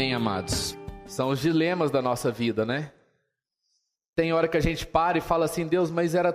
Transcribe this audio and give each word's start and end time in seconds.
Amém, 0.00 0.14
amados. 0.14 0.74
São 1.06 1.28
os 1.28 1.40
dilemas 1.40 1.90
da 1.90 2.00
nossa 2.00 2.32
vida, 2.32 2.64
né? 2.64 2.90
Tem 4.16 4.32
hora 4.32 4.48
que 4.48 4.56
a 4.56 4.60
gente 4.60 4.86
para 4.86 5.18
e 5.18 5.20
fala 5.20 5.44
assim: 5.44 5.66
Deus, 5.66 5.90
mas 5.90 6.14
era 6.14 6.32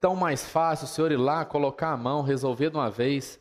tão 0.00 0.14
mais 0.14 0.48
fácil 0.48 0.84
o 0.84 0.88
Senhor 0.88 1.10
ir 1.10 1.16
lá, 1.16 1.44
colocar 1.44 1.90
a 1.90 1.96
mão, 1.96 2.22
resolver 2.22 2.70
de 2.70 2.76
uma 2.76 2.88
vez. 2.88 3.40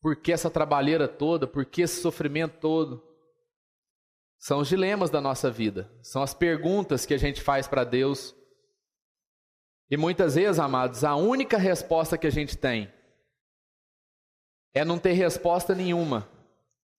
Por 0.00 0.14
que 0.14 0.30
essa 0.32 0.48
trabalheira 0.48 1.08
toda? 1.08 1.44
Por 1.44 1.64
que 1.64 1.82
esse 1.82 2.00
sofrimento 2.00 2.60
todo? 2.60 3.02
São 4.38 4.60
os 4.60 4.68
dilemas 4.68 5.10
da 5.10 5.20
nossa 5.20 5.50
vida, 5.50 5.90
são 6.00 6.22
as 6.22 6.32
perguntas 6.32 7.04
que 7.04 7.14
a 7.14 7.18
gente 7.18 7.42
faz 7.42 7.66
para 7.66 7.82
Deus. 7.82 8.32
E 9.90 9.96
muitas 9.96 10.36
vezes, 10.36 10.60
amados, 10.60 11.02
a 11.02 11.16
única 11.16 11.58
resposta 11.58 12.16
que 12.16 12.28
a 12.28 12.32
gente 12.32 12.56
tem 12.56 12.94
é 14.72 14.84
não 14.84 15.00
ter 15.00 15.14
resposta 15.14 15.74
nenhuma. 15.74 16.35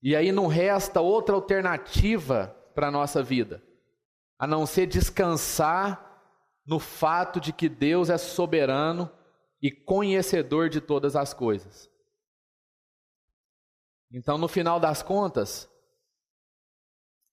E 0.01 0.15
aí 0.15 0.31
não 0.31 0.47
resta 0.47 1.01
outra 1.01 1.35
alternativa 1.35 2.55
para 2.75 2.87
a 2.87 2.91
nossa 2.91 3.23
vida, 3.23 3.63
a 4.37 4.45
não 4.45 4.65
ser 4.65 4.85
descansar 4.85 6.03
no 6.65 6.79
fato 6.79 7.39
de 7.39 7.51
que 7.51 7.67
Deus 7.67 8.09
é 8.09 8.17
soberano 8.17 9.09
e 9.61 9.71
conhecedor 9.71 10.69
de 10.69 10.79
todas 10.79 11.15
as 11.15 11.33
coisas. 11.33 11.89
Então, 14.11 14.37
no 14.37 14.47
final 14.47 14.79
das 14.79 15.01
contas, 15.01 15.69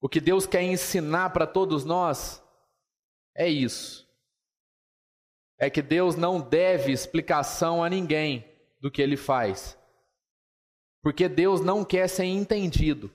o 0.00 0.08
que 0.08 0.20
Deus 0.20 0.46
quer 0.46 0.62
ensinar 0.62 1.30
para 1.30 1.46
todos 1.46 1.84
nós 1.84 2.42
é 3.34 3.48
isso. 3.48 4.08
É 5.58 5.70
que 5.70 5.82
Deus 5.82 6.16
não 6.16 6.40
deve 6.40 6.92
explicação 6.92 7.82
a 7.82 7.88
ninguém 7.88 8.44
do 8.80 8.90
que 8.90 9.00
ele 9.00 9.16
faz. 9.16 9.78
Porque 11.04 11.28
Deus 11.28 11.60
não 11.60 11.84
quer 11.84 12.08
ser 12.08 12.24
entendido. 12.24 13.12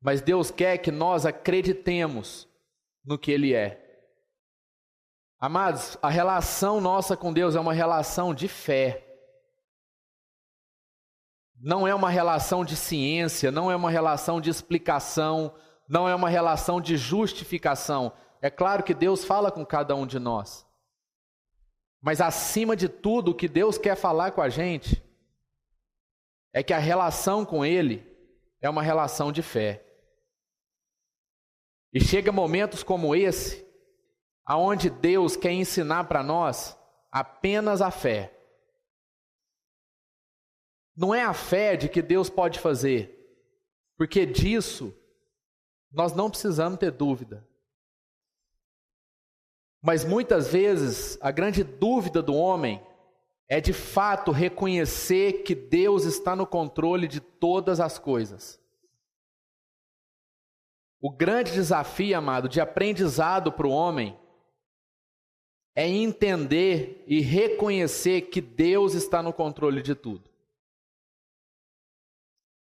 Mas 0.00 0.20
Deus 0.20 0.48
quer 0.48 0.78
que 0.78 0.92
nós 0.92 1.26
acreditemos 1.26 2.48
no 3.04 3.18
que 3.18 3.32
Ele 3.32 3.52
é. 3.52 3.84
Amados, 5.40 5.98
a 6.00 6.08
relação 6.08 6.80
nossa 6.80 7.16
com 7.16 7.32
Deus 7.32 7.56
é 7.56 7.60
uma 7.60 7.72
relação 7.72 8.32
de 8.32 8.46
fé. 8.46 9.04
Não 11.60 11.84
é 11.84 11.92
uma 11.92 12.10
relação 12.10 12.64
de 12.64 12.76
ciência, 12.76 13.50
não 13.50 13.68
é 13.68 13.74
uma 13.74 13.90
relação 13.90 14.40
de 14.40 14.50
explicação, 14.50 15.52
não 15.88 16.08
é 16.08 16.14
uma 16.14 16.28
relação 16.28 16.80
de 16.80 16.96
justificação. 16.96 18.12
É 18.40 18.50
claro 18.50 18.84
que 18.84 18.94
Deus 18.94 19.24
fala 19.24 19.50
com 19.50 19.66
cada 19.66 19.96
um 19.96 20.06
de 20.06 20.20
nós. 20.20 20.64
Mas 22.00 22.20
acima 22.20 22.76
de 22.76 22.88
tudo, 22.88 23.32
o 23.32 23.34
que 23.34 23.48
Deus 23.48 23.76
quer 23.76 23.96
falar 23.96 24.30
com 24.30 24.40
a 24.40 24.48
gente 24.48 25.09
é 26.52 26.62
que 26.62 26.72
a 26.72 26.78
relação 26.78 27.44
com 27.44 27.64
Ele 27.64 28.06
é 28.60 28.68
uma 28.68 28.82
relação 28.82 29.30
de 29.32 29.42
fé. 29.42 29.84
E 31.92 32.00
chega 32.00 32.30
momentos 32.30 32.82
como 32.82 33.14
esse, 33.14 33.66
aonde 34.44 34.90
Deus 34.90 35.36
quer 35.36 35.52
ensinar 35.52 36.04
para 36.04 36.22
nós 36.22 36.78
apenas 37.10 37.80
a 37.80 37.90
fé. 37.90 38.36
Não 40.96 41.14
é 41.14 41.22
a 41.22 41.34
fé 41.34 41.76
de 41.76 41.88
que 41.88 42.02
Deus 42.02 42.28
pode 42.28 42.58
fazer, 42.58 43.16
porque 43.96 44.26
disso 44.26 44.94
nós 45.90 46.12
não 46.12 46.30
precisamos 46.30 46.78
ter 46.78 46.90
dúvida. 46.92 47.46
Mas 49.82 50.04
muitas 50.04 50.52
vezes 50.52 51.18
a 51.20 51.30
grande 51.30 51.64
dúvida 51.64 52.22
do 52.22 52.34
homem 52.34 52.84
é 53.52 53.60
de 53.60 53.72
fato 53.72 54.30
reconhecer 54.30 55.42
que 55.42 55.56
Deus 55.56 56.04
está 56.04 56.36
no 56.36 56.46
controle 56.46 57.08
de 57.08 57.18
todas 57.18 57.80
as 57.80 57.98
coisas. 57.98 58.60
O 61.00 61.10
grande 61.10 61.50
desafio, 61.50 62.16
amado, 62.16 62.48
de 62.48 62.60
aprendizado 62.60 63.50
para 63.50 63.66
o 63.66 63.70
homem 63.70 64.16
é 65.74 65.88
entender 65.88 67.02
e 67.08 67.20
reconhecer 67.20 68.22
que 68.22 68.40
Deus 68.40 68.94
está 68.94 69.20
no 69.20 69.32
controle 69.32 69.82
de 69.82 69.96
tudo. 69.96 70.30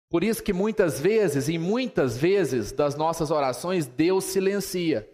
Por 0.07 0.23
isso 0.23 0.43
que 0.43 0.53
muitas 0.53 0.99
vezes, 0.99 1.49
e 1.49 1.57
muitas 1.57 2.15
vezes 2.15 2.71
das 2.71 2.95
nossas 2.95 3.31
orações, 3.31 3.87
Deus 3.87 4.25
silencia. 4.25 5.09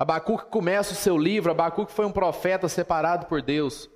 Abacuque 0.00 0.46
começa 0.46 0.94
o 0.94 0.96
seu 0.96 1.18
livro, 1.18 1.50
Abacuque 1.50 1.92
foi 1.92 2.06
um 2.06 2.10
profeta 2.10 2.70
separado 2.70 3.26
por 3.26 3.42
Deus 3.42 3.86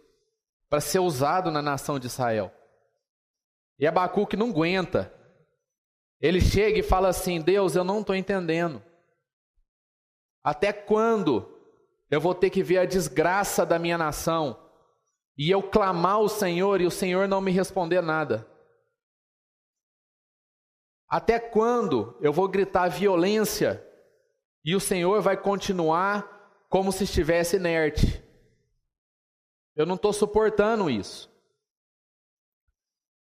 para 0.69 0.79
ser 0.79 0.99
usado 0.99 1.51
na 1.51 1.63
nação 1.63 1.99
de 1.99 2.09
Israel. 2.09 2.53
E 3.79 3.87
Abacuque 3.87 4.37
não 4.37 4.51
aguenta. 4.51 5.11
Ele 6.21 6.43
chega 6.43 6.79
e 6.79 6.83
fala 6.83 7.09
assim: 7.09 7.41
Deus, 7.41 7.75
eu 7.75 7.83
não 7.83 8.03
estou 8.03 8.15
entendendo. 8.15 8.83
Até 10.43 10.75
quando 10.75 11.51
eu 12.11 12.21
vou 12.21 12.35
ter 12.35 12.51
que 12.51 12.63
ver 12.63 12.81
a 12.81 12.85
desgraça 12.85 13.65
da 13.65 13.79
minha 13.79 13.97
nação 13.97 14.63
e 15.39 15.51
eu 15.51 15.63
clamar 15.63 16.17
ao 16.17 16.29
Senhor 16.29 16.83
e 16.83 16.87
o 16.87 16.91
Senhor 16.91 17.27
não 17.27 17.41
me 17.41 17.51
responder 17.51 18.03
nada? 18.03 18.47
Até 21.09 21.41
quando 21.41 22.15
eu 22.21 22.31
vou 22.31 22.47
gritar 22.47 22.89
violência 22.89 23.83
e 24.65 24.75
o 24.75 24.81
Senhor 24.81 25.21
vai 25.21 25.37
continuar 25.37 26.67
como 26.69 26.91
se 26.91 27.05
estivesse 27.05 27.57
inerte. 27.57 28.23
Eu 29.77 29.85
não 29.85 29.97
estou 29.97 30.13
suportando 30.13 30.89
isso. 30.89 31.31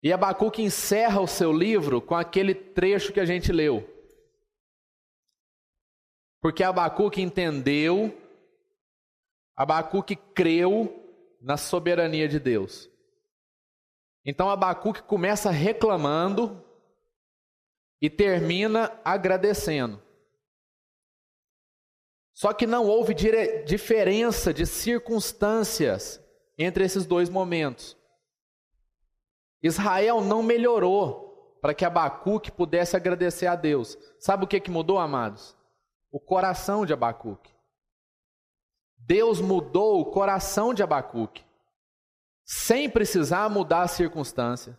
E 0.02 0.14
Abacuque 0.14 0.62
encerra 0.62 1.20
o 1.20 1.28
seu 1.28 1.52
livro 1.52 2.02
com 2.02 2.16
aquele 2.16 2.56
trecho 2.56 3.12
que 3.12 3.20
a 3.20 3.26
gente 3.26 3.52
leu. 3.52 3.88
Porque 6.40 6.64
Abacuque 6.64 7.22
entendeu, 7.22 8.16
Abacuque 9.56 10.16
creu 10.16 11.04
na 11.42 11.58
soberania 11.58 12.28
de 12.28 12.40
Deus. 12.40 12.90
Então 14.24 14.50
Abacuque 14.50 15.02
começa 15.02 15.50
reclamando 15.50 16.64
e 18.02 18.10
termina 18.10 18.98
agradecendo. 19.04 20.07
Só 22.38 22.54
que 22.54 22.68
não 22.68 22.86
houve 22.86 23.16
diferença 23.66 24.54
de 24.54 24.64
circunstâncias 24.68 26.24
entre 26.56 26.86
esses 26.86 27.04
dois 27.04 27.32
momentos. 27.32 27.98
Israel 29.60 30.22
não 30.22 30.44
melhorou 30.44 31.58
para 31.60 31.74
que 31.74 31.84
Abacuque 31.84 32.52
pudesse 32.52 32.96
agradecer 32.96 33.48
a 33.48 33.56
Deus. 33.56 33.98
Sabe 34.20 34.44
o 34.44 34.48
que, 34.48 34.60
que 34.60 34.70
mudou, 34.70 35.00
amados? 35.00 35.58
O 36.12 36.20
coração 36.20 36.86
de 36.86 36.94
Abacuque. 36.94 37.52
Deus 39.00 39.42
mudou 39.42 40.00
o 40.00 40.06
coração 40.06 40.76
de 40.76 40.84
Abacuque, 40.84 41.44
sem 42.46 42.88
precisar 42.88 43.50
mudar 43.50 43.82
a 43.82 43.88
circunstância. 43.88 44.78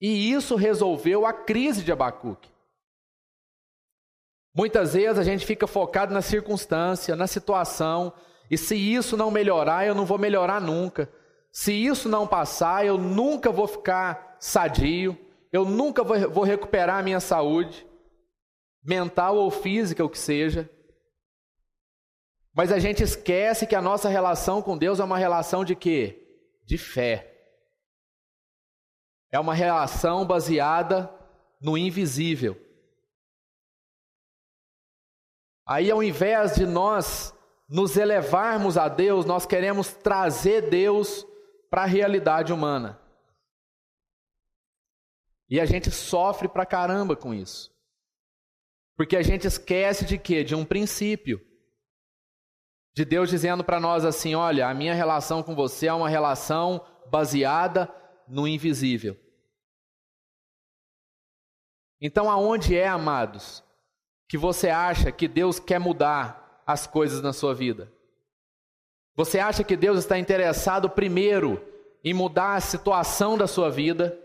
E 0.00 0.32
isso 0.32 0.56
resolveu 0.56 1.26
a 1.26 1.34
crise 1.34 1.84
de 1.84 1.92
Abacuque. 1.92 2.53
Muitas 4.54 4.94
vezes 4.94 5.18
a 5.18 5.24
gente 5.24 5.44
fica 5.44 5.66
focado 5.66 6.14
na 6.14 6.22
circunstância, 6.22 7.16
na 7.16 7.26
situação, 7.26 8.12
e 8.48 8.56
se 8.56 8.76
isso 8.76 9.16
não 9.16 9.30
melhorar, 9.30 9.84
eu 9.84 9.94
não 9.94 10.06
vou 10.06 10.18
melhorar 10.18 10.60
nunca. 10.60 11.10
Se 11.50 11.72
isso 11.72 12.08
não 12.08 12.26
passar, 12.26 12.86
eu 12.86 12.96
nunca 12.96 13.50
vou 13.50 13.66
ficar 13.66 14.36
sadio, 14.38 15.18
eu 15.52 15.64
nunca 15.64 16.04
vou, 16.04 16.44
recuperar 16.44 16.98
a 16.98 17.02
minha 17.02 17.20
saúde, 17.20 17.86
mental 18.82 19.36
ou 19.36 19.50
física, 19.50 20.04
o 20.04 20.08
que 20.08 20.18
seja. 20.18 20.70
Mas 22.52 22.70
a 22.70 22.78
gente 22.78 23.02
esquece 23.02 23.66
que 23.66 23.74
a 23.74 23.82
nossa 23.82 24.08
relação 24.08 24.62
com 24.62 24.78
Deus 24.78 25.00
é 25.00 25.04
uma 25.04 25.18
relação 25.18 25.64
de 25.64 25.74
quê? 25.74 26.28
De 26.64 26.78
fé. 26.78 27.32
É 29.32 29.40
uma 29.40 29.54
relação 29.54 30.24
baseada 30.24 31.12
no 31.60 31.76
invisível. 31.76 32.56
Aí, 35.66 35.90
ao 35.90 36.02
invés 36.02 36.54
de 36.54 36.66
nós 36.66 37.34
nos 37.68 37.96
elevarmos 37.96 38.76
a 38.76 38.88
Deus, 38.88 39.24
nós 39.24 39.46
queremos 39.46 39.92
trazer 39.92 40.68
Deus 40.68 41.26
para 41.70 41.82
a 41.82 41.86
realidade 41.86 42.52
humana. 42.52 43.00
E 45.48 45.60
a 45.60 45.64
gente 45.64 45.90
sofre 45.90 46.48
pra 46.48 46.66
caramba 46.66 47.16
com 47.16 47.32
isso. 47.32 47.74
Porque 48.96 49.16
a 49.16 49.22
gente 49.22 49.46
esquece 49.46 50.04
de 50.04 50.18
quê? 50.18 50.44
De 50.44 50.54
um 50.54 50.64
princípio. 50.64 51.40
De 52.94 53.04
Deus 53.04 53.28
dizendo 53.28 53.64
para 53.64 53.80
nós 53.80 54.04
assim: 54.04 54.34
olha, 54.34 54.68
a 54.68 54.74
minha 54.74 54.94
relação 54.94 55.42
com 55.42 55.54
você 55.54 55.86
é 55.88 55.92
uma 55.92 56.08
relação 56.08 56.84
baseada 57.10 57.92
no 58.28 58.46
invisível. 58.46 59.18
Então, 62.00 62.30
aonde 62.30 62.76
é, 62.76 62.86
amados, 62.86 63.64
que 64.28 64.38
você 64.38 64.68
acha 64.68 65.12
que 65.12 65.28
Deus 65.28 65.58
quer 65.58 65.78
mudar 65.78 66.62
as 66.66 66.86
coisas 66.86 67.22
na 67.22 67.32
sua 67.32 67.54
vida? 67.54 67.92
Você 69.16 69.38
acha 69.38 69.62
que 69.62 69.76
Deus 69.76 69.98
está 69.98 70.18
interessado 70.18 70.90
primeiro 70.90 71.62
em 72.02 72.12
mudar 72.12 72.54
a 72.54 72.60
situação 72.60 73.38
da 73.38 73.46
sua 73.46 73.70
vida? 73.70 74.20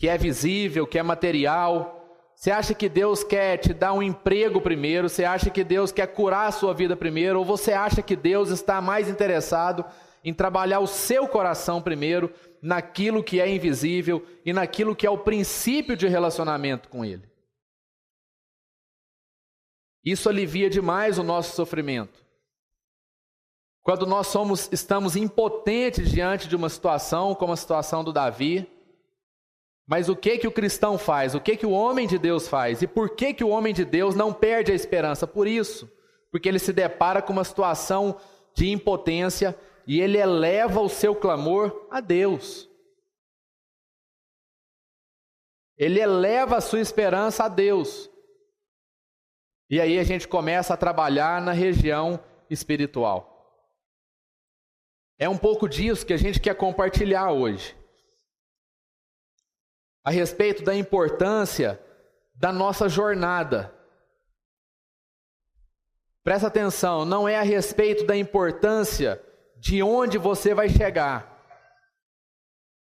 que 0.00 0.08
é 0.08 0.16
visível, 0.16 0.86
que 0.86 0.98
é 0.98 1.02
material. 1.02 2.08
Você 2.34 2.50
acha 2.50 2.72
que 2.72 2.88
Deus 2.88 3.22
quer 3.22 3.58
te 3.58 3.74
dar 3.74 3.92
um 3.92 4.02
emprego 4.02 4.58
primeiro? 4.58 5.10
Você 5.10 5.26
acha 5.26 5.50
que 5.50 5.62
Deus 5.62 5.92
quer 5.92 6.06
curar 6.06 6.48
a 6.48 6.52
sua 6.52 6.72
vida 6.72 6.96
primeiro? 6.96 7.38
Ou 7.38 7.44
você 7.44 7.74
acha 7.74 8.00
que 8.00 8.16
Deus 8.16 8.48
está 8.48 8.80
mais 8.80 9.10
interessado 9.10 9.84
em 10.24 10.32
trabalhar 10.32 10.80
o 10.80 10.86
seu 10.86 11.28
coração 11.28 11.82
primeiro, 11.82 12.32
naquilo 12.62 13.22
que 13.22 13.42
é 13.42 13.48
invisível 13.48 14.24
e 14.44 14.54
naquilo 14.54 14.96
que 14.96 15.06
é 15.06 15.10
o 15.10 15.18
princípio 15.18 15.94
de 15.94 16.08
relacionamento 16.08 16.88
com 16.88 17.04
Ele? 17.04 17.29
Isso 20.04 20.28
alivia 20.28 20.70
demais 20.70 21.18
o 21.18 21.22
nosso 21.22 21.54
sofrimento. 21.54 22.24
Quando 23.82 24.06
nós 24.06 24.26
somos, 24.26 24.68
estamos 24.72 25.16
impotentes 25.16 26.10
diante 26.10 26.48
de 26.48 26.56
uma 26.56 26.68
situação, 26.68 27.34
como 27.34 27.52
a 27.52 27.56
situação 27.56 28.04
do 28.04 28.12
Davi, 28.12 28.68
mas 29.86 30.08
o 30.08 30.14
que 30.14 30.38
que 30.38 30.46
o 30.46 30.52
cristão 30.52 30.96
faz? 30.96 31.34
O 31.34 31.40
que 31.40 31.56
que 31.56 31.66
o 31.66 31.72
homem 31.72 32.06
de 32.06 32.16
Deus 32.16 32.46
faz? 32.46 32.80
E 32.82 32.86
por 32.86 33.10
que 33.10 33.34
que 33.34 33.42
o 33.42 33.48
homem 33.48 33.74
de 33.74 33.84
Deus 33.84 34.14
não 34.14 34.32
perde 34.32 34.70
a 34.70 34.74
esperança? 34.74 35.26
Por 35.26 35.48
isso, 35.48 35.90
porque 36.30 36.48
ele 36.48 36.60
se 36.60 36.72
depara 36.72 37.20
com 37.20 37.32
uma 37.32 37.42
situação 37.42 38.16
de 38.54 38.70
impotência 38.70 39.58
e 39.86 40.00
ele 40.00 40.18
eleva 40.18 40.80
o 40.80 40.88
seu 40.88 41.14
clamor 41.14 41.88
a 41.90 42.00
Deus. 42.00 42.68
Ele 45.76 45.98
eleva 45.98 46.58
a 46.58 46.60
sua 46.60 46.80
esperança 46.80 47.44
a 47.44 47.48
Deus. 47.48 48.08
E 49.70 49.80
aí 49.80 50.00
a 50.00 50.02
gente 50.02 50.26
começa 50.26 50.74
a 50.74 50.76
trabalhar 50.76 51.40
na 51.40 51.52
região 51.52 52.18
espiritual. 52.50 53.30
É 55.16 55.28
um 55.28 55.38
pouco 55.38 55.68
disso 55.68 56.04
que 56.04 56.12
a 56.12 56.16
gente 56.16 56.40
quer 56.40 56.56
compartilhar 56.56 57.30
hoje. 57.30 57.76
A 60.02 60.10
respeito 60.10 60.64
da 60.64 60.74
importância 60.74 61.80
da 62.34 62.50
nossa 62.50 62.88
jornada. 62.88 63.72
Presta 66.24 66.48
atenção, 66.48 67.04
não 67.04 67.28
é 67.28 67.36
a 67.36 67.42
respeito 67.42 68.04
da 68.04 68.16
importância 68.16 69.22
de 69.56 69.82
onde 69.82 70.18
você 70.18 70.52
vai 70.52 70.68
chegar. 70.68 71.38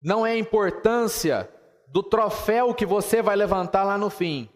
Não 0.00 0.24
é 0.24 0.32
a 0.32 0.38
importância 0.38 1.52
do 1.88 2.02
troféu 2.02 2.72
que 2.72 2.86
você 2.86 3.20
vai 3.20 3.34
levantar 3.34 3.82
lá 3.82 3.98
no 3.98 4.08
fim. 4.08 4.48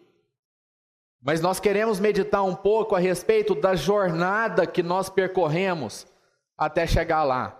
Mas 1.25 1.41
nós 1.41 1.59
queremos 1.59 1.99
meditar 1.99 2.43
um 2.43 2.53
pouco 2.53 2.95
a 2.95 2.99
respeito 2.99 3.55
da 3.55 3.73
jornada 3.73 4.67
que 4.67 4.83
nós 4.83 5.09
percorremos 5.09 6.05
até 6.55 6.85
chegar 6.85 7.23
lá. 7.23 7.59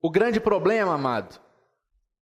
O 0.00 0.10
grande 0.10 0.40
problema, 0.40 0.94
amado, 0.94 1.38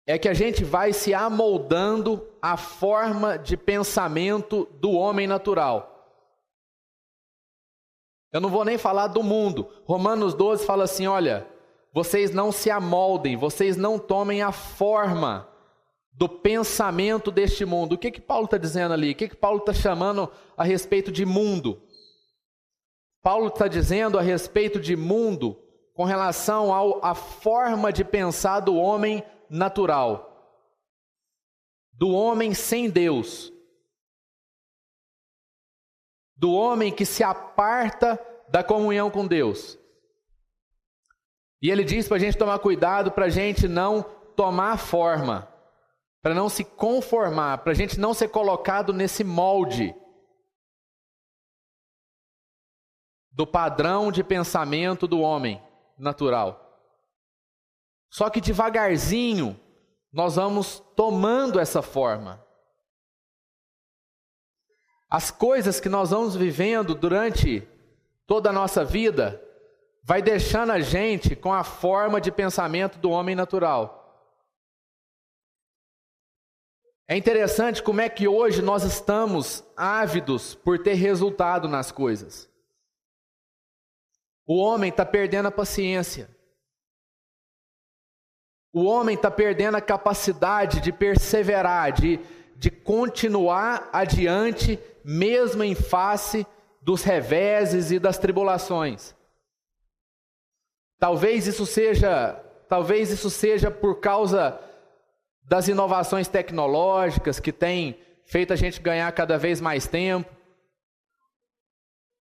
é 0.05 0.19
que 0.19 0.29
a 0.29 0.35
gente 0.35 0.63
vai 0.63 0.93
se 0.93 1.15
amoldando 1.15 2.23
à 2.39 2.55
forma 2.55 3.39
de 3.39 3.57
pensamento 3.57 4.65
do 4.73 4.91
homem 4.91 5.25
natural. 5.25 6.13
Eu 8.31 8.39
não 8.39 8.51
vou 8.51 8.63
nem 8.63 8.77
falar 8.77 9.07
do 9.07 9.23
mundo. 9.23 9.67
Romanos 9.83 10.35
12 10.35 10.63
fala 10.63 10.83
assim: 10.83 11.07
olha, 11.07 11.47
vocês 11.91 12.29
não 12.29 12.51
se 12.51 12.69
amoldem, 12.69 13.35
vocês 13.35 13.75
não 13.75 13.97
tomem 13.97 14.43
a 14.43 14.51
forma 14.51 15.54
do 16.17 16.29
pensamento 16.29 17.29
deste 17.29 17.65
mundo. 17.65 17.93
O 17.93 17.97
que 17.97 18.09
que 18.09 18.21
Paulo 18.21 18.45
está 18.45 18.57
dizendo 18.57 18.93
ali? 18.93 19.11
O 19.11 19.15
que 19.15 19.29
que 19.29 19.35
Paulo 19.35 19.59
está 19.59 19.73
chamando 19.73 20.31
a 20.55 20.63
respeito 20.63 21.11
de 21.11 21.25
mundo? 21.25 21.81
Paulo 23.21 23.47
está 23.47 23.67
dizendo 23.67 24.17
a 24.17 24.21
respeito 24.21 24.79
de 24.79 24.95
mundo 24.95 25.61
com 25.93 26.05
relação 26.05 26.99
à 27.03 27.13
forma 27.15 27.91
de 27.91 28.03
pensar 28.03 28.59
do 28.61 28.75
homem 28.75 29.23
natural, 29.49 30.61
do 31.91 32.09
homem 32.11 32.53
sem 32.53 32.89
Deus, 32.89 33.51
do 36.35 36.53
homem 36.53 36.93
que 36.93 37.05
se 37.05 37.23
aparta 37.23 38.19
da 38.49 38.63
comunhão 38.63 39.09
com 39.09 39.25
Deus. 39.25 39.77
E 41.61 41.71
ele 41.71 41.83
diz 41.83 42.07
para 42.07 42.17
a 42.17 42.19
gente 42.19 42.37
tomar 42.37 42.59
cuidado 42.59 43.11
para 43.11 43.25
a 43.25 43.29
gente 43.29 43.67
não 43.67 44.03
tomar 44.35 44.77
forma 44.77 45.54
para 46.25 46.33
não 46.33 46.49
se 46.49 46.63
conformar, 46.63 47.59
para 47.59 47.71
a 47.71 47.75
gente 47.75 47.99
não 47.99 48.11
ser 48.11 48.29
colocado 48.29 48.91
nesse 48.91 49.23
molde 49.23 49.93
do 53.31 53.45
padrão 53.45 54.11
de 54.11 54.23
pensamento 54.23 55.05
do 55.05 55.19
homem 55.19 55.61
natural. 55.95 56.81
Só 58.09 58.27
que 58.31 58.41
devagarzinho 58.41 59.55
nós 60.11 60.35
vamos 60.35 60.79
tomando 60.95 61.59
essa 61.59 61.83
forma. 61.83 62.43
As 65.07 65.29
coisas 65.29 65.79
que 65.79 65.89
nós 65.89 66.09
vamos 66.09 66.35
vivendo 66.35 66.95
durante 66.95 67.61
toda 68.25 68.49
a 68.49 68.53
nossa 68.53 68.83
vida 68.83 69.39
vai 70.03 70.23
deixando 70.23 70.71
a 70.71 70.79
gente 70.79 71.35
com 71.35 71.53
a 71.53 71.63
forma 71.63 72.19
de 72.19 72.31
pensamento 72.31 72.97
do 72.97 73.11
homem 73.11 73.35
natural. 73.35 74.04
É 77.07 77.15
interessante 77.15 77.83
como 77.83 78.01
é 78.01 78.09
que 78.09 78.27
hoje 78.27 78.61
nós 78.61 78.83
estamos 78.83 79.63
ávidos 79.77 80.55
por 80.55 80.79
ter 80.79 80.95
resultado 80.95 81.67
nas 81.67 81.91
coisas. 81.91 82.49
O 84.47 84.57
homem 84.57 84.89
está 84.89 85.05
perdendo 85.05 85.47
a 85.47 85.51
paciência. 85.51 86.29
O 88.73 88.85
homem 88.85 89.15
está 89.15 89.29
perdendo 89.29 89.75
a 89.75 89.81
capacidade 89.81 90.81
de 90.81 90.91
perseverar, 90.91 91.91
de, 91.91 92.19
de 92.57 92.71
continuar 92.71 93.89
adiante, 93.93 94.79
mesmo 95.03 95.63
em 95.63 95.75
face 95.75 96.45
dos 96.81 97.03
reveses 97.03 97.91
e 97.91 97.99
das 97.99 98.17
tribulações. 98.17 99.15
Talvez 100.99 101.45
isso 101.45 101.65
seja, 101.65 102.33
talvez 102.67 103.11
isso 103.11 103.29
seja 103.29 103.69
por 103.69 103.99
causa 103.99 104.59
das 105.47 105.67
inovações 105.67 106.27
tecnológicas 106.27 107.39
que 107.39 107.51
têm 107.51 107.99
feito 108.25 108.51
a 108.51 108.55
gente 108.55 108.81
ganhar 108.81 109.11
cada 109.11 109.37
vez 109.37 109.61
mais 109.61 109.87
tempo. 109.87 110.33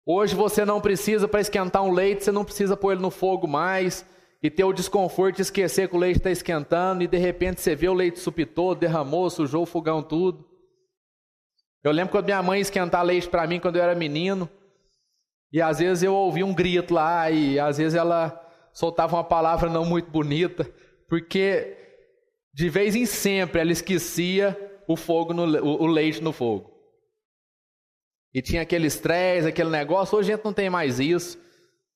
Hoje 0.05 0.35
você 0.35 0.65
não 0.65 0.81
precisa, 0.81 1.27
para 1.27 1.41
esquentar 1.41 1.83
um 1.83 1.91
leite, 1.91 2.23
você 2.23 2.31
não 2.31 2.45
precisa 2.45 2.77
pôr 2.77 2.93
ele 2.93 3.01
no 3.01 3.11
fogo 3.11 3.47
mais 3.47 4.05
e 4.41 4.49
ter 4.49 4.63
o 4.63 4.73
desconforto 4.73 5.37
de 5.37 5.41
esquecer 5.41 5.89
que 5.89 5.95
o 5.95 5.99
leite 5.99 6.17
está 6.17 6.31
esquentando 6.31 7.03
e 7.03 7.07
de 7.07 7.17
repente 7.17 7.61
você 7.61 7.75
vê 7.75 7.89
o 7.89 7.93
leite 7.93 8.19
supitou, 8.19 8.73
derramou, 8.73 9.29
sujou 9.29 9.63
o 9.63 9.67
fogão 9.67 10.01
tudo. 10.01 10.47
Eu 11.83 11.91
lembro 11.91 12.11
quando 12.11 12.25
minha 12.25 12.41
mãe 12.41 12.61
esquentar 12.61 13.03
leite 13.03 13.29
para 13.29 13.45
mim 13.47 13.59
quando 13.59 13.75
eu 13.75 13.83
era 13.83 13.95
menino 13.95 14.49
e 15.51 15.61
às 15.61 15.79
vezes 15.79 16.03
eu 16.03 16.13
ouvia 16.13 16.45
um 16.45 16.53
grito 16.53 16.93
lá 16.93 17.29
e 17.29 17.59
às 17.59 17.77
vezes 17.77 17.95
ela 17.95 18.39
soltava 18.71 19.15
uma 19.15 19.23
palavra 19.23 19.69
não 19.69 19.83
muito 19.83 20.09
bonita, 20.09 20.69
porque 21.07 21.78
de 22.59 22.67
vez 22.67 22.93
em 22.93 23.05
sempre 23.05 23.61
ela 23.61 23.71
esquecia 23.71 24.81
o 24.85 24.97
fogo 24.97 25.33
no, 25.33 25.43
o, 25.43 25.87
leite 25.87 26.21
no 26.21 26.33
fogo. 26.33 26.69
E 28.33 28.41
tinha 28.41 28.63
aquele 28.63 28.85
estresse, 28.85 29.47
aquele 29.47 29.69
negócio. 29.69 30.17
Hoje 30.17 30.33
a 30.33 30.35
gente 30.35 30.43
não 30.43 30.51
tem 30.51 30.69
mais 30.69 30.99
isso. 30.99 31.39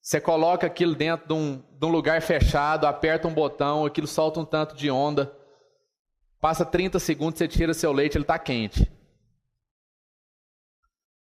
Você 0.00 0.18
coloca 0.22 0.66
aquilo 0.66 0.94
dentro 0.94 1.28
de 1.28 1.34
um, 1.34 1.62
de 1.70 1.84
um 1.84 1.90
lugar 1.90 2.22
fechado, 2.22 2.86
aperta 2.86 3.28
um 3.28 3.34
botão, 3.34 3.84
aquilo 3.84 4.06
solta 4.06 4.40
um 4.40 4.44
tanto 4.46 4.74
de 4.74 4.90
onda. 4.90 5.30
Passa 6.40 6.64
30 6.64 6.98
segundos, 6.98 7.36
você 7.36 7.46
tira 7.46 7.74
seu 7.74 7.92
leite, 7.92 8.16
ele 8.16 8.24
está 8.24 8.38
quente. 8.38 8.90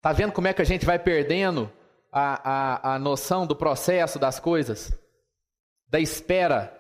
Tá 0.02 0.12
vendo 0.12 0.34
como 0.34 0.50
é 0.50 0.54
que 0.54 0.62
a 0.62 0.66
gente 0.66 0.86
vai 0.86 1.00
perdendo 1.00 1.72
a, 2.12 2.92
a, 2.92 2.96
a 2.96 3.00
noção 3.00 3.48
do 3.48 3.56
processo 3.56 4.20
das 4.20 4.38
coisas? 4.38 4.92
Da 5.88 5.98
espera 5.98 6.78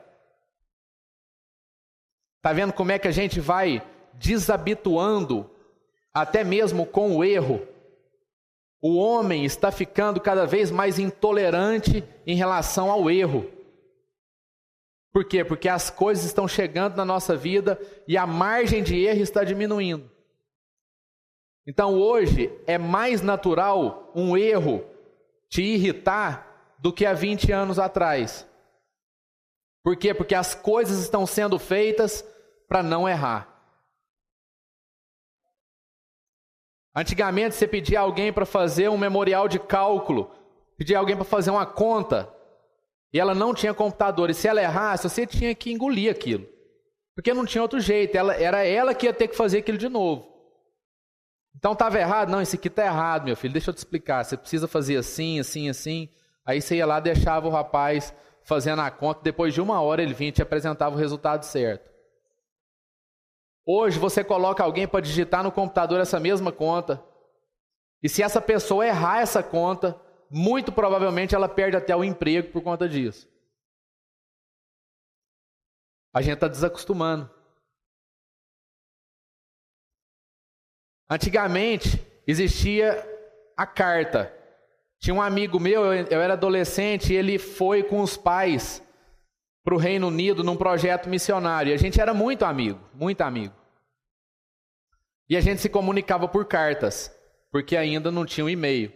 Está 2.40 2.54
vendo 2.54 2.72
como 2.72 2.92
é 2.94 2.98
que 2.98 3.08
a 3.08 3.12
gente 3.12 3.42
vai 3.42 3.86
desabituando, 4.14 5.50
até 6.14 6.42
mesmo 6.42 6.86
com 6.86 7.18
o 7.18 7.24
erro? 7.24 7.62
O 8.82 8.96
homem 8.96 9.44
está 9.44 9.72
ficando 9.72 10.22
cada 10.22 10.46
vez 10.46 10.72
mais 10.72 10.98
intolerante 10.98 12.02
em 12.26 12.38
relação 12.38 12.90
ao 12.90 13.12
erro. 13.12 13.46
Por 15.12 15.26
quê? 15.26 15.44
Porque 15.44 15.68
as 15.68 15.90
coisas 15.90 16.24
estão 16.24 16.48
chegando 16.48 16.96
na 16.96 17.04
nossa 17.04 17.36
vida 17.36 17.78
e 18.08 18.18
a 18.18 18.26
margem 18.26 18.82
de 18.82 18.98
erro 18.98 19.22
está 19.22 19.44
diminuindo. 19.44 20.10
Então 21.68 21.96
hoje 21.96 22.50
é 22.66 22.78
mais 22.78 23.22
natural 23.22 24.12
um 24.16 24.38
erro 24.38 24.82
te 25.50 25.62
irritar 25.62 26.76
do 26.80 26.94
que 26.94 27.06
há 27.06 27.12
20 27.12 27.52
anos 27.52 27.78
atrás. 27.78 28.48
Por 29.84 29.96
quê? 29.96 30.14
Porque 30.14 30.36
as 30.36 30.54
coisas 30.54 31.00
estão 31.00 31.26
sendo 31.26 31.58
feitas 31.58 32.24
para 32.68 32.84
não 32.84 33.08
errar. 33.08 33.48
Antigamente 36.96 37.56
você 37.56 37.68
pedia 37.68 38.00
alguém 38.00 38.34
para 38.34 38.46
fazer 38.46 38.90
um 38.90 38.98
memorial 38.98 39.48
de 39.48 39.60
cálculo, 39.60 40.32
pedia 40.78 40.98
alguém 40.98 41.16
para 41.16 41.24
fazer 41.24 41.52
uma 41.52 41.66
conta, 41.66 42.34
e 43.14 43.20
ela 43.20 43.34
não 43.34 43.54
tinha 43.54 43.74
computador, 43.74 44.30
e 44.30 44.34
se 44.34 44.48
ela 44.48 44.62
errasse, 44.62 45.10
você 45.10 45.26
tinha 45.26 45.54
que 45.56 45.72
engolir 45.72 46.12
aquilo. 46.12 46.48
Porque 47.16 47.34
não 47.34 47.46
tinha 47.46 47.62
outro 47.62 47.80
jeito, 47.80 48.18
ela, 48.18 48.36
era 48.36 48.66
ela 48.66 48.94
que 48.94 49.06
ia 49.06 49.14
ter 49.14 49.28
que 49.28 49.36
fazer 49.36 49.60
aquilo 49.60 49.78
de 49.78 49.90
novo. 49.90 50.28
Então 51.56 51.74
estava 51.74 52.00
errado? 52.00 52.30
Não, 52.30 52.42
isso 52.42 52.56
aqui 52.56 52.68
está 52.68 52.86
errado, 52.86 53.26
meu 53.26 53.36
filho, 53.36 53.54
deixa 53.54 53.70
eu 53.70 53.74
te 53.74 53.80
explicar. 53.80 54.24
Você 54.24 54.38
precisa 54.38 54.68
fazer 54.68 54.96
assim, 54.98 55.40
assim, 55.40 55.70
assim. 55.70 56.10
Aí 56.46 56.62
você 56.62 56.78
ia 56.78 56.86
lá, 56.86 57.00
deixava 57.00 57.48
o 57.48 57.52
rapaz 57.52 58.14
fazendo 58.50 58.82
a 58.82 58.90
conta, 58.90 59.22
depois 59.22 59.54
de 59.54 59.62
uma 59.62 59.80
hora 59.80 60.02
ele 60.02 60.16
vinha 60.16 60.30
e 60.30 60.34
te 60.34 60.42
apresentava 60.42 60.96
o 60.96 60.98
resultado 60.98 61.44
certo. 61.44 61.88
Hoje 63.64 64.00
você 64.00 64.24
coloca 64.24 64.64
alguém 64.64 64.88
para 64.88 65.00
digitar 65.00 65.44
no 65.44 65.52
computador 65.52 66.02
essa 66.02 66.20
mesma 66.20 66.52
conta, 66.52 67.02
e 68.02 68.10
se 68.10 68.24
essa 68.24 68.42
pessoa 68.42 68.88
errar 68.88 69.22
essa 69.22 69.44
conta, 69.44 70.02
muito 70.32 70.72
provavelmente 70.72 71.36
ela 71.36 71.48
perde 71.48 71.78
até 71.78 71.96
o 71.96 72.04
emprego 72.04 72.52
por 72.52 72.64
conta 72.64 72.90
disso. 72.90 73.30
A 76.12 76.22
gente 76.24 76.34
está 76.34 76.48
desacostumando. 76.48 77.30
Antigamente 81.08 82.04
existia 82.26 82.98
a 83.56 83.68
carta. 83.68 84.39
Tinha 85.00 85.14
um 85.14 85.22
amigo 85.22 85.60
meu, 85.60 85.94
eu 85.94 86.22
era 86.22 86.34
adolescente, 86.34 87.14
e 87.14 87.16
ele 87.16 87.38
foi 87.38 87.84
com 87.84 88.02
os 88.02 88.18
pais 88.18 88.84
para 89.64 89.74
o 89.74 89.78
Reino 89.78 90.08
Unido 90.08 90.44
num 90.44 90.58
projeto 90.58 91.10
missionário. 91.10 91.72
E 91.72 91.74
a 91.74 91.78
gente 91.78 92.00
era 92.00 92.14
muito 92.14 92.44
amigo, 92.44 92.80
muito 92.94 93.22
amigo. 93.22 93.54
E 95.30 95.38
a 95.38 95.42
gente 95.42 95.62
se 95.62 95.70
comunicava 95.70 96.28
por 96.28 96.46
cartas, 96.46 97.16
porque 97.52 97.78
ainda 97.78 98.12
não 98.12 98.26
tinha 98.26 98.46
um 98.46 98.50
e-mail. 98.50 98.92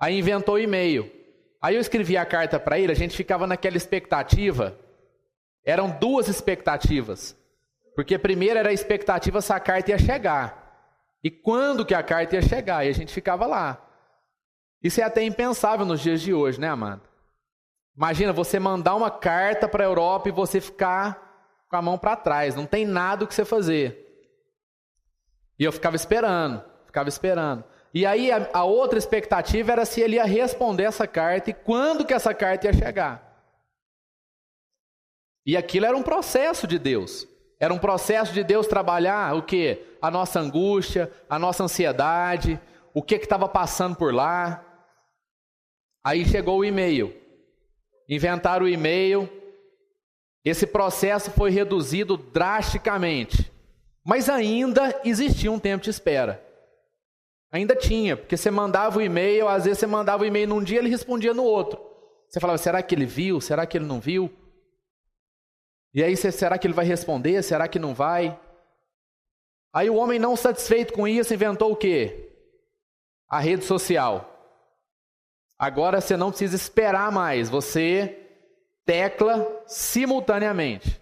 Aí 0.00 0.18
inventou 0.18 0.54
o 0.54 0.58
e-mail. 0.58 1.10
Aí 1.60 1.74
eu 1.74 1.80
escrevi 1.80 2.16
a 2.16 2.24
carta 2.24 2.58
para 2.60 2.78
ele, 2.78 2.92
a 2.92 2.96
gente 2.96 3.16
ficava 3.16 3.46
naquela 3.46 3.76
expectativa 3.76 4.78
eram 5.66 5.90
duas 5.90 6.28
expectativas. 6.28 7.36
Porque 7.96 8.14
a 8.14 8.18
primeira 8.18 8.60
era 8.60 8.68
a 8.68 8.72
expectativa 8.72 9.42
se 9.42 9.52
a 9.52 9.58
carta 9.58 9.90
ia 9.90 9.98
chegar. 9.98 10.64
E 11.24 11.30
quando 11.30 11.84
que 11.84 11.94
a 11.94 12.02
carta 12.04 12.36
ia 12.36 12.42
chegar? 12.42 12.86
E 12.86 12.88
a 12.88 12.92
gente 12.92 13.12
ficava 13.12 13.46
lá. 13.46 13.84
Isso 14.82 15.00
é 15.00 15.04
até 15.04 15.22
impensável 15.22 15.84
nos 15.86 16.00
dias 16.00 16.20
de 16.20 16.32
hoje, 16.32 16.60
né, 16.60 16.68
amado? 16.68 17.02
Imagina 17.96 18.32
você 18.32 18.58
mandar 18.58 18.94
uma 18.94 19.10
carta 19.10 19.66
para 19.66 19.82
a 19.82 19.86
Europa 19.86 20.28
e 20.28 20.32
você 20.32 20.60
ficar 20.60 21.26
com 21.68 21.76
a 21.76 21.82
mão 21.82 21.98
para 21.98 22.14
trás, 22.16 22.54
não 22.54 22.66
tem 22.66 22.84
nada 22.84 23.24
o 23.24 23.26
que 23.26 23.34
você 23.34 23.44
fazer. 23.44 24.06
E 25.58 25.64
eu 25.64 25.72
ficava 25.72 25.96
esperando, 25.96 26.62
ficava 26.84 27.08
esperando. 27.08 27.64
E 27.92 28.04
aí 28.04 28.30
a, 28.30 28.48
a 28.52 28.64
outra 28.64 28.98
expectativa 28.98 29.72
era 29.72 29.84
se 29.86 30.00
ele 30.00 30.16
ia 30.16 30.24
responder 30.24 30.84
essa 30.84 31.06
carta 31.06 31.50
e 31.50 31.54
quando 31.54 32.04
que 32.04 32.12
essa 32.12 32.34
carta 32.34 32.66
ia 32.66 32.72
chegar. 32.72 33.26
E 35.46 35.56
aquilo 35.56 35.86
era 35.86 35.96
um 35.96 36.02
processo 36.02 36.66
de 36.66 36.78
Deus. 36.78 37.26
Era 37.58 37.72
um 37.72 37.78
processo 37.78 38.34
de 38.34 38.44
Deus 38.44 38.66
trabalhar 38.66 39.34
o 39.34 39.42
que? 39.42 39.96
A 40.02 40.10
nossa 40.10 40.40
angústia, 40.40 41.10
a 41.30 41.38
nossa 41.38 41.64
ansiedade, 41.64 42.60
o 42.92 43.02
que 43.02 43.14
estava 43.14 43.48
passando 43.48 43.96
por 43.96 44.12
lá. 44.12 44.65
Aí 46.06 46.24
chegou 46.24 46.60
o 46.60 46.64
e-mail. 46.64 47.12
Inventaram 48.08 48.66
o 48.66 48.68
e-mail. 48.68 49.28
Esse 50.44 50.64
processo 50.64 51.32
foi 51.32 51.50
reduzido 51.50 52.16
drasticamente. 52.16 53.50
Mas 54.04 54.30
ainda 54.30 55.00
existia 55.04 55.50
um 55.50 55.58
tempo 55.58 55.82
de 55.82 55.90
espera. 55.90 56.40
Ainda 57.50 57.74
tinha, 57.74 58.16
porque 58.16 58.36
você 58.36 58.52
mandava 58.52 59.00
o 59.00 59.02
e-mail, 59.02 59.48
às 59.48 59.64
vezes 59.64 59.80
você 59.80 59.86
mandava 59.88 60.22
o 60.22 60.26
e-mail 60.26 60.46
num 60.46 60.62
dia, 60.62 60.78
ele 60.78 60.88
respondia 60.88 61.34
no 61.34 61.42
outro. 61.42 61.84
Você 62.28 62.38
falava, 62.38 62.58
será 62.58 62.80
que 62.84 62.94
ele 62.94 63.04
viu? 63.04 63.40
Será 63.40 63.66
que 63.66 63.76
ele 63.76 63.86
não 63.86 63.98
viu? 63.98 64.30
E 65.92 66.04
aí, 66.04 66.16
será 66.16 66.56
que 66.56 66.68
ele 66.68 66.74
vai 66.74 66.84
responder? 66.84 67.42
Será 67.42 67.66
que 67.66 67.80
não 67.80 67.92
vai? 67.92 68.38
Aí 69.74 69.90
o 69.90 69.96
homem 69.96 70.20
não 70.20 70.36
satisfeito 70.36 70.92
com 70.92 71.08
isso 71.08 71.34
inventou 71.34 71.72
o 71.72 71.76
quê? 71.76 72.30
A 73.28 73.40
rede 73.40 73.64
social. 73.64 74.35
Agora 75.58 76.00
você 76.00 76.16
não 76.16 76.30
precisa 76.30 76.56
esperar 76.56 77.10
mais, 77.10 77.48
você 77.48 78.18
tecla 78.84 79.46
simultaneamente. 79.66 81.00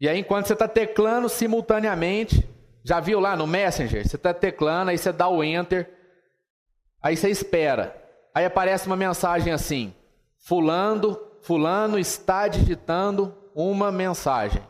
E 0.00 0.08
aí, 0.08 0.18
enquanto 0.18 0.46
você 0.46 0.52
está 0.52 0.68
teclando 0.68 1.28
simultaneamente, 1.28 2.48
já 2.84 3.00
viu 3.00 3.18
lá 3.18 3.36
no 3.36 3.46
Messenger? 3.46 4.06
Você 4.06 4.16
está 4.16 4.32
teclando, 4.32 4.90
aí 4.90 4.98
você 4.98 5.12
dá 5.12 5.28
o 5.28 5.42
Enter, 5.42 5.90
aí 7.02 7.16
você 7.16 7.28
espera. 7.28 8.00
Aí 8.32 8.44
aparece 8.44 8.86
uma 8.86 8.96
mensagem 8.96 9.52
assim: 9.52 9.92
Fulano 10.38 11.28
fulano 11.42 11.98
está 11.98 12.48
digitando 12.48 13.34
uma 13.54 13.90
mensagem. 13.90 14.62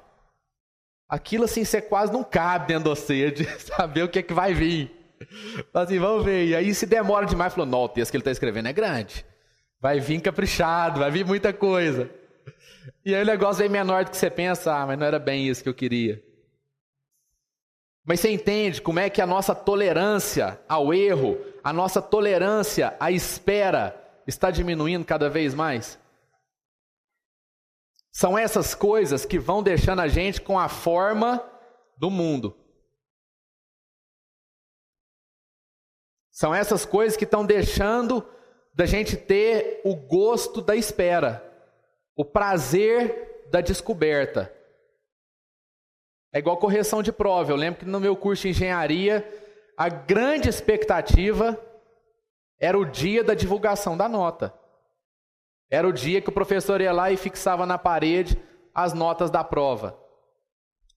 Aquilo 1.08 1.44
assim, 1.44 1.64
você 1.64 1.80
quase 1.80 2.12
não 2.12 2.22
cabe 2.22 2.68
dentro 2.68 2.84
de 2.84 3.00
você, 3.00 3.30
de 3.30 3.44
saber 3.60 4.02
o 4.02 4.08
que 4.08 4.18
é 4.18 4.22
que 4.22 4.34
vai 4.34 4.52
vir. 4.54 4.94
Assim, 5.72 5.98
vamos 5.98 6.24
ver. 6.24 6.46
E 6.46 6.54
aí 6.54 6.74
se 6.74 6.86
demora 6.86 7.26
demais, 7.26 7.54
falou, 7.54 7.68
não, 7.68 7.80
o 7.80 7.88
texto 7.88 8.10
que 8.10 8.16
ele 8.16 8.22
está 8.22 8.30
escrevendo 8.30 8.68
é 8.68 8.72
grande. 8.72 9.24
Vai 9.80 10.00
vir 10.00 10.20
caprichado, 10.20 11.00
vai 11.00 11.10
vir 11.10 11.24
muita 11.24 11.52
coisa. 11.52 12.10
E 13.04 13.14
aí 13.14 13.22
o 13.22 13.26
negócio 13.26 13.62
vem 13.62 13.68
menor 13.68 14.04
do 14.04 14.10
que 14.10 14.16
você 14.16 14.30
pensa, 14.30 14.74
ah, 14.74 14.86
mas 14.86 14.98
não 14.98 15.06
era 15.06 15.18
bem 15.18 15.46
isso 15.46 15.62
que 15.62 15.68
eu 15.68 15.74
queria. 15.74 16.22
Mas 18.04 18.20
você 18.20 18.30
entende 18.30 18.80
como 18.80 18.98
é 18.98 19.10
que 19.10 19.20
a 19.20 19.26
nossa 19.26 19.54
tolerância 19.54 20.58
ao 20.68 20.94
erro, 20.94 21.38
a 21.62 21.72
nossa 21.72 22.00
tolerância 22.00 22.96
à 22.98 23.10
espera 23.10 23.94
está 24.26 24.50
diminuindo 24.50 25.04
cada 25.04 25.28
vez 25.28 25.54
mais? 25.54 25.98
São 28.10 28.36
essas 28.36 28.74
coisas 28.74 29.24
que 29.24 29.38
vão 29.38 29.62
deixando 29.62 30.00
a 30.00 30.08
gente 30.08 30.40
com 30.40 30.58
a 30.58 30.68
forma 30.68 31.44
do 31.98 32.10
mundo. 32.10 32.56
São 36.38 36.54
essas 36.54 36.86
coisas 36.86 37.16
que 37.16 37.24
estão 37.24 37.44
deixando 37.44 38.24
da 38.72 38.86
gente 38.86 39.16
ter 39.16 39.80
o 39.84 39.96
gosto 39.96 40.62
da 40.62 40.76
espera, 40.76 41.42
o 42.14 42.24
prazer 42.24 43.48
da 43.50 43.60
descoberta. 43.60 44.54
É 46.32 46.38
igual 46.38 46.56
correção 46.56 47.02
de 47.02 47.10
prova. 47.10 47.50
Eu 47.50 47.56
lembro 47.56 47.80
que 47.80 47.84
no 47.84 47.98
meu 47.98 48.14
curso 48.14 48.42
de 48.42 48.50
engenharia, 48.50 49.28
a 49.76 49.88
grande 49.88 50.48
expectativa 50.48 51.60
era 52.56 52.78
o 52.78 52.84
dia 52.84 53.24
da 53.24 53.34
divulgação 53.34 53.96
da 53.96 54.08
nota. 54.08 54.54
Era 55.68 55.88
o 55.88 55.92
dia 55.92 56.20
que 56.20 56.28
o 56.28 56.32
professor 56.32 56.80
ia 56.80 56.92
lá 56.92 57.10
e 57.10 57.16
fixava 57.16 57.66
na 57.66 57.78
parede 57.78 58.40
as 58.72 58.94
notas 58.94 59.28
da 59.28 59.42
prova. 59.42 59.98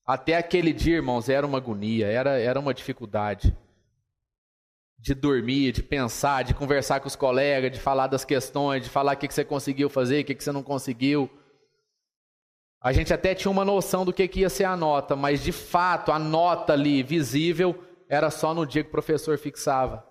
Até 0.06 0.38
aquele 0.38 0.72
dia, 0.72 0.98
irmãos, 0.98 1.30
era 1.30 1.48
uma 1.48 1.58
agonia, 1.58 2.06
era, 2.06 2.40
era 2.40 2.60
uma 2.60 2.76
dificuldade. 2.76 3.58
De 5.02 5.16
dormir, 5.16 5.72
de 5.72 5.82
pensar, 5.82 6.44
de 6.44 6.54
conversar 6.54 7.00
com 7.00 7.08
os 7.08 7.16
colegas, 7.16 7.72
de 7.72 7.80
falar 7.80 8.08
das 8.08 8.24
questões, 8.24 8.84
de 8.84 8.90
falar 8.90 9.16
o 9.16 9.18
que, 9.18 9.34
você 9.34 9.44
conseguiu 9.44 9.90
fazer, 9.90 10.22
o 10.22 10.26
que, 10.26 10.36
que 10.36 10.44
você 10.44 10.52
não 10.52 10.62
conseguiu. 10.62 11.30
A 12.80 12.94
gente 12.94 13.14
até 13.14 13.34
tinha 13.34 13.52
uma 13.52 13.66
noção 13.66 14.06
do 14.06 14.14
que, 14.14 14.28
que 14.28 14.42
ia 14.42 14.50
ser 14.50 14.66
a 14.66 14.78
nota, 14.78 15.16
mas 15.16 15.44
de 15.44 15.52
fato 15.52 16.12
a 16.12 16.20
nota 16.20 16.74
ali 16.74 17.02
visível 17.04 17.84
era 18.08 18.30
só 18.30 18.54
no 18.54 18.66
dia 18.66 18.84
que 18.84 18.90
o 18.90 18.92
professor 18.92 19.38
fixava. 19.38 20.06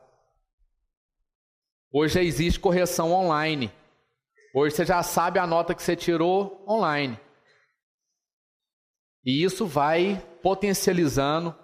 Hoje 1.92 2.14
já 2.14 2.22
existe 2.22 2.58
correção 2.58 3.12
online. 3.12 3.72
Hoje 4.54 4.76
você 4.76 4.86
já 4.86 5.02
sabe 5.02 5.38
a 5.38 5.46
nota 5.46 5.74
que 5.74 5.82
você 5.82 5.94
tirou 5.94 6.64
online. 6.68 7.18
E 9.24 9.42
isso 9.42 9.66
vai 9.66 10.20
potencializando 10.42 11.54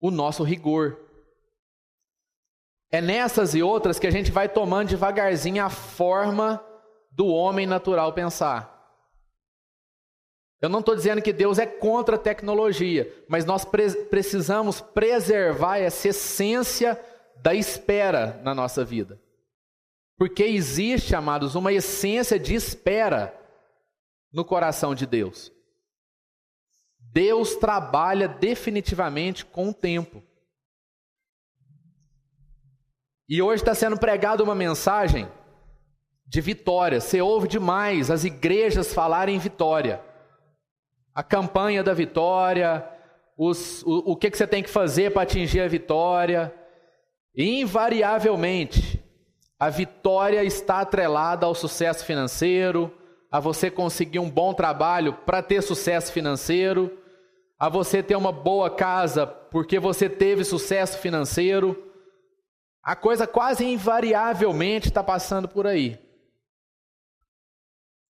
o 0.00 0.10
nosso 0.10 0.42
rigor. 0.42 0.98
É 2.96 3.00
nessas 3.02 3.54
e 3.54 3.62
outras 3.62 3.98
que 3.98 4.06
a 4.06 4.10
gente 4.10 4.32
vai 4.32 4.48
tomando 4.48 4.88
devagarzinho 4.88 5.62
a 5.62 5.68
forma 5.68 6.64
do 7.10 7.26
homem 7.26 7.66
natural 7.66 8.10
pensar. 8.14 8.74
Eu 10.62 10.70
não 10.70 10.80
estou 10.80 10.96
dizendo 10.96 11.20
que 11.20 11.30
Deus 11.30 11.58
é 11.58 11.66
contra 11.66 12.16
a 12.16 12.18
tecnologia, 12.18 13.12
mas 13.28 13.44
nós 13.44 13.66
pre 13.66 13.90
precisamos 14.06 14.80
preservar 14.80 15.76
essa 15.76 16.08
essência 16.08 16.98
da 17.42 17.54
espera 17.54 18.40
na 18.42 18.54
nossa 18.54 18.82
vida. 18.82 19.20
Porque 20.16 20.44
existe, 20.44 21.14
amados, 21.14 21.54
uma 21.54 21.74
essência 21.74 22.38
de 22.38 22.54
espera 22.54 23.38
no 24.32 24.42
coração 24.42 24.94
de 24.94 25.04
Deus. 25.04 25.52
Deus 26.98 27.56
trabalha 27.56 28.26
definitivamente 28.26 29.44
com 29.44 29.68
o 29.68 29.74
tempo. 29.74 30.22
E 33.28 33.42
hoje 33.42 33.62
está 33.62 33.74
sendo 33.74 33.98
pregada 33.98 34.42
uma 34.42 34.54
mensagem 34.54 35.28
de 36.26 36.40
vitória. 36.40 37.00
Você 37.00 37.20
ouve 37.20 37.48
demais 37.48 38.10
as 38.10 38.24
igrejas 38.24 38.94
falarem 38.94 39.36
em 39.36 39.40
vitória. 39.40 40.00
A 41.14 41.22
campanha 41.22 41.82
da 41.82 41.92
vitória, 41.92 42.86
os, 43.36 43.82
o, 43.82 44.12
o 44.12 44.16
que, 44.16 44.30
que 44.30 44.38
você 44.38 44.46
tem 44.46 44.62
que 44.62 44.70
fazer 44.70 45.12
para 45.12 45.22
atingir 45.22 45.60
a 45.60 45.68
vitória. 45.68 46.54
Invariavelmente, 47.36 49.02
a 49.58 49.70
vitória 49.70 50.44
está 50.44 50.80
atrelada 50.80 51.46
ao 51.46 51.54
sucesso 51.54 52.04
financeiro, 52.04 52.92
a 53.30 53.40
você 53.40 53.70
conseguir 53.70 54.18
um 54.18 54.30
bom 54.30 54.54
trabalho 54.54 55.12
para 55.12 55.42
ter 55.42 55.62
sucesso 55.62 56.12
financeiro, 56.12 56.96
a 57.58 57.68
você 57.68 58.02
ter 58.02 58.16
uma 58.16 58.30
boa 58.30 58.70
casa 58.70 59.26
porque 59.26 59.78
você 59.78 60.08
teve 60.08 60.44
sucesso 60.44 60.98
financeiro. 60.98 61.85
A 62.86 62.94
coisa 62.94 63.26
quase 63.26 63.64
invariavelmente 63.64 64.86
está 64.86 65.02
passando 65.02 65.48
por 65.48 65.66
aí. 65.66 65.98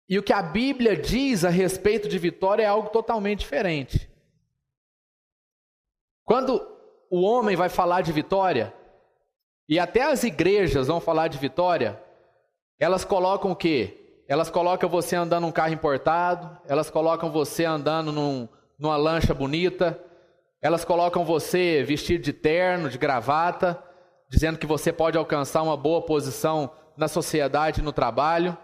E 0.08 0.18
o 0.18 0.22
que 0.22 0.32
a 0.32 0.40
Bíblia 0.40 0.96
diz 0.96 1.44
a 1.44 1.50
respeito 1.50 2.08
de 2.08 2.18
vitória 2.18 2.62
é 2.62 2.66
algo 2.66 2.88
totalmente 2.88 3.40
diferente. 3.40 4.10
Quando 6.24 6.66
o 7.10 7.20
homem 7.20 7.54
vai 7.54 7.68
falar 7.68 8.00
de 8.00 8.12
vitória, 8.12 8.74
e 9.68 9.78
até 9.78 10.04
as 10.04 10.24
igrejas 10.24 10.86
vão 10.86 11.02
falar 11.02 11.28
de 11.28 11.36
vitória, 11.36 12.02
elas 12.78 13.04
colocam 13.04 13.50
o 13.50 13.56
quê? 13.56 14.22
Elas 14.26 14.48
colocam 14.48 14.88
você 14.88 15.16
andando 15.16 15.42
num 15.42 15.52
carro 15.52 15.74
importado, 15.74 16.58
elas 16.66 16.88
colocam 16.88 17.30
você 17.30 17.66
andando 17.66 18.10
num, 18.10 18.48
numa 18.78 18.96
lancha 18.96 19.34
bonita, 19.34 20.02
elas 20.62 20.82
colocam 20.82 21.26
você 21.26 21.82
vestido 21.82 22.24
de 22.24 22.32
terno, 22.32 22.88
de 22.88 22.96
gravata, 22.96 23.91
dizendo 24.32 24.58
que 24.58 24.66
você 24.66 24.90
pode 24.90 25.18
alcançar 25.18 25.62
uma 25.62 25.76
boa 25.76 26.00
posição 26.00 26.72
na 26.96 27.06
sociedade 27.06 27.82
no 27.82 27.92
trabalho. 27.92 28.56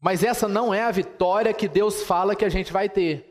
Mas 0.00 0.24
essa 0.24 0.48
não 0.48 0.74
é 0.74 0.82
a 0.82 0.90
vitória 0.90 1.54
que 1.54 1.68
Deus 1.68 2.02
fala 2.02 2.34
que 2.34 2.44
a 2.44 2.48
gente 2.48 2.72
vai 2.72 2.88
ter. 2.88 3.28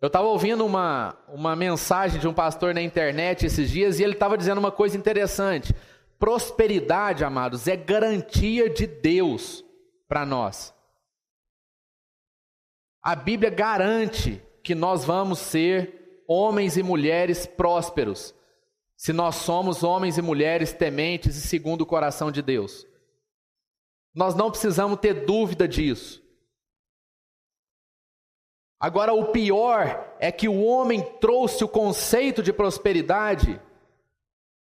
Eu 0.00 0.08
estava 0.08 0.26
ouvindo 0.26 0.66
uma, 0.66 1.16
uma 1.28 1.54
mensagem 1.54 2.18
de 2.18 2.26
um 2.26 2.34
pastor 2.34 2.74
na 2.74 2.82
internet 2.82 3.46
esses 3.46 3.70
dias 3.70 4.00
e 4.00 4.02
ele 4.02 4.14
estava 4.14 4.36
dizendo 4.36 4.58
uma 4.58 4.72
coisa 4.72 4.96
interessante. 4.96 5.72
Prosperidade, 6.18 7.24
amados, 7.24 7.68
é 7.68 7.76
garantia 7.76 8.68
de 8.68 8.84
Deus 8.88 9.64
para 10.08 10.26
nós. 10.26 10.74
A 13.00 13.14
Bíblia 13.14 13.50
garante 13.50 14.42
que 14.60 14.74
nós 14.74 15.04
vamos 15.04 15.38
ser 15.38 16.03
homens 16.28 16.76
e 16.76 16.82
mulheres 16.82 17.46
prósperos, 17.46 18.34
se 18.96 19.12
nós 19.12 19.36
somos 19.36 19.82
homens 19.82 20.18
e 20.18 20.22
mulheres 20.22 20.72
tementes 20.72 21.36
e 21.36 21.40
segundo 21.40 21.82
o 21.82 21.86
coração 21.86 22.30
de 22.30 22.40
Deus. 22.40 22.86
Nós 24.14 24.34
não 24.34 24.50
precisamos 24.50 24.98
ter 25.00 25.24
dúvida 25.26 25.66
disso. 25.66 26.22
Agora, 28.78 29.12
o 29.12 29.32
pior 29.32 30.14
é 30.20 30.30
que 30.30 30.48
o 30.48 30.62
homem 30.62 31.02
trouxe 31.18 31.64
o 31.64 31.68
conceito 31.68 32.42
de 32.42 32.52
prosperidade 32.52 33.60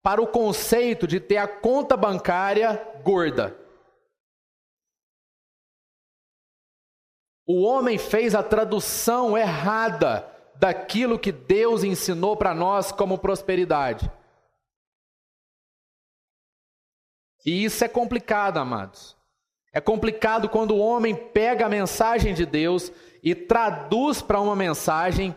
para 0.03 0.23
o 0.23 0.27
conceito 0.27 1.07
de 1.07 1.21
ter 1.21 1.37
a 1.37 1.49
conta 1.49 1.97
bancária 1.97 2.77
gorda. 3.03 3.57
O 7.47 7.63
homem 7.63 7.99
fez 7.99 8.35
a 8.35 8.43
tradução 8.43 9.37
errada 9.37 10.36
daquilo 10.59 11.19
que 11.19 11.33
Deus 11.33 11.85
ensinou 11.85 12.37
para 12.37 12.55
nós 12.55 12.91
como 12.91 13.19
prosperidade. 13.19 14.11
E 17.45 17.65
isso 17.65 17.85
é 17.85 17.89
complicado, 17.89 18.59
amados. 18.59 19.17
É 19.73 19.81
complicado 19.81 20.49
quando 20.49 20.75
o 20.75 20.79
homem 20.79 21.15
pega 21.15 21.67
a 21.67 21.69
mensagem 21.69 22.35
de 22.35 22.45
Deus 22.47 22.91
e 23.23 23.35
traduz 23.35 24.23
para 24.23 24.41
uma 24.41 24.57
mensagem 24.57 25.35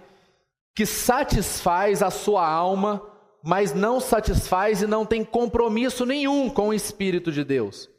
que 0.74 0.86
satisfaz 0.86 2.02
a 2.02 2.10
sua 2.10 2.48
alma, 2.48 3.06
mas 3.44 3.74
não 3.74 4.00
satisfaz 4.00 4.82
e 4.82 4.88
não 4.88 5.06
tem 5.06 5.24
compromisso 5.26 6.06
nenhum 6.06 6.50
com 6.50 6.70
o 6.70 6.74
Espírito 6.74 7.32
de 7.32 7.44
Deus. 7.44 7.90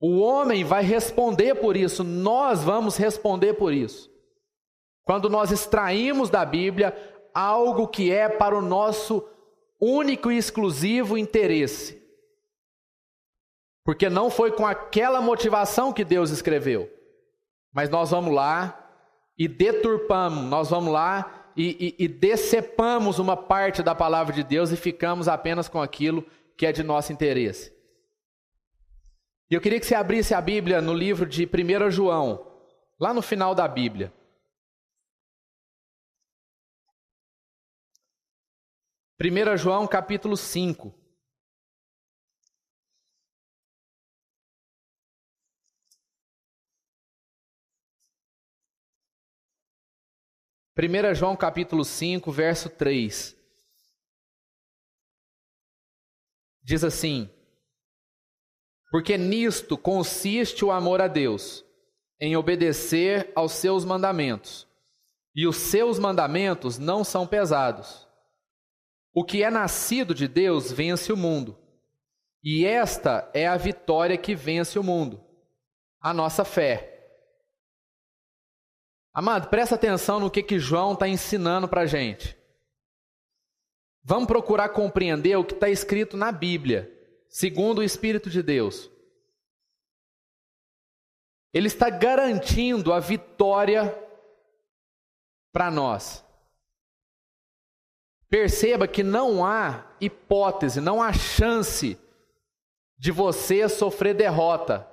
O 0.00 0.18
homem 0.18 0.62
vai 0.62 0.82
responder 0.82 1.54
por 1.54 1.76
isso, 1.76 2.04
nós 2.04 2.62
vamos 2.62 2.96
responder 2.96 3.54
por 3.54 3.72
isso. 3.72 4.10
Quando 5.04 5.30
nós 5.30 5.50
extraímos 5.50 6.28
da 6.28 6.44
Bíblia 6.44 6.94
algo 7.32 7.86
que 7.86 8.10
é 8.10 8.28
para 8.28 8.56
o 8.56 8.62
nosso 8.62 9.26
único 9.80 10.30
e 10.30 10.38
exclusivo 10.38 11.18
interesse. 11.18 12.02
Porque 13.84 14.08
não 14.08 14.30
foi 14.30 14.50
com 14.50 14.66
aquela 14.66 15.20
motivação 15.20 15.92
que 15.92 16.04
Deus 16.04 16.30
escreveu. 16.30 16.90
Mas 17.72 17.88
nós 17.88 18.10
vamos 18.10 18.34
lá 18.34 18.90
e 19.38 19.46
deturpamos, 19.46 20.44
nós 20.44 20.70
vamos 20.70 20.92
lá 20.92 21.52
e, 21.54 21.94
e, 21.98 22.04
e 22.04 22.08
decepamos 22.08 23.18
uma 23.18 23.36
parte 23.36 23.82
da 23.82 23.94
palavra 23.94 24.32
de 24.32 24.42
Deus 24.42 24.72
e 24.72 24.76
ficamos 24.76 25.28
apenas 25.28 25.68
com 25.68 25.80
aquilo 25.80 26.24
que 26.56 26.66
é 26.66 26.72
de 26.72 26.82
nosso 26.82 27.12
interesse. 27.12 27.75
E 29.48 29.54
eu 29.54 29.60
queria 29.60 29.78
que 29.78 29.86
você 29.86 29.94
abrisse 29.94 30.34
a 30.34 30.40
Bíblia 30.40 30.80
no 30.80 30.92
livro 30.92 31.24
de 31.24 31.46
1 31.46 31.90
João, 31.90 32.52
lá 32.98 33.14
no 33.14 33.22
final 33.22 33.54
da 33.54 33.68
Bíblia. 33.68 34.12
Primeira 39.16 39.56
João 39.56 39.86
capítulo 39.86 40.36
5. 40.36 40.92
1 50.78 51.14
João 51.14 51.34
capítulo 51.34 51.84
5, 51.84 52.30
verso 52.30 52.68
3. 52.68 53.34
Diz 56.62 56.84
assim: 56.84 57.30
Porque 58.96 59.18
nisto 59.18 59.76
consiste 59.76 60.64
o 60.64 60.72
amor 60.72 61.02
a 61.02 61.06
Deus, 61.06 61.62
em 62.18 62.34
obedecer 62.34 63.30
aos 63.36 63.52
seus 63.52 63.84
mandamentos. 63.84 64.66
E 65.34 65.46
os 65.46 65.56
seus 65.56 65.98
mandamentos 65.98 66.78
não 66.78 67.04
são 67.04 67.26
pesados. 67.26 68.08
O 69.14 69.22
que 69.22 69.42
é 69.42 69.50
nascido 69.50 70.14
de 70.14 70.26
Deus 70.26 70.72
vence 70.72 71.12
o 71.12 71.16
mundo. 71.16 71.58
E 72.42 72.64
esta 72.64 73.30
é 73.34 73.46
a 73.46 73.58
vitória 73.58 74.16
que 74.16 74.34
vence 74.34 74.78
o 74.78 74.82
mundo, 74.82 75.22
a 76.00 76.14
nossa 76.14 76.42
fé. 76.42 77.20
Amado, 79.12 79.50
presta 79.50 79.74
atenção 79.74 80.18
no 80.18 80.30
que, 80.30 80.42
que 80.42 80.58
João 80.58 80.94
está 80.94 81.06
ensinando 81.06 81.68
para 81.68 81.82
a 81.82 81.86
gente. 81.86 82.34
Vamos 84.02 84.26
procurar 84.26 84.70
compreender 84.70 85.36
o 85.36 85.44
que 85.44 85.52
está 85.52 85.68
escrito 85.68 86.16
na 86.16 86.32
Bíblia, 86.32 86.95
segundo 87.28 87.78
o 87.78 87.82
Espírito 87.82 88.30
de 88.30 88.42
Deus. 88.42 88.90
Ele 91.52 91.68
está 91.68 91.88
garantindo 91.88 92.92
a 92.92 93.00
vitória 93.00 93.96
para 95.52 95.70
nós. 95.70 96.24
Perceba 98.28 98.86
que 98.86 99.02
não 99.02 99.44
há 99.44 99.86
hipótese, 100.00 100.80
não 100.80 101.02
há 101.02 101.12
chance 101.12 101.98
de 102.98 103.10
você 103.12 103.68
sofrer 103.68 104.14
derrota 104.14 104.86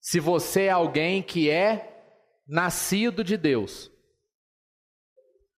se 0.00 0.20
você 0.20 0.64
é 0.64 0.70
alguém 0.70 1.22
que 1.22 1.48
é 1.50 2.04
nascido 2.46 3.24
de 3.24 3.36
Deus. 3.36 3.90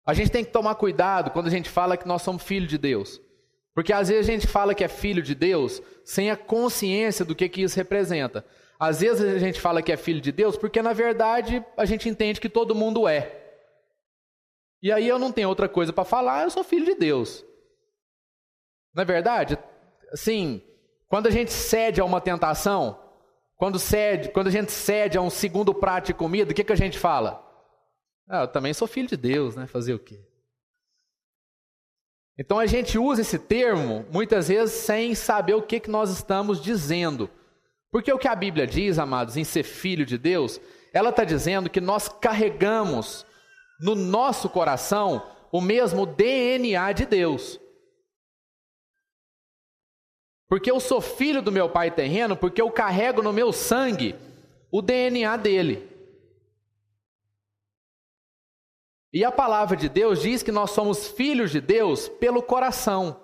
A 0.05 0.14
gente 0.14 0.31
tem 0.31 0.45
que 0.45 0.53
tomar 0.53 0.77
cuidado 0.77 1.31
quando 1.31 1.49
a 1.49 1.51
gente 1.51 1.69
fala 1.69 1.97
que 1.97 2.07
nós 2.07 2.23
somos 2.23 2.42
filho 2.42 2.66
de 2.66 2.79
Deus. 2.79 3.21
Porque 3.77 3.93
às 3.93 4.09
vezes 4.09 4.27
a 4.27 4.33
gente 4.33 4.47
fala 4.47 4.75
que 4.75 4.83
é 4.83 4.89
filho 4.89 5.23
de 5.23 5.35
Deus 5.35 5.83
sem 6.03 6.31
a 6.31 6.37
consciência 6.37 7.27
do 7.27 7.35
que, 7.35 7.47
que 7.47 7.61
isso 7.61 7.77
representa. 7.77 8.43
Às 8.81 9.01
vezes 9.03 9.23
a 9.23 9.39
gente 9.39 9.61
fala 9.61 9.83
que 9.83 9.93
é 9.93 9.99
filho 9.99 10.19
de 10.19 10.33
Deus 10.33 10.57
porque 10.57 10.81
na 10.81 10.95
verdade 10.95 11.62
a 11.77 11.85
gente 11.85 12.09
entende 12.09 12.41
que 12.41 12.49
todo 12.49 12.75
mundo 12.75 13.07
é. 13.07 13.39
E 14.83 14.91
aí 14.91 15.07
eu 15.07 15.19
não 15.19 15.31
tenho 15.31 15.51
outra 15.51 15.69
coisa 15.69 15.93
para 15.93 16.07
falar, 16.07 16.45
eu 16.45 16.51
sou 16.51 16.65
filho 16.65 16.87
de 16.87 16.95
Deus. 16.95 17.45
Na 18.95 19.03
é 19.03 19.05
verdade, 19.05 19.59
assim, 20.11 20.62
quando 21.07 21.27
a 21.27 21.31
gente 21.31 21.53
cede 21.53 22.01
a 22.01 22.05
uma 22.07 22.19
tentação, 22.19 22.99
quando, 23.57 23.79
cede, 23.79 24.31
quando 24.31 24.47
a 24.47 24.51
gente 24.51 24.73
cede 24.73 25.19
a 25.19 25.21
um 25.21 25.29
segundo 25.29 25.75
prato 25.75 26.07
de 26.07 26.15
comida, 26.15 26.51
o 26.51 26.55
que, 26.55 26.65
que 26.65 26.73
a 26.73 26.77
gente 26.77 26.99
fala? 26.99 27.45
Ah, 28.27 28.45
eu 28.45 28.49
também 28.49 28.73
sou 28.73 28.89
filho 28.89 29.09
de 29.09 29.19
Deus, 29.19 29.55
né? 29.55 29.67
Fazer 29.67 29.93
o 29.93 29.99
quê? 29.99 30.26
Então 32.38 32.59
a 32.59 32.66
gente 32.66 32.99
usa 32.99 33.22
esse 33.22 33.38
termo 33.38 34.05
muitas 34.12 34.49
vezes 34.49 34.75
sem 34.75 35.14
saber 35.14 35.55
o 35.55 35.62
que, 35.62 35.81
que 35.81 35.90
nós 35.90 36.11
estamos 36.11 36.62
dizendo. 36.62 37.31
Porque 37.90 38.12
o 38.12 38.18
que 38.18 38.29
a 38.29 38.35
Bíblia 38.35 38.66
diz, 38.66 38.99
amados, 38.99 39.37
em 39.37 39.44
ser 39.44 39.62
filho 39.62 40.05
de 40.05 40.18
Deus, 40.18 40.61
ela 40.92 41.11
está 41.11 41.25
dizendo 41.25 41.70
que 41.70 41.81
nós 41.81 42.09
carregamos 42.09 43.25
no 43.81 43.94
nosso 43.94 44.49
coração 44.51 45.22
o 45.51 45.61
mesmo 45.61 46.05
DNA 46.05 46.92
de 46.92 47.07
Deus. 47.07 47.59
Porque 50.49 50.70
eu 50.70 50.79
sou 50.79 51.01
filho 51.01 51.42
do 51.42 51.51
meu 51.51 51.68
pai 51.68 51.90
terreno, 51.90 52.37
porque 52.37 52.61
eu 52.61 52.70
carrego 52.70 53.22
no 53.22 53.33
meu 53.33 53.53
sangue 53.53 54.14
o 54.70 54.83
DNA 54.83 55.37
dele. 55.37 55.95
E 59.12 59.25
a 59.25 59.33
palavra 59.33 59.77
de 59.77 59.88
Deus 59.88 60.21
diz 60.21 60.42
que 60.42 60.53
nós 60.53 60.71
somos 60.71 61.09
filhos 61.09 61.51
de 61.51 61.61
Deus 61.61 62.09
pelo 62.09 62.42
coração. 62.42 63.23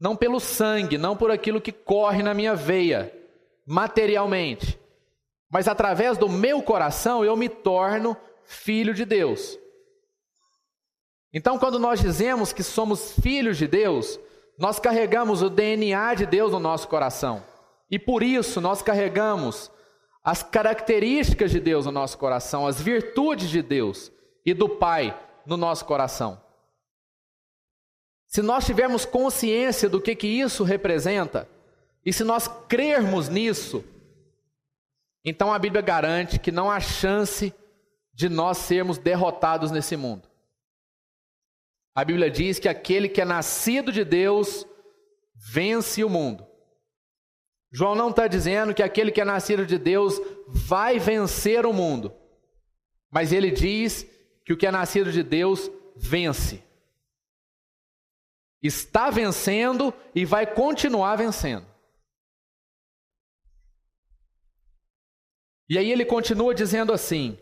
não 0.00 0.14
pelo 0.14 0.38
sangue, 0.38 0.96
não 0.96 1.16
por 1.16 1.28
aquilo 1.28 1.60
que 1.60 1.72
corre 1.72 2.22
na 2.22 2.32
minha 2.32 2.54
veia, 2.54 3.12
materialmente, 3.66 4.78
mas 5.50 5.66
através 5.66 6.16
do 6.16 6.28
meu 6.28 6.62
coração 6.62 7.24
eu 7.24 7.36
me 7.36 7.48
torno 7.48 8.16
filho 8.44 8.94
de 8.94 9.04
Deus. 9.04 9.58
Então, 11.32 11.58
quando 11.58 11.78
nós 11.78 12.00
dizemos 12.00 12.52
que 12.52 12.62
somos 12.62 13.12
filhos 13.20 13.58
de 13.58 13.66
Deus, 13.66 14.20
nós 14.58 14.78
carregamos 14.78 15.42
o 15.42 15.50
DNA 15.50 16.14
de 16.14 16.26
Deus 16.26 16.52
no 16.52 16.60
nosso 16.60 16.88
coração. 16.88 17.44
E 17.90 17.98
por 17.98 18.22
isso 18.22 18.60
nós 18.60 18.82
carregamos 18.82 19.70
as 20.22 20.42
características 20.42 21.50
de 21.50 21.60
Deus 21.60 21.86
no 21.86 21.92
nosso 21.92 22.16
coração, 22.18 22.66
as 22.66 22.80
virtudes 22.80 23.50
de 23.50 23.62
Deus 23.62 24.12
e 24.50 24.54
do 24.54 24.68
Pai 24.68 25.18
no 25.44 25.56
nosso 25.56 25.84
coração. 25.84 26.40
Se 28.26 28.42
nós 28.42 28.64
tivermos 28.66 29.04
consciência 29.04 29.88
do 29.88 30.00
que, 30.00 30.14
que 30.14 30.26
isso 30.26 30.64
representa, 30.64 31.48
e 32.04 32.12
se 32.12 32.24
nós 32.24 32.48
crermos 32.68 33.28
nisso, 33.28 33.84
então 35.24 35.52
a 35.52 35.58
Bíblia 35.58 35.82
garante 35.82 36.38
que 36.38 36.52
não 36.52 36.70
há 36.70 36.80
chance 36.80 37.54
de 38.12 38.28
nós 38.28 38.58
sermos 38.58 38.98
derrotados 38.98 39.70
nesse 39.70 39.96
mundo. 39.96 40.28
A 41.94 42.04
Bíblia 42.04 42.30
diz 42.30 42.58
que 42.58 42.68
aquele 42.68 43.08
que 43.08 43.20
é 43.20 43.24
nascido 43.24 43.90
de 43.90 44.04
Deus 44.04 44.66
vence 45.34 46.02
o 46.04 46.08
mundo. 46.08 46.46
João 47.70 47.94
não 47.94 48.10
está 48.10 48.26
dizendo 48.26 48.72
que 48.72 48.82
aquele 48.82 49.10
que 49.10 49.20
é 49.20 49.24
nascido 49.24 49.66
de 49.66 49.78
Deus 49.78 50.18
vai 50.46 50.98
vencer 50.98 51.66
o 51.66 51.72
mundo, 51.72 52.14
mas 53.10 53.32
ele 53.32 53.50
diz 53.50 54.06
que 54.48 54.52
o 54.54 54.56
que 54.56 54.66
é 54.66 54.70
nascido 54.70 55.12
de 55.12 55.22
Deus 55.22 55.70
vence. 55.94 56.64
Está 58.62 59.10
vencendo 59.10 59.92
e 60.14 60.24
vai 60.24 60.46
continuar 60.46 61.16
vencendo. 61.16 61.66
E 65.68 65.76
aí 65.76 65.92
ele 65.92 66.06
continua 66.06 66.54
dizendo 66.54 66.94
assim: 66.94 67.38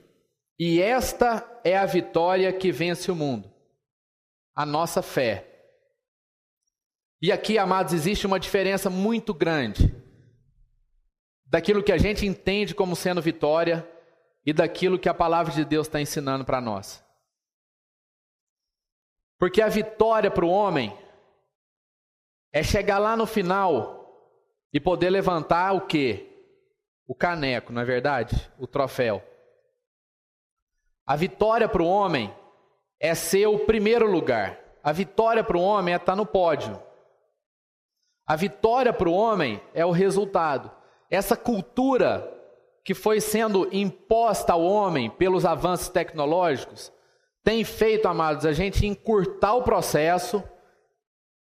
E 0.59 0.83
esta 0.83 1.49
é 1.63 1.79
a 1.79 1.87
vitória 1.87 2.53
que 2.53 2.73
vence 2.73 3.09
o 3.09 3.15
mundo, 3.15 3.49
a 4.53 4.67
nossa 4.67 5.01
fé. 5.01 5.47
E 7.23 7.31
aqui, 7.31 7.57
amados, 7.57 7.93
existe 7.93 8.27
uma 8.27 8.41
diferença 8.41 8.91
muito 8.91 9.33
grande 9.33 9.95
daquilo 11.47 11.85
que 11.85 11.93
a 11.93 11.99
gente 11.99 12.27
entende 12.27 12.75
como 12.75 12.97
sendo 12.97 13.23
vitória 13.23 13.89
e 14.47 14.53
daquilo 14.53 14.99
que 14.99 15.09
a 15.09 15.15
palavra 15.15 15.53
de 15.53 15.65
Deus 15.65 15.89
está 15.89 16.01
ensinando 16.01 16.45
para 16.45 16.61
nós. 16.61 17.05
Porque 19.37 19.61
a 19.61 19.69
vitória 19.69 20.31
para 20.31 20.47
o 20.47 20.51
homem 20.51 20.97
é 22.53 22.63
chegar 22.63 22.99
lá 22.99 23.17
no 23.17 23.27
final 23.27 24.31
e 24.73 24.79
poder 24.79 25.11
levantar 25.11 25.73
o 25.73 25.81
quê? 25.83 26.33
O 27.09 27.15
caneco, 27.15 27.73
não 27.73 27.83
é 27.83 27.85
verdade? 27.85 28.51
O 28.59 28.67
troféu. 28.67 29.23
A 31.05 31.17
vitória 31.17 31.69
para 31.69 31.83
o 31.83 31.87
homem 31.87 32.35
é 33.01 33.15
ser 33.15 33.47
o 33.47 33.59
primeiro 33.59 34.11
lugar. 34.11 34.59
A 34.83 34.93
vitória 34.93 35.43
para 35.43 35.57
o 35.57 35.61
homem 35.61 35.93
é 35.93 35.97
estar 35.97 36.13
tá 36.13 36.17
no 36.17 36.25
pódio. 36.25 36.81
A 38.25 38.37
vitória 38.37 38.93
para 38.93 39.09
o 39.09 39.13
homem 39.13 39.61
é 39.75 39.85
o 39.85 39.91
resultado. 39.91 40.71
Essa 41.11 41.37
cultura 41.37 42.36
que 42.87 42.95
foi 42.95 43.21
sendo 43.21 43.69
imposta 43.75 44.53
ao 44.53 44.63
homem 44.63 45.11
pelos 45.11 45.45
avanços 45.45 45.89
tecnológicos 45.89 46.93
tem 47.43 47.65
feito, 47.65 48.07
amados, 48.07 48.47
a 48.47 48.53
gente 48.53 48.87
encurtar 48.87 49.55
o 49.55 49.63
processo 49.65 50.41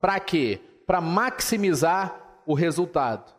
para 0.01 0.19
quê? 0.19 0.59
Para 0.85 0.99
maximizar 0.99 2.41
o 2.45 2.53
resultado. 2.53 3.33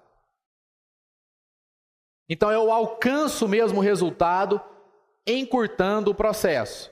Então 2.26 2.50
eu 2.50 2.72
alcanço 2.72 3.44
o 3.44 3.48
mesmo 3.48 3.82
resultado 3.82 4.58
encurtando 5.26 6.10
o 6.10 6.14
processo. 6.14 6.90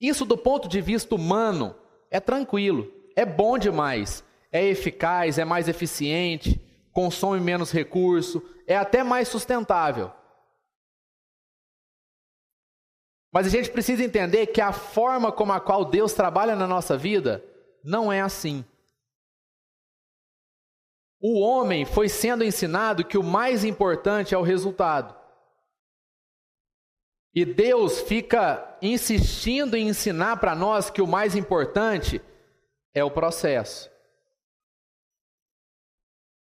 Isso, 0.00 0.24
do 0.24 0.36
ponto 0.36 0.68
de 0.68 0.80
vista 0.80 1.14
humano, 1.14 1.76
é 2.10 2.18
tranquilo, 2.18 2.92
é 3.14 3.24
bom 3.24 3.56
demais, 3.56 4.24
é 4.50 4.64
eficaz, 4.64 5.38
é 5.38 5.44
mais 5.44 5.68
eficiente, 5.68 6.63
consome 6.94 7.40
menos 7.40 7.72
recurso, 7.72 8.40
é 8.66 8.76
até 8.76 9.02
mais 9.02 9.26
sustentável. 9.26 10.12
Mas 13.32 13.48
a 13.48 13.50
gente 13.50 13.68
precisa 13.68 14.04
entender 14.04 14.46
que 14.46 14.60
a 14.60 14.72
forma 14.72 15.32
como 15.32 15.52
a 15.52 15.60
qual 15.60 15.84
Deus 15.84 16.14
trabalha 16.14 16.54
na 16.54 16.68
nossa 16.68 16.96
vida 16.96 17.44
não 17.82 18.12
é 18.12 18.20
assim. 18.20 18.64
O 21.20 21.40
homem 21.40 21.84
foi 21.84 22.08
sendo 22.08 22.44
ensinado 22.44 23.04
que 23.04 23.18
o 23.18 23.24
mais 23.24 23.64
importante 23.64 24.32
é 24.32 24.38
o 24.38 24.42
resultado. 24.42 25.16
E 27.34 27.44
Deus 27.44 28.02
fica 28.02 28.78
insistindo 28.80 29.76
em 29.76 29.88
ensinar 29.88 30.36
para 30.36 30.54
nós 30.54 30.88
que 30.88 31.02
o 31.02 31.06
mais 31.08 31.34
importante 31.34 32.22
é 32.94 33.02
o 33.02 33.10
processo 33.10 33.93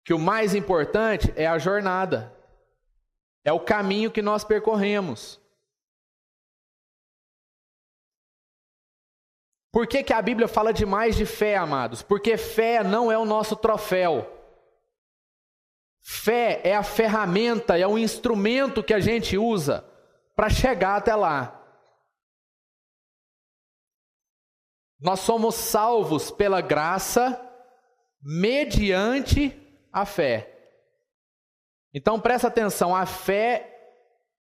que 0.04 0.14
o 0.14 0.20
mais 0.20 0.54
importante 0.54 1.34
é 1.36 1.48
a 1.48 1.58
jornada, 1.58 2.36
é 3.44 3.52
o 3.52 3.60
caminho 3.60 4.12
que 4.12 4.22
nós 4.22 4.44
percorremos. 4.44 5.42
Por 9.72 9.88
que, 9.88 10.04
que 10.04 10.14
a 10.14 10.22
Bíblia 10.22 10.48
fala 10.48 10.72
demais 10.72 11.16
de 11.16 11.26
fé, 11.26 11.56
amados? 11.56 12.04
Porque 12.04 12.38
fé 12.38 12.84
não 12.84 13.12
é 13.12 13.18
o 13.18 13.26
nosso 13.26 13.56
troféu. 13.56 14.30
Fé 16.00 16.62
é 16.64 16.76
a 16.76 16.84
ferramenta, 16.84 17.78
é 17.80 17.88
o 17.88 17.98
instrumento 17.98 18.84
que 18.84 18.94
a 18.94 19.00
gente 19.00 19.38
usa 19.38 19.84
para 20.36 20.50
chegar 20.50 20.98
até 20.98 21.16
lá. 21.16 21.60
Nós 25.00 25.22
somos 25.22 25.56
salvos 25.56 26.30
pela 26.30 26.62
graça 26.62 27.40
mediante 28.22 29.63
a 29.94 30.06
fé. 30.06 30.50
Então 31.94 32.20
presta 32.20 32.48
atenção, 32.48 32.96
a 32.96 33.06
fé 33.06 33.70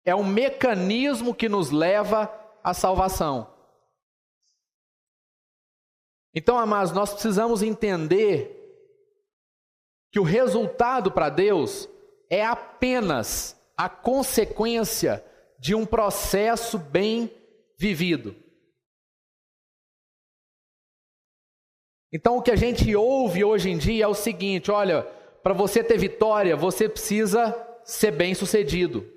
é 0.06 0.14
um 0.14 0.24
mecanismo 0.24 1.34
que 1.34 1.48
nos 1.48 1.70
leva 1.70 2.32
à 2.64 2.72
salvação. 2.72 3.54
Então, 6.34 6.58
amados, 6.58 6.92
nós 6.92 7.12
precisamos 7.12 7.62
entender 7.62 8.52
que 10.12 10.20
o 10.20 10.22
resultado 10.22 11.10
para 11.10 11.30
Deus 11.30 11.88
é 12.28 12.44
apenas 12.44 13.58
a 13.76 13.88
consequência 13.88 15.24
de 15.58 15.74
um 15.74 15.86
processo 15.86 16.78
bem 16.78 17.34
vivido. 17.78 18.36
Então, 22.12 22.36
o 22.36 22.42
que 22.42 22.50
a 22.50 22.56
gente 22.56 22.94
ouve 22.94 23.42
hoje 23.42 23.70
em 23.70 23.78
dia 23.78 24.04
é 24.04 24.08
o 24.08 24.14
seguinte: 24.14 24.70
olha, 24.70 25.06
para 25.46 25.54
você 25.54 25.84
ter 25.84 25.96
vitória, 25.96 26.56
você 26.56 26.88
precisa 26.88 27.54
ser 27.84 28.10
bem-sucedido. 28.10 29.08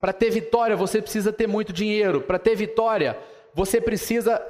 Para 0.00 0.12
ter 0.12 0.28
vitória, 0.28 0.74
você 0.74 1.00
precisa 1.00 1.32
ter 1.32 1.46
muito 1.46 1.72
dinheiro. 1.72 2.20
Para 2.20 2.36
ter 2.36 2.56
vitória, 2.56 3.16
você 3.54 3.80
precisa 3.80 4.44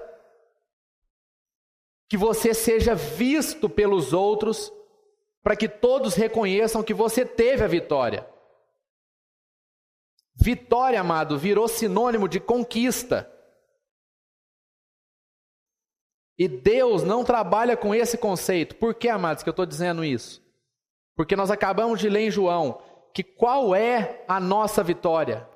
que 2.09 2.17
você 2.17 2.55
seja 2.55 2.95
visto 2.95 3.69
pelos 3.69 4.15
outros, 4.15 4.73
para 5.43 5.55
que 5.55 5.69
todos 5.69 6.15
reconheçam 6.15 6.83
que 6.83 6.95
você 6.95 7.27
teve 7.27 7.63
a 7.63 7.69
vitória. 7.69 8.27
Vitória, 10.35 10.99
amado, 10.99 11.37
virou 11.37 11.69
sinônimo 11.69 12.27
de 12.27 12.41
conquista. 12.41 13.31
E 16.39 16.49
Deus 16.49 17.03
não 17.03 17.23
trabalha 17.23 17.77
com 17.77 17.95
esse 17.95 18.17
conceito. 18.17 18.77
Por 18.77 18.95
que, 18.95 19.11
amados, 19.11 19.43
que 19.43 19.51
eu 19.51 19.53
estou 19.53 19.67
dizendo 19.67 20.03
isso? 20.03 20.48
Porque 21.19 21.35
nós 21.35 21.51
acabamos 21.51 21.99
de 21.99 22.09
ler 22.09 22.29
em 22.29 22.31
João 22.31 22.81
que 23.13 23.25
qual 23.25 23.75
é 23.75 24.25
a 24.29 24.39
nossa 24.39 24.85
vitória? 24.85 25.51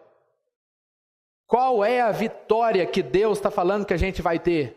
Qual 1.46 1.84
é 1.84 2.00
a 2.00 2.10
vitória 2.10 2.84
que 2.84 3.00
Deus 3.00 3.38
está 3.38 3.48
falando 3.48 3.86
que 3.86 3.94
a 3.94 3.96
gente 3.96 4.20
vai 4.20 4.40
ter? 4.40 4.76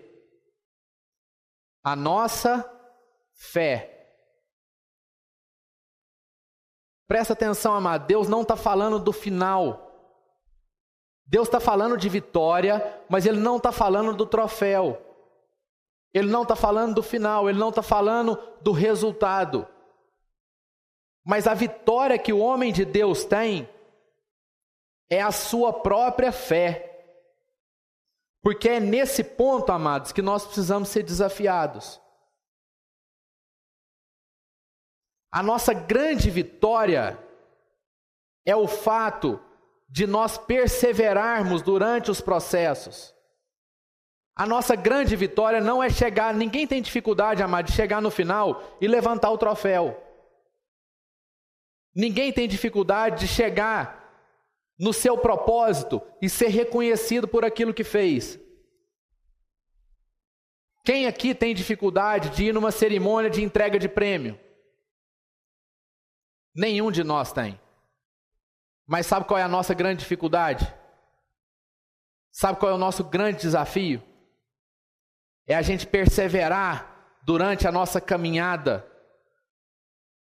A 1.84 1.96
nossa 1.96 2.72
fé. 3.34 4.14
Presta 7.08 7.34
atenção, 7.34 7.74
amado. 7.74 8.06
Deus 8.06 8.30
não 8.30 8.44
está 8.44 8.56
falando 8.56 9.00
do 9.00 9.12
final. 9.12 9.92
Deus 11.26 11.48
está 11.48 11.60
falando 11.60 11.98
de 11.98 12.08
vitória, 12.08 13.04
mas 13.10 13.26
Ele 13.26 13.40
não 13.40 13.58
está 13.58 13.72
falando 13.72 14.14
do 14.14 14.28
troféu. 14.28 15.02
Ele 16.14 16.30
não 16.30 16.44
está 16.44 16.56
falando 16.56 16.94
do 16.94 17.02
final. 17.02 17.50
Ele 17.50 17.58
não 17.58 17.70
está 17.70 17.82
falando 17.82 18.38
do 18.62 18.72
resultado. 18.72 19.68
Mas 21.26 21.48
a 21.48 21.56
vitória 21.56 22.20
que 22.20 22.32
o 22.32 22.38
homem 22.38 22.72
de 22.72 22.86
Deus 22.86 23.26
tem 23.26 23.68
é 25.10 25.22
a 25.22 25.32
sua 25.32 25.74
própria 25.74 26.32
fé. 26.32 26.92
Porque 28.44 28.70
é 28.70 28.80
nesse 28.80 29.24
ponto, 29.24 29.72
amados, 29.72 30.12
que 30.12 30.22
nós 30.22 30.46
precisamos 30.46 30.90
ser 30.90 31.02
desafiados. 31.02 32.00
A 35.32 35.42
nossa 35.42 35.74
grande 35.74 36.30
vitória 36.30 37.20
é 38.46 38.56
o 38.56 38.68
fato 38.68 39.44
de 39.90 40.06
nós 40.06 40.38
perseverarmos 40.38 41.64
durante 41.64 42.12
os 42.12 42.22
processos. 42.22 43.16
A 44.36 44.46
nossa 44.46 44.76
grande 44.76 45.16
vitória 45.16 45.60
não 45.60 45.82
é 45.82 45.90
chegar, 45.90 46.34
ninguém 46.34 46.68
tem 46.68 46.82
dificuldade, 46.82 47.42
amado, 47.42 47.66
de 47.66 47.72
chegar 47.72 48.02
no 48.02 48.12
final 48.12 48.62
e 48.80 48.88
levantar 48.88 49.32
o 49.32 49.38
troféu. 49.38 50.05
Ninguém 51.96 52.34
tem 52.34 52.48
dificuldade 52.48 53.22
de 53.22 53.28
chegar 53.28 54.04
no 54.78 54.92
seu 54.92 55.18
propósito 55.18 56.02
e 56.22 56.30
ser 56.30 56.48
reconhecido 56.48 57.28
por 57.28 57.46
aquilo 57.46 57.74
que 57.74 57.84
fez. 57.84 58.38
Quem 60.84 61.08
aqui 61.08 61.34
tem 61.34 61.56
dificuldade 61.56 62.30
de 62.30 62.46
ir 62.46 62.54
numa 62.54 62.72
cerimônia 62.72 63.30
de 63.30 63.42
entrega 63.42 63.80
de 63.80 63.88
prêmio? 63.88 64.40
Nenhum 66.54 66.92
de 66.92 67.04
nós 67.04 67.32
tem. 67.32 67.60
Mas 68.86 69.08
sabe 69.08 69.26
qual 69.26 69.40
é 69.40 69.44
a 69.44 69.48
nossa 69.48 69.74
grande 69.74 70.02
dificuldade? 70.02 70.72
Sabe 72.32 72.60
qual 72.60 72.72
é 72.72 72.76
o 72.76 72.78
nosso 72.78 73.04
grande 73.04 73.40
desafio? 73.40 74.04
É 75.48 75.56
a 75.56 75.62
gente 75.62 75.88
perseverar 75.88 77.20
durante 77.24 77.68
a 77.68 77.72
nossa 77.72 78.02
caminhada, 78.02 78.86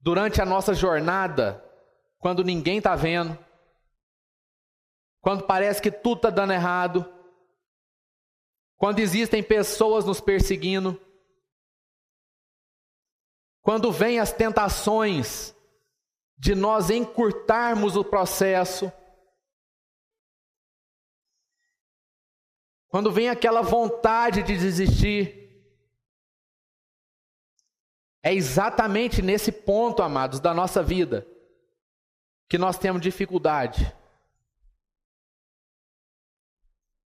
durante 0.00 0.40
a 0.40 0.46
nossa 0.46 0.72
jornada, 0.72 1.63
quando 2.24 2.42
ninguém 2.42 2.78
está 2.78 2.96
vendo, 2.96 3.38
quando 5.20 5.44
parece 5.44 5.82
que 5.82 5.90
tudo 5.90 6.16
está 6.16 6.30
dando 6.30 6.54
errado, 6.54 7.04
quando 8.78 8.98
existem 8.98 9.42
pessoas 9.42 10.06
nos 10.06 10.22
perseguindo, 10.22 10.98
quando 13.60 13.92
vêm 13.92 14.20
as 14.20 14.32
tentações 14.32 15.54
de 16.38 16.54
nós 16.54 16.88
encurtarmos 16.88 17.94
o 17.94 18.02
processo, 18.02 18.90
quando 22.88 23.12
vem 23.12 23.28
aquela 23.28 23.60
vontade 23.60 24.42
de 24.42 24.56
desistir, 24.56 25.62
é 28.22 28.32
exatamente 28.32 29.20
nesse 29.20 29.52
ponto, 29.52 30.02
amados, 30.02 30.40
da 30.40 30.54
nossa 30.54 30.82
vida, 30.82 31.33
que 32.54 32.58
nós 32.58 32.78
temos 32.78 33.02
dificuldade. 33.02 33.92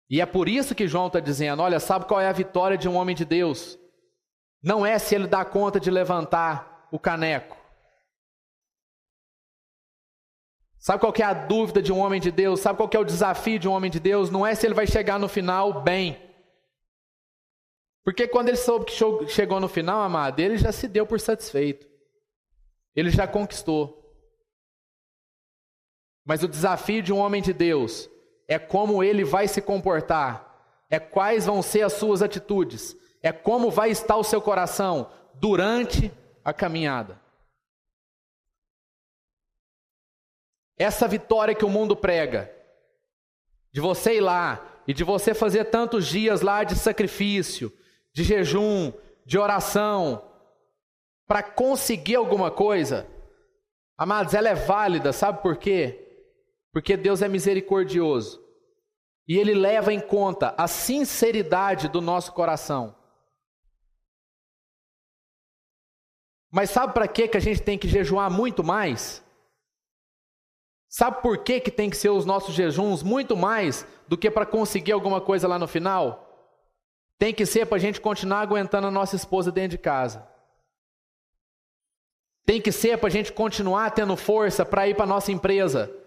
E 0.09 0.19
é 0.19 0.25
por 0.25 0.49
isso 0.49 0.75
que 0.75 0.89
João 0.89 1.09
está 1.09 1.21
dizendo: 1.21 1.61
olha, 1.61 1.79
sabe 1.79 2.07
qual 2.07 2.19
é 2.19 2.27
a 2.27 2.33
vitória 2.33 2.79
de 2.79 2.89
um 2.89 2.95
homem 2.95 3.15
de 3.15 3.27
Deus? 3.27 3.79
Não 4.63 4.87
é 4.87 4.99
se 4.99 5.15
ele 5.15 5.27
dá 5.27 5.45
conta 5.45 5.79
de 5.79 5.91
levantar 5.91 6.89
o 6.91 6.99
caneco. 6.99 7.59
Sabe 10.79 11.01
qual 11.01 11.13
é 11.15 11.23
a 11.23 11.35
dúvida 11.35 11.83
de 11.83 11.93
um 11.93 11.99
homem 11.99 12.23
de 12.23 12.31
Deus? 12.31 12.61
Sabe 12.61 12.79
qual 12.79 12.89
é 12.95 12.99
o 12.99 13.05
desafio 13.05 13.59
de 13.59 13.69
um 13.69 13.73
homem 13.73 13.91
de 13.91 14.01
Deus? 14.01 14.31
Não 14.31 14.47
é 14.47 14.55
se 14.55 14.67
ele 14.67 14.73
vai 14.73 14.87
chegar 14.87 15.19
no 15.19 15.29
final 15.29 15.83
bem. 15.83 16.23
Porque 18.03 18.27
quando 18.27 18.49
ele 18.49 18.57
soube 18.57 18.87
que 18.87 19.29
chegou 19.29 19.61
no 19.61 19.69
final, 19.69 20.01
amado, 20.01 20.41
ele 20.41 20.57
já 20.57 20.73
se 20.73 20.89
deu 20.89 21.07
por 21.07 21.21
satisfeito. 21.21 21.87
Ele 22.97 23.11
já 23.11 23.27
conquistou. 23.27 24.04
Mas 26.25 26.43
o 26.43 26.49
desafio 26.49 27.03
de 27.03 27.13
um 27.13 27.19
homem 27.19 27.43
de 27.43 27.53
Deus 27.53 28.09
é 28.49 28.59
como 28.59 29.03
ele 29.03 29.25
vai 29.25 29.47
se 29.47 29.61
comportar, 29.61 30.85
é 30.89 30.99
quais 30.99 31.47
vão 31.47 31.63
ser 31.63 31.83
as 31.83 31.95
suas 31.95 32.23
atitudes, 32.23 32.97
é 33.23 33.33
como 33.33 33.71
vai 33.71 33.91
estar 33.91 34.17
o 34.17 34.25
seu 34.25 34.41
coração 34.41 35.11
durante 35.35 36.13
a 36.45 36.53
caminhada. 36.53 37.21
Essa 40.77 41.07
vitória 41.07 41.55
que 41.55 41.65
o 41.65 41.71
mundo 41.71 41.97
prega, 41.97 42.53
de 43.73 43.81
você 43.81 44.17
ir 44.17 44.21
lá 44.21 44.67
e 44.87 44.93
de 44.93 45.05
você 45.05 45.35
fazer 45.35 45.65
tantos 45.67 46.07
dias 46.07 46.41
lá 46.41 46.65
de 46.65 46.75
sacrifício, 46.75 47.73
de 48.13 48.23
jejum, 48.23 48.93
de 49.25 49.39
oração, 49.39 50.31
para 51.27 51.43
conseguir 51.43 52.17
alguma 52.17 52.51
coisa, 52.51 53.07
amados, 53.97 54.35
ela 54.35 54.49
é 54.49 54.55
válida, 54.55 55.13
sabe 55.13 55.43
por 55.43 55.57
quê? 55.57 56.04
Porque 56.75 56.97
Deus 56.97 57.23
é 57.23 57.29
misericordioso 57.29 58.45
e 59.29 59.39
Ele 59.39 59.55
leva 59.55 59.93
em 59.93 60.01
conta 60.01 60.53
a 60.59 60.67
sinceridade 60.67 61.89
do 61.89 62.01
nosso 62.01 62.33
coração. 62.33 62.97
Mas 66.51 66.71
sabe 66.71 66.93
para 66.93 67.07
que 67.07 67.31
a 67.37 67.41
gente 67.41 67.63
tem 67.63 67.79
que 67.79 67.87
jejuar 67.87 68.29
muito 68.29 68.65
mais? 68.65 69.25
Sabe 70.89 71.23
por 71.23 71.45
que, 71.45 71.61
que 71.61 71.71
tem 71.71 71.89
que 71.89 71.97
ser 71.97 72.09
os 72.09 72.27
nossos 72.27 72.53
jejuns 72.57 73.05
muito 73.05 73.37
mais 73.37 73.87
do 74.09 74.19
que 74.19 74.29
para 74.29 74.45
conseguir 74.45 74.93
alguma 74.93 75.21
coisa 75.21 75.47
lá 75.47 75.61
no 75.61 75.69
final? 75.69 76.59
Tem 77.21 77.33
que 77.33 77.47
ser 77.47 77.67
para 77.67 77.77
a 77.77 77.81
gente 77.81 78.01
continuar 78.01 78.41
aguentando 78.41 78.89
a 78.89 78.91
nossa 78.91 79.15
esposa 79.15 79.53
dentro 79.53 79.77
de 79.77 79.79
casa. 79.79 80.29
Tem 82.45 82.61
que 82.61 82.73
ser 82.73 82.99
para 82.99 83.07
a 83.07 83.13
gente 83.13 83.33
continuar 83.33 83.93
tendo 83.93 84.17
força 84.17 84.65
para 84.65 84.89
ir 84.89 84.97
para 84.97 85.05
a 85.05 85.09
nossa 85.09 85.31
empresa 85.31 86.01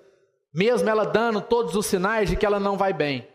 mesmo 0.57 0.89
ela 0.89 1.05
dando 1.05 1.39
todos 1.39 1.75
os 1.75 1.85
sinais 1.85 2.31
de 2.31 2.35
que 2.35 2.43
ela 2.43 2.59
não 2.59 2.75
vai 2.75 2.91
bem. 2.91 3.31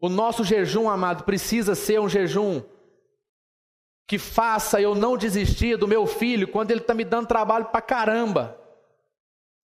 O 0.00 0.08
nosso 0.08 0.42
jejum, 0.42 0.88
amado, 0.88 1.24
precisa 1.24 1.74
ser 1.74 2.00
um 2.00 2.08
jejum 2.08 2.62
que 4.08 4.18
faça 4.18 4.80
eu 4.80 4.94
não 4.94 5.18
desistir 5.18 5.76
do 5.76 5.86
meu 5.86 6.06
filho 6.06 6.48
quando 6.48 6.70
ele 6.70 6.80
está 6.80 6.94
me 6.94 7.04
dando 7.04 7.28
trabalho 7.28 7.66
para 7.66 7.82
caramba. 7.82 8.58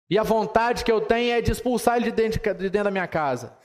E 0.09 0.17
a 0.17 0.23
vontade 0.23 0.85
que 0.85 0.91
eu 0.91 1.01
tenho 1.01 1.33
é 1.33 1.41
de 1.41 1.51
expulsar 1.51 1.97
ele 1.97 2.05
de 2.05 2.11
dentro, 2.13 2.41
de 2.41 2.69
dentro 2.69 2.85
da 2.85 2.91
minha 2.91 3.07
casa. 3.09 3.59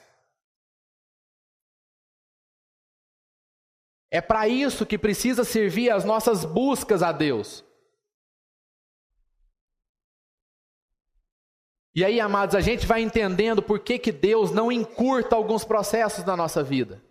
É 4.11 4.21
para 4.21 4.49
isso 4.49 4.85
que 4.85 4.99
precisa 4.99 5.45
servir 5.45 5.89
as 5.91 6.05
nossas 6.05 6.45
buscas 6.45 7.01
a 7.01 7.13
Deus. 7.13 7.65
E 11.95 12.05
aí, 12.05 12.19
amados, 12.21 12.55
a 12.55 12.61
gente 12.61 12.87
vai 12.87 13.03
entendendo 13.03 13.63
por 13.63 13.81
que, 13.81 13.99
que 13.99 14.11
Deus 14.11 14.51
não 14.51 14.73
encurta 14.73 15.37
alguns 15.37 15.65
processos 15.65 16.25
da 16.25 16.37
nossa 16.37 16.63
vida. 16.63 17.03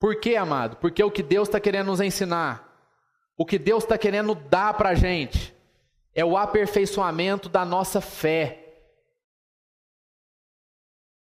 Por 0.00 0.18
quê, 0.18 0.34
amado? 0.34 0.76
Porque 0.78 1.04
o 1.04 1.10
que 1.10 1.22
Deus 1.22 1.48
está 1.48 1.60
querendo 1.60 1.86
nos 1.88 2.00
ensinar, 2.00 2.68
o 3.36 3.44
que 3.44 3.58
Deus 3.58 3.84
está 3.84 3.98
querendo 3.98 4.34
dar 4.34 4.74
para 4.74 4.90
a 4.90 4.94
gente, 4.94 5.54
é 6.14 6.24
o 6.24 6.36
aperfeiçoamento 6.36 7.48
da 7.48 7.64
nossa 7.64 8.00
fé. 8.00 8.58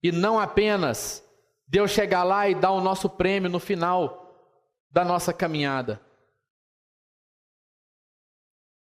E 0.03 0.11
não 0.11 0.41
apenas 0.41 1.23
Deus 1.69 1.91
chegar 1.91 2.25
lá 2.25 2.49
e 2.49 2.55
dar 2.55 2.71
o 2.71 2.81
nosso 2.81 3.09
prêmio 3.09 3.51
no 3.51 3.61
final 3.61 4.35
da 4.91 5.05
nossa 5.05 5.33
caminhada. 5.33 6.01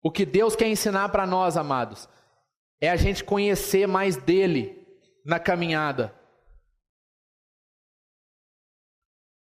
O 0.06 0.12
que 0.12 0.24
Deus 0.24 0.56
quer 0.56 0.68
ensinar 0.68 1.10
para 1.10 1.26
nós, 1.26 1.58
amados, 1.58 2.08
é 2.80 2.92
a 2.92 2.96
gente 2.96 3.24
conhecer 3.24 3.88
mais 3.88 4.16
dele 4.16 4.88
na 5.26 5.40
caminhada. 5.40 6.14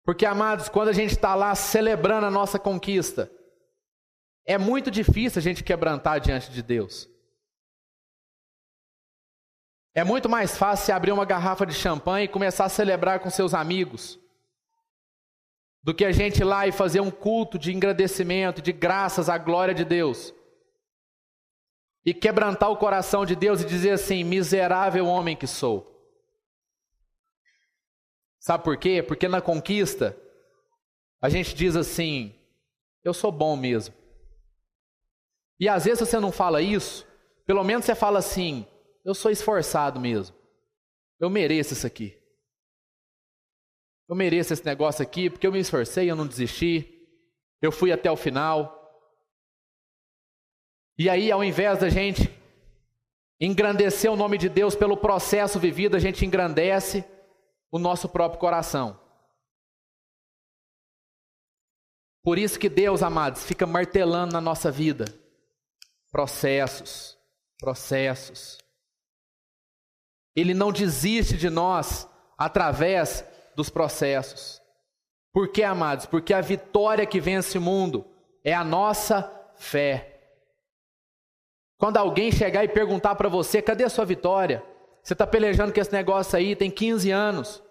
Porque, 0.05 0.27
amados, 0.27 0.69
quando 0.69 0.89
a 0.89 0.93
gente 0.93 1.13
está 1.13 1.35
lá 1.35 1.55
celebrando 1.55 2.27
a 2.27 2.31
nossa 2.31 2.59
conquista, 2.59 3.33
é 4.45 4.59
muito 4.59 4.91
difícil 4.91 5.39
a 5.39 5.43
gente 5.43 5.65
quebrantar 5.65 6.21
diante 6.21 6.51
de 6.51 6.63
Deus. 6.63 7.09
É 9.95 10.05
muito 10.05 10.29
mais 10.29 10.59
fácil 10.59 10.95
abrir 10.95 11.13
uma 11.13 11.25
garrafa 11.25 11.65
de 11.65 11.73
champanhe 11.73 12.27
e 12.27 12.29
começar 12.29 12.67
a 12.67 12.69
celebrar 12.69 13.21
com 13.21 13.31
seus 13.31 13.55
amigos, 13.55 14.21
do 15.83 15.95
que 15.95 16.05
a 16.05 16.13
gente 16.13 16.41
ir 16.41 16.45
lá 16.45 16.67
e 16.67 16.73
fazer 16.73 17.01
um 17.01 17.11
culto 17.11 17.59
de 17.59 17.75
agradecimento, 17.75 18.61
de 18.61 18.75
graças 18.75 19.31
à 19.31 19.39
glória 19.39 19.73
de 19.73 19.87
Deus 19.87 20.35
e 22.05 22.15
quebrantar 22.15 22.71
o 22.71 22.77
coração 22.77 23.27
de 23.27 23.37
Deus 23.37 23.61
e 23.61 23.67
dizer 23.67 23.91
assim: 23.91 24.25
miserável 24.25 25.07
homem 25.07 25.37
que 25.37 25.47
sou. 25.47 25.87
Sabe 28.39 28.65
por 28.65 28.77
quê? 28.77 29.03
Porque 29.03 29.29
na 29.29 29.41
conquista 29.41 30.17
a 31.21 31.29
gente 31.29 31.55
diz 31.55 31.77
assim: 31.77 32.35
eu 33.05 33.13
sou 33.13 33.31
bom 33.31 33.57
mesmo. 33.57 33.95
E 35.59 35.69
às 35.69 35.85
vezes 35.85 36.01
você 36.01 36.19
não 36.19 36.33
fala 36.33 36.63
isso, 36.63 37.07
pelo 37.47 37.63
menos 37.63 37.85
você 37.85 37.95
fala 37.95 38.19
assim: 38.19 38.67
eu 39.05 39.15
sou 39.15 39.31
esforçado 39.31 40.01
mesmo. 40.01 40.35
Eu 41.19 41.29
mereço 41.29 41.75
isso 41.75 41.87
aqui. 41.87 42.17
Eu 44.09 44.17
mereço 44.17 44.53
esse 44.53 44.65
negócio 44.65 45.03
aqui 45.03 45.29
porque 45.29 45.47
eu 45.47 45.53
me 45.53 45.61
esforcei, 45.61 46.11
eu 46.11 46.17
não 46.17 46.27
desisti. 46.27 46.99
Eu 47.61 47.71
fui 47.71 47.93
até 47.93 48.11
o 48.11 48.17
final. 48.17 48.80
E 51.01 51.09
aí, 51.09 51.33
ao 51.33 51.43
invés 51.43 51.79
da 51.79 51.89
gente 51.89 52.29
engrandecer 53.41 54.13
o 54.13 54.17
nome 54.17 54.37
de 54.37 54.51
Deus 54.51 54.77
pelo 54.77 54.99
processo 54.99 55.59
vivido, 55.59 55.97
a 55.97 55.99
gente 55.99 56.27
engrandece 56.27 57.03
o 57.71 57.79
nosso 57.79 58.07
próprio 58.07 58.39
coração. 58.39 59.01
Por 62.23 62.39
isso 62.39 62.59
que 62.59 62.69
Deus, 62.69 63.03
amados, 63.03 63.45
fica 63.45 63.67
martelando 63.67 64.35
na 64.35 64.43
nossa 64.43 64.71
vida. 64.71 65.07
Processos, 66.13 67.19
processos. 67.59 68.59
Ele 70.37 70.53
não 70.53 70.71
desiste 70.71 71.35
de 71.35 71.49
nós 71.49 72.07
através 72.37 73.25
dos 73.57 73.71
processos. 73.71 74.61
Por 75.33 75.51
que, 75.51 75.63
amados? 75.63 76.05
Porque 76.05 76.35
a 76.35 76.43
vitória 76.43 77.07
que 77.07 77.19
vence 77.19 77.57
o 77.57 77.63
mundo 77.63 78.07
é 78.45 78.53
a 78.53 78.63
nossa 78.63 79.33
fé. 79.57 80.10
Quando 81.81 81.97
alguém 81.97 82.31
chegar 82.31 82.63
e 82.63 82.69
perguntar 82.69 83.15
para 83.15 83.27
você, 83.27 83.63
cadê 83.63 83.85
a 83.85 83.89
sua 83.89 84.05
vitória? 84.05 84.63
Você 85.03 85.15
está 85.15 85.27
pelejando 85.27 85.73
com 85.73 85.81
esse 85.81 85.91
negócio 85.91 86.37
aí, 86.37 86.55
tem 86.55 86.71
15 86.71 87.11
anos. 87.11 87.63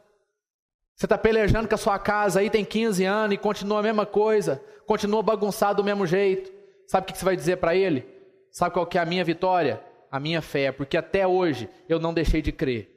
Você 0.95 1.05
está 1.05 1.15
pelejando 1.15 1.69
com 1.69 1.75
a 1.75 1.77
sua 1.77 1.99
casa 1.99 2.39
aí, 2.39 2.49
tem 2.49 2.65
15 2.65 3.05
anos 3.05 3.35
e 3.35 3.37
continua 3.37 3.81
a 3.81 3.83
mesma 3.83 4.07
coisa, 4.07 4.63
continua 4.87 5.21
bagunçado 5.21 5.83
do 5.83 5.85
mesmo 5.85 6.07
jeito. 6.07 6.51
Sabe 6.87 7.03
o 7.03 7.13
que 7.13 7.19
você 7.19 7.23
vai 7.23 7.35
dizer 7.35 7.57
para 7.57 7.75
ele? 7.75 8.03
Sabe 8.51 8.73
qual 8.73 8.87
que 8.87 8.97
é 8.97 9.01
a 9.01 9.05
minha 9.05 9.23
vitória? 9.23 9.79
A 10.11 10.19
minha 10.19 10.41
fé, 10.41 10.71
porque 10.71 10.97
até 10.97 11.27
hoje 11.27 11.69
eu 11.87 11.99
não 11.99 12.11
deixei 12.11 12.41
de 12.41 12.51
crer. 12.51 12.89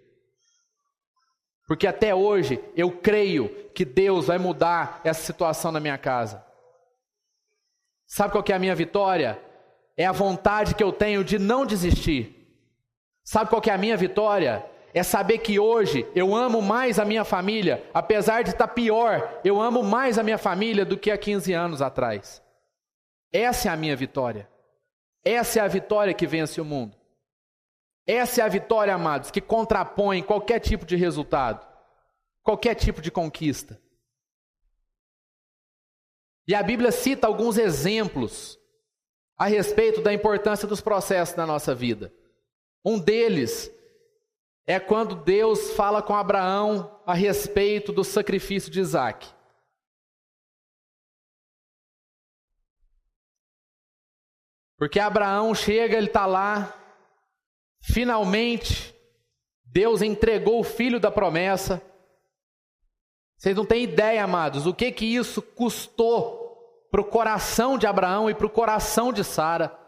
Porque 1.68 1.87
até 1.87 2.14
hoje 2.14 2.59
eu 2.75 2.90
creio 2.90 3.51
que 3.75 3.85
Deus 3.85 4.29
vai 4.29 4.38
mudar 4.38 5.03
essa 5.05 5.20
situação 5.20 5.70
na 5.70 5.79
minha 5.79 5.98
casa. 5.98 6.42
Sabe 8.07 8.33
qual 8.33 8.42
que 8.42 8.51
é 8.51 8.57
a 8.57 8.59
minha 8.59 8.75
vitória? 8.75 9.52
É 9.96 10.07
a 10.07 10.12
vontade 10.12 10.74
que 10.74 10.83
eu 10.83 10.92
tenho 10.92 11.22
de 11.22 11.38
não 11.38 11.66
desistir. 11.66 12.38
Sabe 13.24 13.50
qual 13.50 13.61
que 13.61 13.70
é 13.70 13.74
a 13.74 13.78
minha 13.78 13.96
vitória? 13.96 14.64
É 14.94 15.02
saber 15.02 15.38
que 15.38 15.59
hoje 15.59 16.07
eu 16.14 16.35
amo 16.35 16.61
mais 16.61 16.98
a 16.98 17.05
minha 17.05 17.24
família, 17.24 17.83
apesar 17.94 18.42
de 18.42 18.50
estar 18.50 18.68
pior, 18.68 19.40
eu 19.44 19.61
amo 19.61 19.83
mais 19.83 20.18
a 20.18 20.22
minha 20.22 20.37
família 20.37 20.85
do 20.85 20.98
que 20.98 21.11
há 21.11 21.16
15 21.16 21.52
anos 21.52 21.81
atrás. 21.81 22.42
Essa 23.33 23.68
é 23.68 23.72
a 23.72 23.76
minha 23.76 23.96
vitória. 23.96 24.48
Essa 25.24 25.61
é 25.61 25.62
a 25.62 25.68
vitória 25.68 26.12
que 26.12 26.26
vence 26.26 26.61
o 26.61 26.64
mundo. 26.64 26.96
Essa 28.07 28.42
é 28.42 28.44
a 28.44 28.48
vitória, 28.48 28.94
amados, 28.94 29.31
que 29.31 29.40
contrapõe 29.40 30.22
qualquer 30.22 30.59
tipo 30.59 30.85
de 30.85 30.96
resultado, 30.96 31.66
qualquer 32.42 32.74
tipo 32.74 33.00
de 33.00 33.11
conquista. 33.11 33.81
E 36.46 36.55
a 36.55 36.62
Bíblia 36.62 36.90
cita 36.90 37.26
alguns 37.26 37.57
exemplos 37.57 38.59
a 39.37 39.47
respeito 39.47 40.01
da 40.01 40.12
importância 40.12 40.68
dos 40.68 40.81
processos 40.81 41.37
na 41.37 41.47
nossa 41.47 41.75
vida. 41.75 42.12
Um 42.85 42.99
deles 42.99 43.71
é 44.66 44.79
quando 44.79 45.14
Deus 45.14 45.73
fala 45.73 46.03
com 46.03 46.14
Abraão 46.14 47.01
a 47.07 47.14
respeito 47.14 47.92
do 47.92 48.05
sacrifício 48.05 48.71
de 48.71 48.81
Isaac. 48.81 49.29
Porque 54.77 54.99
Abraão 54.99 55.55
chega, 55.55 55.97
ele 55.97 56.09
está 56.09 56.27
lá, 56.27 56.77
finalmente, 57.81 58.92
Deus 59.64 60.03
entregou 60.03 60.59
o 60.59 60.64
filho 60.64 60.99
da 60.99 61.11
promessa. 61.11 61.81
Vocês 63.37 63.57
não 63.57 63.64
têm 63.64 63.85
ideia, 63.85 64.25
amados, 64.25 64.66
o 64.66 64.75
que 64.75 64.90
que 64.90 65.05
isso 65.05 65.40
custou 65.40 66.41
para 66.92 67.00
o 67.00 67.05
coração 67.05 67.78
de 67.78 67.87
Abraão 67.87 68.28
e 68.28 68.35
para 68.35 68.46
o 68.46 68.50
coração 68.50 69.14
de 69.14 69.24
Sara 69.24 69.78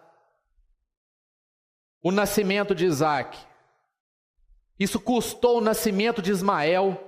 o 2.03 2.11
nascimento 2.11 2.75
de 2.75 2.87
Isaac. 2.87 3.39
Isso 4.79 4.99
custou 4.99 5.59
o 5.59 5.61
nascimento 5.61 6.23
de 6.23 6.31
Ismael. 6.31 6.99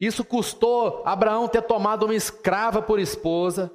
Isso 0.00 0.24
custou 0.24 1.02
Abraão 1.06 1.46
ter 1.46 1.62
tomado 1.62 2.06
uma 2.06 2.14
escrava 2.14 2.82
por 2.82 2.98
esposa, 2.98 3.72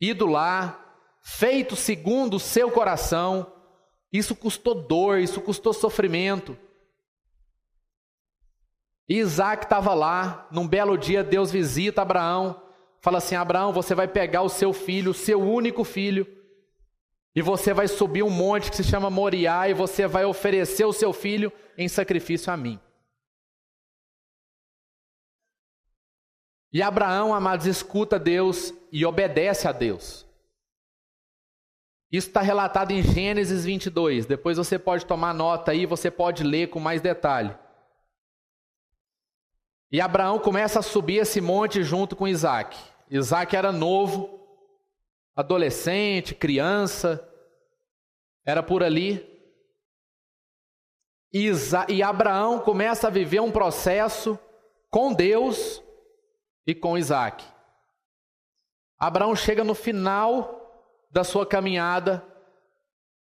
ido 0.00 0.26
lá, 0.26 0.84
feito 1.22 1.76
segundo 1.76 2.34
o 2.34 2.40
seu 2.40 2.70
coração. 2.70 3.52
Isso 4.12 4.34
custou 4.34 4.74
dor, 4.74 5.20
isso 5.20 5.40
custou 5.40 5.72
sofrimento. 5.72 6.58
E 9.08 9.18
Isaac 9.18 9.64
estava 9.64 9.94
lá, 9.94 10.48
num 10.50 10.66
belo 10.66 10.98
dia, 10.98 11.22
Deus 11.22 11.52
visita 11.52 12.02
Abraão, 12.02 12.65
fala 13.06 13.18
assim: 13.18 13.36
Abraão, 13.36 13.72
você 13.72 13.94
vai 13.94 14.08
pegar 14.08 14.42
o 14.42 14.48
seu 14.48 14.72
filho, 14.72 15.12
o 15.12 15.14
seu 15.14 15.40
único 15.40 15.84
filho, 15.84 16.26
e 17.36 17.40
você 17.40 17.72
vai 17.72 17.86
subir 17.86 18.24
um 18.24 18.30
monte 18.30 18.68
que 18.68 18.76
se 18.76 18.82
chama 18.82 19.08
Moriá 19.08 19.68
e 19.68 19.74
você 19.74 20.08
vai 20.08 20.24
oferecer 20.24 20.84
o 20.84 20.92
seu 20.92 21.12
filho 21.12 21.52
em 21.78 21.86
sacrifício 21.86 22.52
a 22.52 22.56
mim. 22.56 22.80
E 26.72 26.82
Abraão, 26.82 27.32
amados, 27.32 27.66
escuta 27.66 28.18
Deus 28.18 28.74
e 28.90 29.06
obedece 29.06 29.68
a 29.68 29.72
Deus. 29.72 30.26
Isso 32.10 32.26
está 32.26 32.40
relatado 32.40 32.90
em 32.90 33.04
Gênesis 33.04 33.64
22. 33.64 34.26
Depois 34.26 34.58
você 34.58 34.80
pode 34.80 35.06
tomar 35.06 35.32
nota 35.32 35.70
aí, 35.70 35.86
você 35.86 36.10
pode 36.10 36.42
ler 36.42 36.70
com 36.70 36.80
mais 36.80 37.00
detalhe. 37.00 37.56
E 39.92 40.00
Abraão 40.00 40.40
começa 40.40 40.80
a 40.80 40.82
subir 40.82 41.18
esse 41.18 41.40
monte 41.40 41.84
junto 41.84 42.16
com 42.16 42.26
Isaac. 42.26 42.95
Isaac 43.10 43.54
era 43.54 43.70
novo, 43.72 44.40
adolescente, 45.34 46.34
criança, 46.34 47.26
era 48.44 48.62
por 48.62 48.82
ali. 48.82 49.24
E, 51.32 51.50
e 51.88 52.02
Abraão 52.02 52.60
começa 52.60 53.08
a 53.08 53.10
viver 53.10 53.40
um 53.40 53.50
processo 53.50 54.38
com 54.90 55.12
Deus 55.12 55.82
e 56.66 56.74
com 56.74 56.96
Isaac. 56.96 57.44
Abraão 58.98 59.36
chega 59.36 59.62
no 59.62 59.74
final 59.74 60.62
da 61.10 61.22
sua 61.22 61.46
caminhada, 61.46 62.24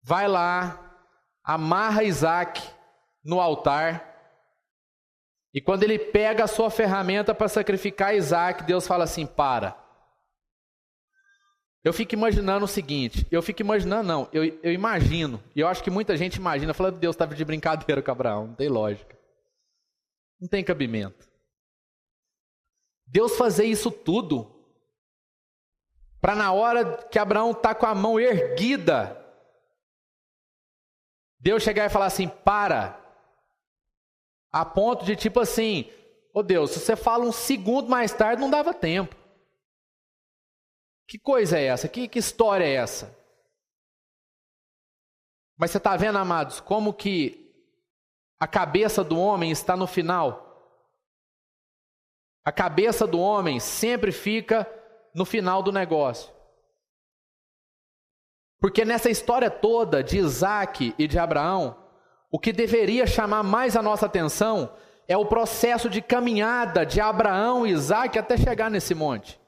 vai 0.01 0.27
lá, 0.27 0.97
amarra 1.43 2.03
Isaac 2.03 2.61
no 3.23 3.41
altar. 3.41 4.14
E 5.55 5.61
quando 5.61 5.83
ele 5.83 5.97
pega 5.97 6.43
a 6.43 6.47
sua 6.47 6.69
ferramenta 6.69 7.33
para 7.33 7.47
sacrificar 7.47 8.13
Isaac, 8.13 8.65
Deus 8.65 8.85
fala 8.85 9.05
assim: 9.05 9.25
para. 9.25 9.81
Eu 11.81 11.93
fico 11.93 12.13
imaginando 12.13 12.65
o 12.65 12.67
seguinte, 12.67 13.25
eu 13.31 13.41
fico 13.41 13.61
imaginando, 13.61 14.07
não, 14.07 14.29
eu, 14.33 14.43
eu 14.43 14.73
imagino, 14.73 15.41
e 15.55 15.59
eu 15.59 15.67
acho 15.67 15.83
que 15.83 15.91
muita 15.91 16.17
gente 16.17 16.35
imagina, 16.35 16.73
falando, 16.73 16.97
Deus 16.97 17.13
estava 17.13 17.35
de 17.35 17.45
brincadeira 17.45 18.01
com 18.01 18.11
Abraão, 18.11 18.47
não 18.47 18.55
tem 18.55 18.67
lógica. 18.67 19.15
Não 20.41 20.49
tem 20.49 20.63
cabimento. 20.63 21.29
Deus 23.05 23.37
fazer 23.37 23.65
isso 23.65 23.91
tudo, 23.91 24.51
para 26.19 26.35
na 26.35 26.51
hora 26.51 26.97
que 27.03 27.19
Abraão 27.19 27.51
está 27.51 27.73
com 27.75 27.85
a 27.85 27.93
mão 27.93 28.19
erguida, 28.19 29.23
Deus 31.39 31.61
chegar 31.61 31.85
e 31.85 31.89
falar 31.89 32.07
assim, 32.07 32.27
para, 32.27 33.04
a 34.55 34.63
ponto 34.63 35.03
de 35.03 35.17
tipo 35.17 35.41
assim, 35.41 35.91
ô 36.33 36.39
oh 36.39 36.41
Deus, 36.43 36.71
se 36.71 36.79
você 36.79 36.95
fala 36.95 37.25
um 37.25 37.31
segundo 37.33 37.89
mais 37.89 38.13
tarde, 38.13 38.41
não 38.41 38.49
dava 38.49 38.73
tempo. 38.73 39.13
Que 41.05 41.19
coisa 41.19 41.59
é 41.59 41.65
essa? 41.65 41.89
Que, 41.89 42.07
que 42.07 42.19
história 42.19 42.63
é 42.63 42.75
essa? 42.75 43.13
Mas 45.57 45.71
você 45.71 45.77
está 45.77 45.97
vendo, 45.97 46.17
amados, 46.17 46.61
como 46.61 46.93
que 46.93 47.53
a 48.39 48.47
cabeça 48.47 49.03
do 49.03 49.19
homem 49.19 49.51
está 49.51 49.75
no 49.75 49.85
final. 49.85 50.41
A 52.45 52.51
cabeça 52.53 53.05
do 53.05 53.19
homem 53.19 53.59
sempre 53.59 54.13
fica 54.13 54.65
no 55.13 55.25
final 55.25 55.61
do 55.61 55.73
negócio. 55.73 56.33
Porque 58.57 58.85
nessa 58.85 59.09
história 59.09 59.51
toda 59.51 60.01
de 60.01 60.17
Isaac 60.17 60.95
e 60.97 61.07
de 61.09 61.19
Abraão, 61.19 61.84
o 62.35 62.37
que 62.37 62.51
deveria 62.51 63.07
chamar 63.07 63.43
mais 63.43 63.77
a 63.77 63.81
nossa 63.81 64.07
atenção 64.07 64.69
é 65.07 65.15
o 65.15 65.25
processo 65.25 65.89
de 65.89 66.01
caminhada 66.01 66.85
de 66.85 66.99
Abraão 66.99 67.65
e 67.65 67.71
Isaac 67.71 68.19
até 68.19 68.35
chegar 68.35 68.69
nesse 68.69 68.93
monte. 68.93 69.39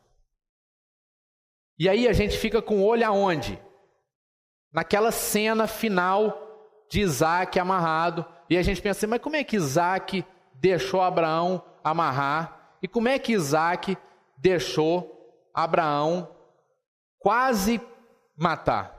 E 1.78 1.90
aí 1.90 2.08
a 2.08 2.14
gente 2.14 2.38
fica 2.38 2.62
com 2.62 2.78
o 2.78 2.86
olho 2.86 3.06
aonde? 3.06 3.62
Naquela 4.72 5.12
cena 5.12 5.68
final 5.68 6.86
de 6.90 7.02
Isaac 7.02 7.60
amarrado. 7.60 8.26
E 8.50 8.58
a 8.58 8.64
gente 8.64 8.82
pensa 8.82 9.00
assim, 9.00 9.08
mas 9.08 9.22
como 9.22 9.36
é 9.36 9.44
que 9.44 9.58
Isaac 9.58 10.24
deixou 10.54 11.02
Abraão 11.02 11.62
amarrar? 11.84 12.78
E 12.82 12.88
como 12.88 13.10
é 13.10 13.20
que 13.20 13.34
Isaac 13.34 13.98
deixou 14.38 15.50
Abraão 15.54 16.34
quase 17.20 17.82
matar? 18.38 18.97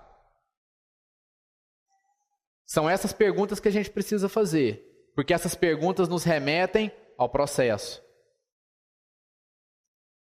São 2.68 2.88
essas 2.88 3.14
perguntas 3.14 3.58
que 3.58 3.68
a 3.68 3.72
gente 3.72 3.90
precisa 3.90 4.28
fazer, 4.28 5.10
porque 5.14 5.32
essas 5.32 5.54
perguntas 5.54 6.06
nos 6.06 6.22
remetem 6.22 6.92
ao 7.16 7.26
processo. 7.26 8.04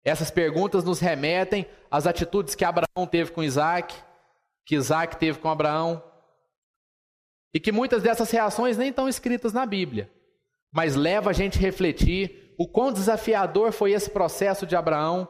Essas 0.05 0.31
perguntas 0.31 0.85
nos 0.85 1.01
remetem 1.01 1.69
às 1.91 2.07
atitudes 2.07 2.55
que 2.55 2.63
Abraão 2.63 3.05
teve 3.05 3.31
com 3.31 3.43
Isaac, 3.43 3.93
que 4.65 4.75
Isaac 4.75 5.17
teve 5.17 5.39
com 5.39 5.49
Abraão, 5.49 6.01
e 7.53 7.59
que 7.59 7.73
muitas 7.73 8.01
dessas 8.01 8.31
reações 8.31 8.77
nem 8.77 8.89
estão 8.89 9.09
escritas 9.09 9.51
na 9.51 9.65
Bíblia, 9.65 10.09
mas 10.71 10.95
leva 10.95 11.31
a 11.31 11.33
gente 11.33 11.57
a 11.57 11.61
refletir 11.61 12.55
o 12.57 12.65
quão 12.65 12.93
desafiador 12.93 13.73
foi 13.73 13.91
esse 13.91 14.09
processo 14.09 14.65
de 14.65 14.77
Abraão, 14.77 15.27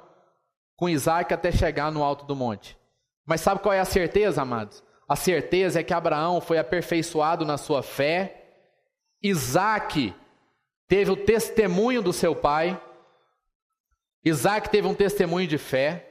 com 0.76 0.88
Isaac 0.88 1.34
até 1.34 1.52
chegar 1.52 1.92
no 1.92 2.04
alto 2.04 2.26
do 2.26 2.36
monte. 2.36 2.78
Mas 3.26 3.42
sabe 3.42 3.62
qual 3.62 3.74
é 3.74 3.80
a 3.80 3.86
certeza, 3.86 4.44
amados? 4.44 4.84
A 5.10 5.16
certeza 5.16 5.80
é 5.80 5.84
que 5.84 5.92
Abraão 5.92 6.40
foi 6.40 6.60
aperfeiçoado 6.60 7.44
na 7.44 7.58
sua 7.58 7.82
fé, 7.82 8.46
Isaac 9.24 10.14
teve 10.88 11.10
o 11.10 11.26
testemunho 11.26 12.04
do 12.04 12.14
seu 12.14 12.36
pai, 12.36 12.80
Isaac 14.24 14.70
teve 14.70 14.88
um 14.88 14.94
testemunho 14.94 15.48
de 15.48 15.58
fé. 15.58 16.06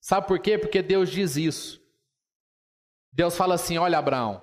Sabe 0.00 0.26
por 0.26 0.40
quê? 0.40 0.58
Porque 0.58 0.82
Deus 0.82 1.10
diz 1.10 1.36
isso. 1.36 1.80
Deus 3.12 3.36
fala 3.36 3.54
assim: 3.54 3.78
Olha, 3.78 3.98
Abraão, 3.98 4.42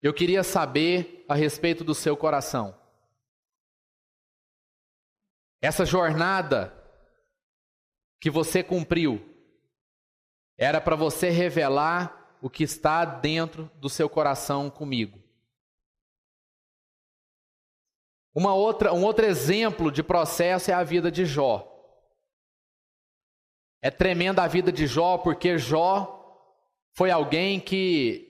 eu 0.00 0.14
queria 0.14 0.42
saber 0.42 1.26
a 1.28 1.34
respeito 1.34 1.84
do 1.84 1.94
seu 1.94 2.16
coração. 2.16 2.74
Essa 5.60 5.84
jornada 5.84 6.74
que 8.18 8.30
você 8.30 8.62
cumpriu 8.62 9.29
era 10.60 10.78
para 10.78 10.94
você 10.94 11.30
revelar 11.30 12.36
o 12.42 12.50
que 12.50 12.62
está 12.62 13.06
dentro 13.06 13.70
do 13.76 13.88
seu 13.88 14.10
coração 14.10 14.68
comigo. 14.68 15.18
Uma 18.34 18.54
outra, 18.54 18.92
um 18.92 19.02
outro 19.02 19.24
exemplo 19.24 19.90
de 19.90 20.02
processo 20.02 20.70
é 20.70 20.74
a 20.74 20.84
vida 20.84 21.10
de 21.10 21.24
Jó. 21.24 21.66
É 23.82 23.90
tremenda 23.90 24.42
a 24.42 24.46
vida 24.46 24.70
de 24.70 24.86
Jó, 24.86 25.16
porque 25.16 25.56
Jó 25.56 26.20
foi 26.94 27.10
alguém 27.10 27.58
que 27.58 28.28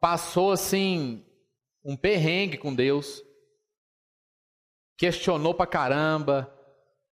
passou 0.00 0.52
assim 0.52 1.22
um 1.84 1.94
perrengue 1.96 2.56
com 2.56 2.74
Deus, 2.74 3.22
questionou 4.96 5.52
pra 5.52 5.66
caramba, 5.66 6.50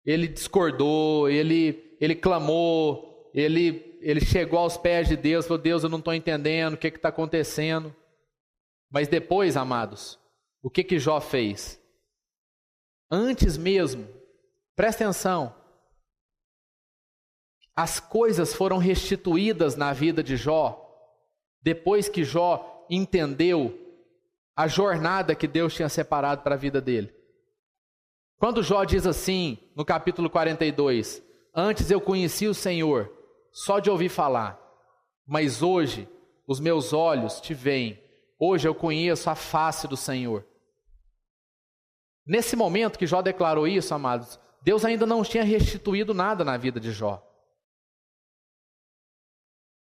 ele 0.04 0.28
discordou, 0.28 1.28
ele, 1.28 1.96
ele 1.98 2.14
clamou, 2.14 3.30
ele, 3.34 3.89
ele 4.00 4.20
chegou 4.20 4.58
aos 4.58 4.76
pés 4.76 5.08
de 5.08 5.16
Deus, 5.16 5.46
falou: 5.46 5.62
Deus, 5.62 5.82
eu 5.82 5.88
não 5.88 5.98
estou 5.98 6.14
entendendo 6.14 6.74
o 6.74 6.76
que 6.76 6.88
está 6.88 7.08
acontecendo. 7.08 7.94
Mas 8.90 9.08
depois, 9.08 9.56
amados, 9.56 10.18
o 10.62 10.68
que 10.70 10.82
que 10.82 10.98
Jó 10.98 11.20
fez? 11.20 11.80
Antes 13.10 13.56
mesmo, 13.56 14.08
presta 14.74 15.04
atenção, 15.04 15.54
as 17.76 18.00
coisas 18.00 18.54
foram 18.54 18.78
restituídas 18.78 19.76
na 19.76 19.92
vida 19.92 20.22
de 20.22 20.36
Jó, 20.36 20.86
depois 21.62 22.08
que 22.08 22.24
Jó 22.24 22.86
entendeu 22.90 23.76
a 24.56 24.66
jornada 24.66 25.34
que 25.34 25.46
Deus 25.46 25.74
tinha 25.74 25.88
separado 25.88 26.42
para 26.42 26.56
a 26.56 26.58
vida 26.58 26.80
dele. 26.80 27.14
Quando 28.36 28.62
Jó 28.62 28.84
diz 28.84 29.06
assim, 29.06 29.58
no 29.76 29.84
capítulo 29.84 30.28
42, 30.28 31.22
Antes 31.54 31.90
eu 31.90 32.00
conheci 32.00 32.46
o 32.46 32.54
Senhor, 32.54 33.12
só 33.52 33.78
de 33.78 33.90
ouvir 33.90 34.08
falar, 34.08 34.58
mas 35.26 35.62
hoje 35.62 36.08
os 36.46 36.60
meus 36.60 36.92
olhos 36.92 37.40
te 37.40 37.54
veem, 37.54 38.02
hoje 38.38 38.66
eu 38.66 38.74
conheço 38.74 39.30
a 39.30 39.34
face 39.34 39.86
do 39.86 39.96
Senhor. 39.96 40.46
Nesse 42.26 42.54
momento 42.54 42.98
que 42.98 43.06
Jó 43.06 43.22
declarou 43.22 43.66
isso, 43.66 43.94
amados, 43.94 44.38
Deus 44.62 44.84
ainda 44.84 45.06
não 45.06 45.22
tinha 45.22 45.42
restituído 45.42 46.12
nada 46.12 46.44
na 46.44 46.56
vida 46.56 46.78
de 46.78 46.92
Jó. 46.92 47.26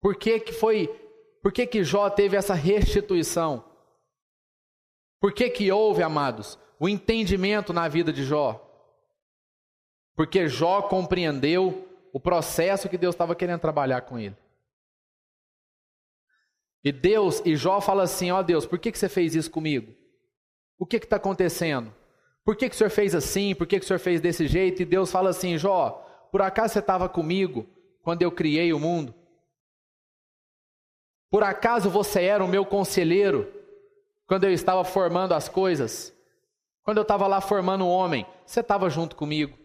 Por 0.01 0.17
que, 0.17 0.41
que 0.41 0.53
foi, 0.53 0.89
por 1.43 1.53
que, 1.53 1.67
que 1.67 1.83
Jó 1.85 2.11
teve 2.11 2.37
essa 2.37 2.55
restituição? 2.55 3.65
Por 5.21 5.33
que, 5.33 5.49
que 5.49 5.73
houve, 5.73 6.03
amados, 6.03 6.59
o 6.79 6.89
entendimento 6.89 7.73
na 7.73 7.89
vida 7.89 8.13
de 8.13 8.25
Jó? 8.25 8.61
Porque 10.15 10.47
Jó 10.49 10.83
compreendeu 10.83 11.89
o 12.15 12.21
processo 12.21 12.89
que 12.89 12.97
Deus 12.97 13.13
estava 13.13 13.35
querendo 13.35 13.59
trabalhar 13.59 14.03
com 14.03 14.17
ele. 14.17 14.37
E 16.85 16.93
Deus, 16.93 17.43
e 17.45 17.57
Jó 17.57 17.81
fala 17.81 18.05
assim: 18.05 18.31
Ó 18.31 18.39
oh 18.39 18.43
Deus, 18.45 18.65
por 18.65 18.79
que, 18.79 18.93
que 18.93 18.99
você 18.99 19.09
fez 19.09 19.35
isso 19.35 19.51
comigo? 19.51 19.93
O 20.79 20.87
que 20.87 20.99
está 20.99 21.17
acontecendo? 21.17 21.93
Por 22.45 22.55
que, 22.55 22.69
que 22.69 22.75
o 22.77 22.79
senhor 22.79 22.91
fez 22.91 23.17
assim? 23.17 23.53
Por 23.53 23.67
que, 23.67 23.81
que 23.81 23.85
o 23.85 23.89
senhor 23.89 23.99
fez 23.99 24.21
desse 24.21 24.47
jeito? 24.47 24.81
E 24.81 24.85
Deus 24.85 25.11
fala 25.11 25.31
assim: 25.31 25.59
Jó, 25.59 26.07
por 26.31 26.41
acaso 26.41 26.75
você 26.75 26.79
estava 26.79 27.09
comigo 27.09 27.67
quando 28.01 28.23
eu 28.23 28.31
criei 28.31 28.73
o 28.73 28.79
mundo? 28.79 29.13
Por 31.29 31.43
acaso 31.43 31.91
você 31.91 32.23
era 32.23 32.45
o 32.45 32.49
meu 32.49 32.65
conselheiro 32.65 33.53
quando 34.25 34.45
eu 34.45 34.53
estava 34.53 34.85
formando 34.85 35.35
as 35.35 35.49
coisas? 35.49 36.15
Quando 36.85 36.99
eu 36.99 37.03
estava 37.03 37.27
lá 37.27 37.41
formando 37.41 37.85
o 37.85 37.91
homem, 37.91 38.25
você 38.47 38.61
estava 38.61 38.89
junto 38.89 39.17
comigo. 39.17 39.64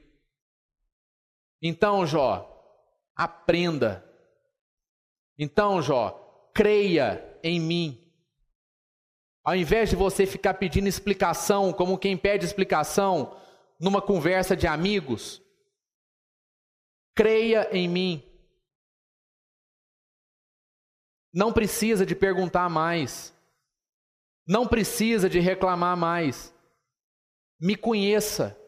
Então, 1.61 2.05
Jó, 2.05 2.47
aprenda. 3.15 4.05
Então, 5.37 5.81
Jó, 5.81 6.51
creia 6.53 7.39
em 7.43 7.59
mim. 7.59 8.05
Ao 9.43 9.55
invés 9.55 9.89
de 9.89 9.95
você 9.95 10.25
ficar 10.25 10.55
pedindo 10.55 10.87
explicação, 10.87 11.73
como 11.73 11.97
quem 11.97 12.17
pede 12.17 12.45
explicação 12.45 13.35
numa 13.79 14.01
conversa 14.01 14.55
de 14.55 14.67
amigos, 14.67 15.41
creia 17.15 17.69
em 17.75 17.87
mim. 17.87 18.23
Não 21.33 21.53
precisa 21.53 22.05
de 22.05 22.15
perguntar 22.15 22.69
mais. 22.69 23.33
Não 24.47 24.67
precisa 24.67 25.29
de 25.29 25.39
reclamar 25.39 25.95
mais. 25.95 26.53
Me 27.59 27.75
conheça. 27.75 28.58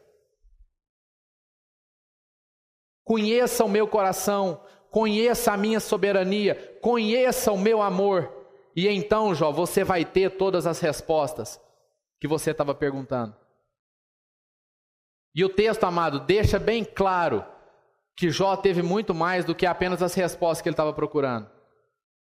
Conheça 3.04 3.64
o 3.64 3.68
meu 3.68 3.86
coração, 3.86 4.62
conheça 4.90 5.52
a 5.52 5.56
minha 5.56 5.80
soberania, 5.80 6.78
conheça 6.80 7.50
o 7.50 7.58
meu 7.58 7.82
amor. 7.82 8.32
E 8.76 8.88
então, 8.88 9.34
Jó, 9.34 9.50
você 9.50 9.82
vai 9.82 10.04
ter 10.04 10.36
todas 10.36 10.66
as 10.66 10.80
respostas 10.80 11.60
que 12.20 12.28
você 12.28 12.52
estava 12.52 12.74
perguntando. 12.74 13.34
E 15.34 15.44
o 15.44 15.48
texto, 15.48 15.84
amado, 15.84 16.20
deixa 16.20 16.58
bem 16.58 16.84
claro 16.84 17.44
que 18.16 18.30
Jó 18.30 18.54
teve 18.54 18.82
muito 18.82 19.14
mais 19.14 19.44
do 19.44 19.54
que 19.54 19.66
apenas 19.66 20.02
as 20.02 20.14
respostas 20.14 20.60
que 20.62 20.68
ele 20.68 20.74
estava 20.74 20.92
procurando. 20.92 21.50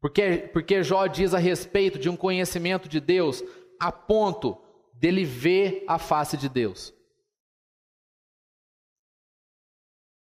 Porque, 0.00 0.48
porque 0.52 0.82
Jó 0.82 1.06
diz 1.06 1.34
a 1.34 1.38
respeito 1.38 1.98
de 1.98 2.08
um 2.08 2.16
conhecimento 2.16 2.88
de 2.88 3.00
Deus 3.00 3.42
a 3.80 3.90
ponto 3.90 4.56
dele 4.94 5.24
ver 5.24 5.84
a 5.88 5.98
face 5.98 6.36
de 6.36 6.48
Deus. 6.48 6.93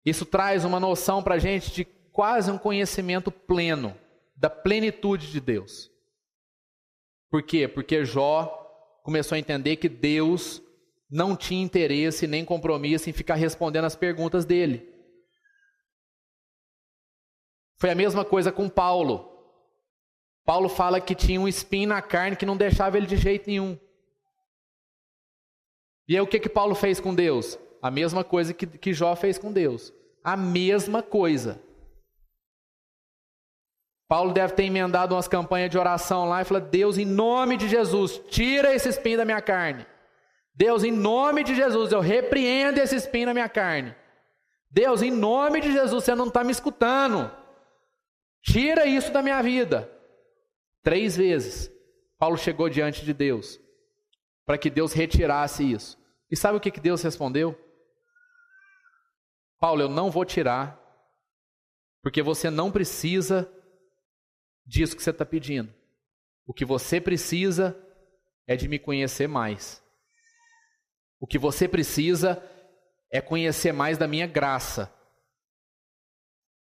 Isso 0.05 0.24
traz 0.24 0.64
uma 0.64 0.80
noção 0.80 1.22
para 1.22 1.34
a 1.34 1.38
gente 1.38 1.70
de 1.70 1.84
quase 1.84 2.51
um 2.51 2.59
conhecimento 2.59 3.30
pleno, 3.30 3.96
da 4.34 4.48
plenitude 4.48 5.30
de 5.30 5.40
Deus. 5.40 5.90
Por 7.30 7.42
quê? 7.42 7.68
Porque 7.68 8.05
Jó 8.05 8.46
começou 9.05 9.36
a 9.36 9.38
entender 9.38 9.76
que 9.76 9.88
Deus 9.88 10.62
não 11.11 11.36
tinha 11.36 11.62
interesse 11.62 12.26
nem 12.26 12.44
compromisso 12.44 13.11
em 13.11 13.12
ficar 13.12 13.34
respondendo 13.34 13.84
as 13.84 13.96
perguntas 13.96 14.44
dele. 14.44 14.88
Foi 17.78 17.90
a 17.90 17.94
mesma 17.94 18.24
coisa 18.24 18.53
com 18.53 18.68
Paulo. 18.68 19.28
Paulo 20.44 20.68
fala 20.68 21.01
que 21.01 21.14
tinha 21.14 21.40
um 21.40 21.48
espinho 21.48 21.88
na 21.88 22.03
carne 22.03 22.36
que 22.36 22.46
não 22.46 22.57
deixava 22.57 22.96
ele 22.96 23.07
de 23.07 23.16
jeito 23.16 23.46
nenhum. 23.46 23.78
E 26.09 26.14
aí 26.14 26.20
o 26.20 26.26
que 26.26 26.40
que 26.40 26.48
Paulo 26.48 26.74
fez 26.74 26.98
com 26.98 27.14
Deus? 27.14 27.59
A 27.83 27.91
mesma 27.91 28.22
coisa 28.22 28.53
que, 28.53 28.66
que 28.66 28.93
Jó 28.93 29.14
fez 29.16 29.39
com 29.39 29.53
Deus. 29.53 29.93
A 30.22 30.37
mesma 30.37 31.03
coisa. 31.03 31.61
Paulo 34.09 34.33
deve 34.33 34.55
ter 34.55 34.64
emendado 34.64 35.14
umas 35.14 35.28
campanhas 35.28 35.70
de 35.70 35.78
oração 35.78 36.28
lá 36.28 36.43
e 36.43 36.45
falou: 36.45 36.62
Deus, 36.62 36.99
em 36.99 37.05
nome 37.05 37.57
de 37.57 37.68
Jesus, 37.68 38.20
tira 38.28 38.74
esse 38.74 38.89
espinho 38.89 39.18
da 39.18 39.24
minha 39.24 39.41
carne. 39.41 39.87
Deus, 40.53 40.83
em 40.83 40.91
nome 40.91 41.45
de 41.45 41.55
Jesus, 41.55 41.93
eu 41.93 42.01
repreendo 42.01 42.81
esse 42.81 42.97
espinho 42.97 43.26
na 43.26 43.35
minha 43.35 43.49
carne. 43.49 43.95
Deus, 44.70 45.01
em 45.01 45.11
nome 45.11 45.61
de 45.61 45.72
Jesus, 45.72 46.05
você 46.05 46.14
não 46.14 46.26
está 46.26 46.45
me 46.45 46.53
escutando. 46.53 47.31
Tira 48.43 48.85
isso 48.85 49.12
da 49.12 49.22
minha 49.22 49.41
vida. 49.43 49.91
Três 50.83 51.16
vezes, 51.16 51.70
Paulo 52.18 52.37
chegou 52.37 52.68
diante 52.68 53.05
de 53.05 53.14
Deus 53.14 53.61
para 54.45 54.59
que 54.59 54.68
Deus 54.68 54.93
retirasse 54.93 55.62
isso. 55.62 55.97
E 56.28 56.37
sabe 56.37 56.59
o 56.59 56.61
que, 56.61 56.70
que 56.70 56.81
Deus 56.81 57.03
respondeu? 57.03 57.57
Paulo, 59.61 59.82
eu 59.82 59.88
não 59.90 60.11
vou 60.11 60.24
tirar, 60.24 60.80
porque 62.02 62.22
você 62.22 62.48
não 62.48 62.72
precisa 62.72 63.52
disso 64.66 64.96
que 64.96 65.02
você 65.02 65.11
está 65.11 65.24
pedindo. 65.24 65.72
O 66.46 66.54
que 66.54 66.64
você 66.64 66.98
precisa 67.00 67.78
é 68.46 68.56
de 68.56 68.66
me 68.66 68.78
conhecer 68.78 69.28
mais. 69.28 69.84
O 71.20 71.26
que 71.26 71.38
você 71.38 71.68
precisa 71.68 72.42
é 73.12 73.20
conhecer 73.20 73.72
mais 73.72 73.98
da 73.98 74.08
minha 74.08 74.26
graça. 74.26 74.92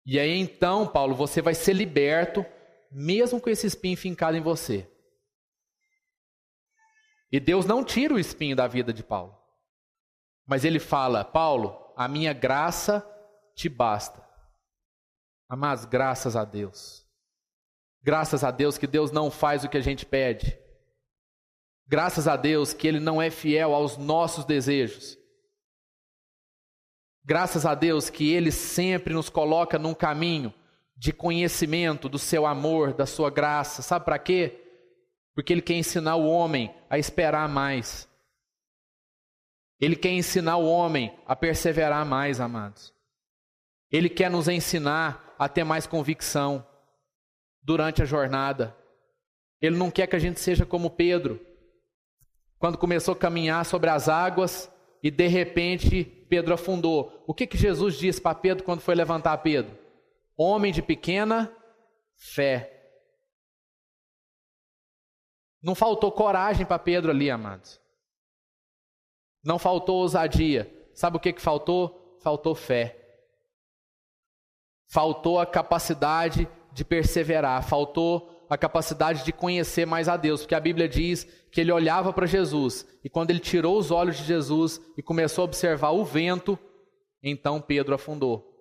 E 0.06 0.18
aí 0.18 0.32
então, 0.38 0.88
Paulo, 0.88 1.14
você 1.14 1.42
vai 1.42 1.54
ser 1.54 1.74
liberto, 1.74 2.46
mesmo 2.90 3.42
com 3.42 3.50
esse 3.50 3.68
espinho 3.68 3.98
fincado 3.98 4.38
em 4.38 4.42
você. 4.42 4.90
E 7.32 7.40
Deus 7.40 7.66
não 7.66 7.84
tira 7.84 8.14
o 8.14 8.20
espinho 8.20 8.56
da 8.56 8.68
vida 8.68 8.94
de 8.94 9.04
Paulo. 9.04 9.38
Mas 10.48 10.64
ele 10.64 10.80
fala: 10.80 11.26
Paulo, 11.26 11.85
a 11.96 12.08
minha 12.08 12.34
graça 12.34 13.06
te 13.56 13.70
basta. 13.70 14.24
Amados, 15.48 15.86
graças 15.86 16.36
a 16.36 16.44
Deus. 16.44 17.06
Graças 18.04 18.44
a 18.44 18.52
Deus 18.52 18.78
que 18.78 18.88
Deus 18.88 19.12
não 19.12 19.32
faz 19.32 19.64
o 19.64 19.70
que 19.70 19.78
a 19.78 19.82
gente 19.82 20.06
pede. 20.06 20.58
Graças 21.88 22.28
a 22.28 22.36
Deus 22.36 22.74
que 22.74 22.88
Ele 22.88 23.00
não 23.00 23.22
é 23.22 23.30
fiel 23.30 23.74
aos 23.74 23.98
nossos 23.98 24.46
desejos. 24.46 25.18
Graças 27.24 27.66
a 27.66 27.74
Deus 27.74 28.10
que 28.10 28.32
Ele 28.32 28.52
sempre 28.52 29.14
nos 29.14 29.30
coloca 29.30 29.80
num 29.80 29.94
caminho 29.94 30.54
de 30.96 31.12
conhecimento 31.12 32.08
do 32.08 32.20
seu 32.20 32.46
amor, 32.46 32.94
da 32.94 33.06
sua 33.06 33.30
graça. 33.30 33.82
Sabe 33.82 34.06
para 34.06 34.20
quê? 34.20 34.62
Porque 35.34 35.54
Ele 35.54 35.62
quer 35.62 35.76
ensinar 35.76 36.16
o 36.16 36.28
homem 36.28 36.74
a 36.90 36.98
esperar 36.98 37.48
mais. 37.50 38.08
Ele 39.80 39.96
quer 39.96 40.12
ensinar 40.12 40.58
o 40.58 40.66
homem 40.66 41.18
a 41.26 41.36
perseverar 41.36 42.06
mais, 42.06 42.40
amados. 42.40 42.94
Ele 43.92 44.10
quer 44.10 44.30
nos 44.30 44.48
ensinar 44.48 45.36
a 45.38 45.48
ter 45.50 45.64
mais 45.64 45.86
convicção 45.86 46.66
durante 47.62 48.02
a 48.02 48.06
jornada. 48.06 48.76
Ele 49.62 49.78
não 49.78 49.92
quer 49.92 50.08
que 50.08 50.16
a 50.16 50.20
gente 50.20 50.40
seja 50.40 50.66
como 50.66 50.90
Pedro, 50.90 51.40
quando 52.58 52.78
começou 52.78 53.14
a 53.14 53.18
caminhar 53.18 53.66
sobre 53.66 53.90
as 53.90 54.08
águas 54.08 54.72
e 55.04 55.12
de 55.12 55.28
repente 55.28 56.04
Pedro 56.30 56.54
afundou. 56.54 57.24
O 57.28 57.34
que, 57.34 57.46
que 57.46 57.58
Jesus 57.58 57.96
disse 57.96 58.22
para 58.22 58.36
Pedro 58.36 58.64
quando 58.64 58.82
foi 58.82 58.96
levantar 58.96 59.38
Pedro? 59.40 59.78
Homem 60.38 60.72
de 60.72 60.82
pequena 60.82 61.52
fé. 62.16 62.72
Não 65.62 65.76
faltou 65.76 66.12
coragem 66.12 66.66
para 66.66 66.80
Pedro 66.80 67.12
ali, 67.12 67.30
amados. 67.30 67.80
Não 69.46 69.60
faltou 69.60 69.98
ousadia. 69.98 70.74
Sabe 70.92 71.18
o 71.18 71.20
que, 71.20 71.32
que 71.32 71.42
faltou? 71.42 72.18
Faltou 72.20 72.56
fé. 72.56 73.00
Faltou 74.88 75.40
a 75.40 75.46
capacidade 75.46 76.50
de 76.74 76.84
perseverar. 76.84 77.64
Faltou 77.64 78.48
a 78.50 78.58
capacidade 78.58 79.24
de 79.24 79.32
conhecer 79.32 79.86
mais 79.86 80.10
a 80.10 80.18
Deus, 80.18 80.42
porque 80.42 80.56
a 80.56 80.60
Bíblia 80.60 80.90
diz 80.90 81.26
que 81.52 81.62
ele 81.62 81.72
olhava 81.72 82.12
para 82.12 82.26
Jesus 82.26 82.86
e 83.04 83.10
quando 83.10 83.30
ele 83.30 83.40
tirou 83.40 83.78
os 83.78 83.92
olhos 83.92 84.18
de 84.18 84.24
Jesus 84.24 84.82
e 84.98 85.02
começou 85.02 85.44
a 85.44 85.46
observar 85.46 85.92
o 85.92 86.04
vento, 86.04 86.58
então 87.24 87.62
Pedro 87.62 87.96
afundou. 87.96 88.52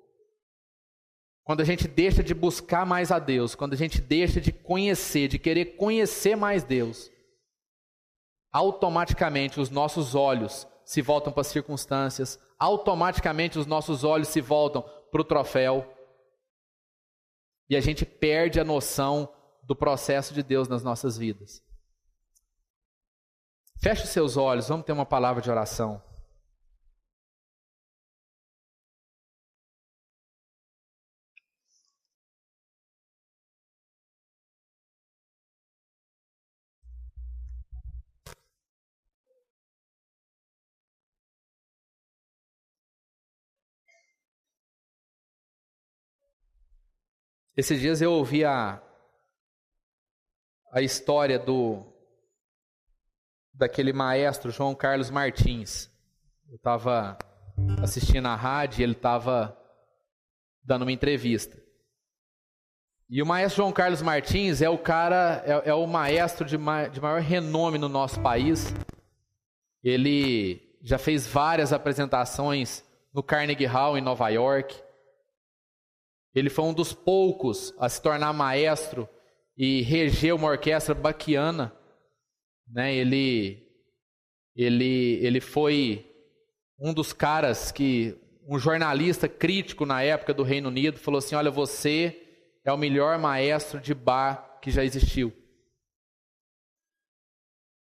Quando 1.42 1.60
a 1.60 1.64
gente 1.64 1.86
deixa 1.86 2.22
de 2.22 2.32
buscar 2.32 2.86
mais 2.86 3.12
a 3.12 3.18
Deus, 3.18 3.54
quando 3.54 3.74
a 3.74 3.76
gente 3.76 4.00
deixa 4.00 4.40
de 4.40 4.50
conhecer, 4.50 5.28
de 5.28 5.38
querer 5.38 5.76
conhecer 5.76 6.34
mais 6.34 6.64
Deus, 6.64 7.10
automaticamente 8.50 9.60
os 9.60 9.68
nossos 9.68 10.14
olhos 10.14 10.66
se 10.84 11.00
voltam 11.02 11.32
para 11.32 11.40
as 11.40 11.46
circunstâncias, 11.46 12.38
automaticamente 12.58 13.58
os 13.58 13.66
nossos 13.66 14.04
olhos 14.04 14.28
se 14.28 14.40
voltam 14.40 14.82
para 15.10 15.20
o 15.20 15.24
troféu, 15.24 15.90
e 17.68 17.76
a 17.76 17.80
gente 17.80 18.04
perde 18.04 18.60
a 18.60 18.64
noção 18.64 19.28
do 19.62 19.74
processo 19.74 20.34
de 20.34 20.42
Deus 20.42 20.68
nas 20.68 20.82
nossas 20.82 21.16
vidas. 21.16 21.62
Feche 23.80 24.04
os 24.04 24.10
seus 24.10 24.36
olhos, 24.36 24.68
vamos 24.68 24.84
ter 24.86 24.92
uma 24.92 25.06
palavra 25.06 25.42
de 25.42 25.50
oração. 25.50 26.02
Esses 47.56 47.80
dias 47.80 48.02
eu 48.02 48.12
ouvi 48.12 48.44
a, 48.44 48.82
a 50.72 50.82
história 50.82 51.38
do 51.38 51.86
daquele 53.52 53.92
maestro 53.92 54.50
João 54.50 54.74
Carlos 54.74 55.08
Martins. 55.08 55.88
Eu 56.50 56.56
estava 56.56 57.16
assistindo 57.80 58.26
a 58.26 58.34
rádio 58.34 58.80
e 58.80 58.82
ele 58.82 58.92
estava 58.94 59.56
dando 60.64 60.82
uma 60.82 60.90
entrevista. 60.90 61.56
E 63.08 63.22
o 63.22 63.26
maestro 63.26 63.58
João 63.58 63.72
Carlos 63.72 64.02
Martins 64.02 64.60
é 64.60 64.68
o 64.68 64.76
cara, 64.76 65.44
é, 65.46 65.70
é 65.70 65.74
o 65.74 65.86
maestro 65.86 66.44
de, 66.44 66.56
de 66.56 67.00
maior 67.00 67.20
renome 67.20 67.78
no 67.78 67.88
nosso 67.88 68.20
país. 68.20 68.74
Ele 69.80 70.60
já 70.82 70.98
fez 70.98 71.24
várias 71.24 71.72
apresentações 71.72 72.82
no 73.12 73.22
Carnegie 73.22 73.66
Hall 73.66 73.96
em 73.96 74.00
Nova 74.00 74.28
York. 74.30 74.82
Ele 76.34 76.50
foi 76.50 76.64
um 76.64 76.74
dos 76.74 76.92
poucos 76.92 77.72
a 77.78 77.88
se 77.88 78.02
tornar 78.02 78.32
maestro 78.32 79.08
e 79.56 79.82
reger 79.82 80.34
uma 80.34 80.48
orquestra 80.48 80.94
baquiana. 80.94 81.72
Né? 82.68 82.94
Ele, 82.94 83.62
ele, 84.56 85.18
ele 85.22 85.40
foi 85.40 86.10
um 86.78 86.92
dos 86.92 87.12
caras 87.12 87.70
que 87.70 88.18
um 88.48 88.58
jornalista 88.58 89.28
crítico 89.28 89.86
na 89.86 90.02
época 90.02 90.34
do 90.34 90.42
Reino 90.42 90.68
Unido 90.68 90.98
falou 90.98 91.18
assim: 91.18 91.34
Olha, 91.34 91.50
você 91.50 92.20
é 92.64 92.72
o 92.72 92.78
melhor 92.78 93.18
maestro 93.18 93.80
de 93.80 93.94
bar 93.94 94.58
que 94.60 94.70
já 94.70 94.84
existiu. 94.84 95.32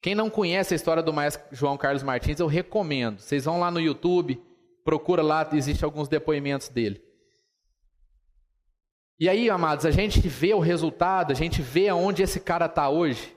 Quem 0.02 0.14
não 0.16 0.28
conhece 0.28 0.74
a 0.74 0.76
história 0.76 1.02
do 1.02 1.12
maestro 1.12 1.42
João 1.52 1.78
Carlos 1.78 2.02
Martins, 2.02 2.40
eu 2.40 2.48
recomendo. 2.48 3.20
Vocês 3.20 3.44
vão 3.44 3.60
lá 3.60 3.70
no 3.70 3.80
YouTube, 3.80 4.42
procura 4.84 5.22
lá, 5.22 5.48
existe 5.52 5.84
alguns 5.84 6.08
depoimentos 6.08 6.68
dele. 6.68 7.00
E 9.22 9.28
aí, 9.28 9.48
amados, 9.48 9.86
a 9.86 9.92
gente 9.92 10.18
vê 10.26 10.52
o 10.52 10.58
resultado, 10.58 11.30
a 11.30 11.34
gente 11.36 11.62
vê 11.62 11.88
aonde 11.88 12.24
esse 12.24 12.40
cara 12.40 12.66
está 12.66 12.88
hoje. 12.88 13.32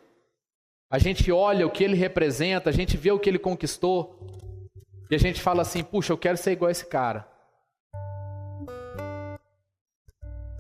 A 0.90 0.98
gente 0.98 1.32
olha 1.32 1.68
o 1.68 1.70
que 1.70 1.84
ele 1.84 1.96
representa, 1.96 2.72
a 2.72 2.74
gente 2.74 2.98
vê 2.98 3.12
o 3.12 3.20
que 3.20 3.30
ele 3.30 3.38
conquistou. 3.38 4.18
E 5.12 5.14
a 5.14 5.20
gente 5.20 5.40
fala 5.40 5.62
assim: 5.62 5.84
puxa, 5.84 6.12
eu 6.12 6.18
quero 6.18 6.40
ser 6.40 6.54
igual 6.54 6.70
a 6.70 6.72
esse 6.72 6.88
cara. 6.88 7.28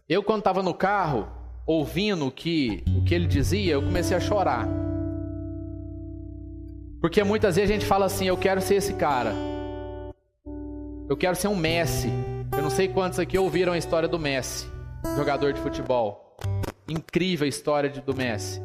Eu, 0.08 0.22
quando 0.22 0.42
estava 0.42 0.62
no 0.62 0.76
carro, 0.76 1.28
ouvindo 1.66 2.28
o 2.28 2.32
que, 2.32 2.84
o 2.96 3.04
que 3.04 3.16
ele 3.16 3.26
dizia, 3.26 3.74
eu 3.74 3.82
comecei 3.82 4.16
a 4.16 4.20
chorar. 4.20 4.68
Porque 7.02 7.24
muitas 7.24 7.56
vezes 7.56 7.72
a 7.72 7.74
gente 7.74 7.88
fala 7.88 8.06
assim: 8.06 8.28
eu 8.28 8.38
quero 8.38 8.62
ser 8.62 8.76
esse 8.76 8.94
cara. 8.94 9.34
Eu 11.10 11.18
quero 11.18 11.36
ser 11.36 11.48
um 11.48 11.56
Messi. 11.56 12.12
Eu 12.56 12.62
não 12.62 12.70
sei 12.70 12.88
quantos 12.88 13.18
aqui 13.18 13.40
ouviram 13.40 13.74
a 13.74 13.78
história 13.80 14.08
do 14.08 14.20
Messi 14.20 14.75
jogador 15.16 15.54
de 15.54 15.60
futebol. 15.60 16.38
Incrível 16.88 17.46
a 17.46 17.50
história 17.50 17.90
do 17.90 18.16
Messi. 18.16 18.62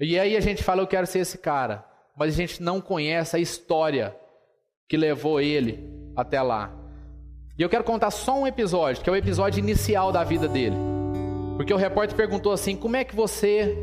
E 0.00 0.18
aí 0.18 0.36
a 0.36 0.40
gente 0.40 0.62
fala, 0.62 0.82
eu 0.82 0.86
quero 0.86 1.06
ser 1.06 1.20
esse 1.20 1.38
cara. 1.38 1.84
Mas 2.16 2.34
a 2.34 2.36
gente 2.36 2.62
não 2.62 2.80
conhece 2.80 3.36
a 3.36 3.38
história 3.38 4.16
que 4.88 4.96
levou 4.96 5.40
ele 5.40 5.88
até 6.16 6.40
lá. 6.40 6.72
E 7.58 7.62
eu 7.62 7.68
quero 7.68 7.84
contar 7.84 8.10
só 8.10 8.38
um 8.38 8.46
episódio, 8.46 9.02
que 9.02 9.08
é 9.08 9.12
o 9.12 9.16
episódio 9.16 9.60
inicial 9.60 10.12
da 10.12 10.24
vida 10.24 10.48
dele. 10.48 10.76
Porque 11.56 11.72
o 11.72 11.76
repórter 11.76 12.16
perguntou 12.16 12.52
assim: 12.52 12.76
como 12.76 12.96
é 12.96 13.04
que 13.04 13.14
você 13.14 13.76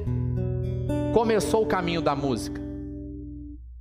começou 1.13 1.63
o 1.63 1.67
caminho 1.67 2.01
da 2.01 2.15
música? 2.15 2.61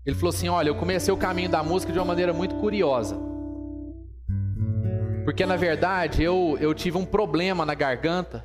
Ele 0.06 0.16
falou 0.16 0.30
assim: 0.30 0.48
olha, 0.48 0.68
eu 0.68 0.74
comecei 0.74 1.12
o 1.12 1.16
caminho 1.16 1.48
da 1.48 1.62
música 1.62 1.92
de 1.92 1.98
uma 1.98 2.04
maneira 2.04 2.32
muito 2.32 2.54
curiosa. 2.56 3.29
Porque 5.24 5.44
na 5.46 5.56
verdade 5.56 6.22
eu, 6.22 6.56
eu 6.60 6.74
tive 6.74 6.98
um 6.98 7.04
problema 7.04 7.64
na 7.64 7.74
garganta. 7.74 8.44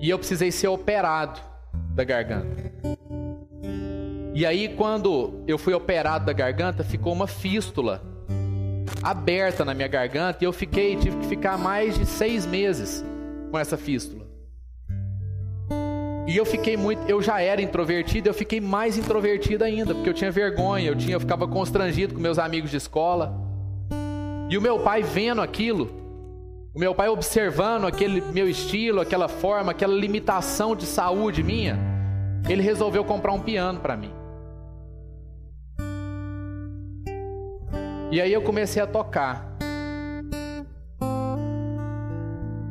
E 0.00 0.10
eu 0.10 0.18
precisei 0.18 0.50
ser 0.50 0.68
operado 0.68 1.40
da 1.94 2.04
garganta. 2.04 2.72
E 4.34 4.44
aí, 4.44 4.68
quando 4.68 5.44
eu 5.46 5.56
fui 5.56 5.72
operado 5.74 6.26
da 6.26 6.32
garganta, 6.32 6.82
ficou 6.82 7.12
uma 7.12 7.28
fístula 7.28 8.02
aberta 9.00 9.64
na 9.64 9.72
minha 9.72 9.86
garganta. 9.86 10.42
E 10.42 10.46
eu 10.46 10.52
fiquei, 10.52 10.96
tive 10.96 11.16
que 11.18 11.26
ficar 11.26 11.56
mais 11.56 11.96
de 11.96 12.04
seis 12.04 12.44
meses 12.44 13.04
com 13.50 13.58
essa 13.58 13.76
fístula. 13.76 14.24
E 16.26 16.36
eu 16.36 16.44
fiquei 16.44 16.76
muito, 16.76 17.08
eu 17.08 17.22
já 17.22 17.40
era 17.40 17.60
introvertido, 17.60 18.28
eu 18.28 18.34
fiquei 18.34 18.60
mais 18.60 18.96
introvertido 18.96 19.62
ainda, 19.62 19.94
porque 19.94 20.08
eu 20.08 20.14
tinha 20.14 20.30
vergonha, 20.30 20.88
eu 20.88 20.96
tinha, 20.96 21.14
eu 21.14 21.20
ficava 21.20 21.46
constrangido 21.46 22.14
com 22.14 22.20
meus 22.20 22.38
amigos 22.38 22.70
de 22.70 22.78
escola. 22.78 23.43
E 24.48 24.58
o 24.58 24.62
meu 24.62 24.80
pai 24.80 25.02
vendo 25.02 25.40
aquilo, 25.40 25.90
o 26.74 26.78
meu 26.78 26.94
pai 26.94 27.08
observando 27.08 27.86
aquele 27.86 28.20
meu 28.20 28.48
estilo, 28.48 29.00
aquela 29.00 29.28
forma, 29.28 29.72
aquela 29.72 29.94
limitação 29.94 30.76
de 30.76 30.86
saúde 30.86 31.42
minha, 31.42 31.78
ele 32.48 32.62
resolveu 32.62 33.04
comprar 33.04 33.32
um 33.32 33.40
piano 33.40 33.80
para 33.80 33.96
mim. 33.96 34.12
E 38.10 38.20
aí 38.20 38.32
eu 38.32 38.42
comecei 38.42 38.82
a 38.82 38.86
tocar. 38.86 39.56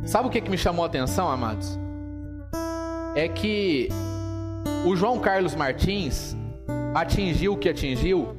Sabe 0.05 0.27
o 0.27 0.31
que, 0.31 0.41
que 0.41 0.49
me 0.49 0.57
chamou 0.57 0.83
a 0.83 0.87
atenção, 0.87 1.29
amados? 1.29 1.79
É 3.15 3.27
que 3.27 3.89
o 4.85 4.95
João 4.95 5.19
Carlos 5.19 5.55
Martins 5.55 6.35
atingiu 6.93 7.53
o 7.53 7.57
que 7.57 7.69
atingiu 7.69 8.35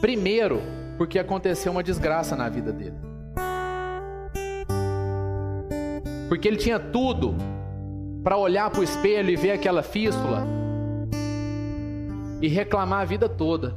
Primeiro, 0.00 0.62
porque 0.98 1.18
aconteceu 1.18 1.70
uma 1.70 1.82
desgraça 1.82 2.34
na 2.34 2.48
vida 2.48 2.72
dele. 2.72 2.96
Porque 6.28 6.46
ele 6.46 6.56
tinha 6.56 6.78
tudo 6.78 7.36
para 8.22 8.36
olhar 8.36 8.68
para 8.68 8.80
o 8.80 8.84
espelho 8.84 9.30
e 9.30 9.36
ver 9.36 9.52
aquela 9.52 9.82
fístula 9.82 10.44
e 12.42 12.48
reclamar 12.48 13.00
a 13.00 13.04
vida 13.04 13.28
toda. 13.28 13.74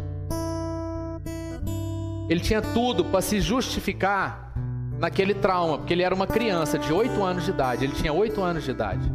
Ele 2.28 2.39
tinha 2.39 2.61
tudo 2.61 3.05
para 3.05 3.22
se 3.22 3.39
justificar 3.39 4.53
naquele 4.97 5.34
trauma, 5.34 5.78
porque 5.78 5.93
ele 5.93 6.03
era 6.03 6.13
uma 6.13 6.28
criança 6.28 6.78
de 6.80 6.91
8 6.91 7.24
anos 7.24 7.45
de 7.45 7.51
idade. 7.51 7.86
Ele 7.86 7.93
tinha 7.93 8.11
8 8.11 8.41
anos 8.41 8.63
de 8.63 8.72
idade. 8.72 9.11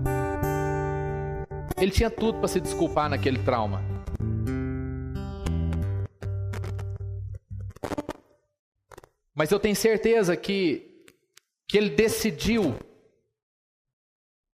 Ele 1.76 1.90
tinha 1.90 2.10
tudo 2.10 2.38
para 2.38 2.48
se 2.48 2.60
desculpar 2.60 3.10
naquele 3.10 3.38
trauma. 3.38 3.95
Mas 9.36 9.52
eu 9.52 9.60
tenho 9.60 9.76
certeza 9.76 10.34
que, 10.34 11.04
que 11.68 11.76
ele 11.76 11.90
decidiu 11.90 12.74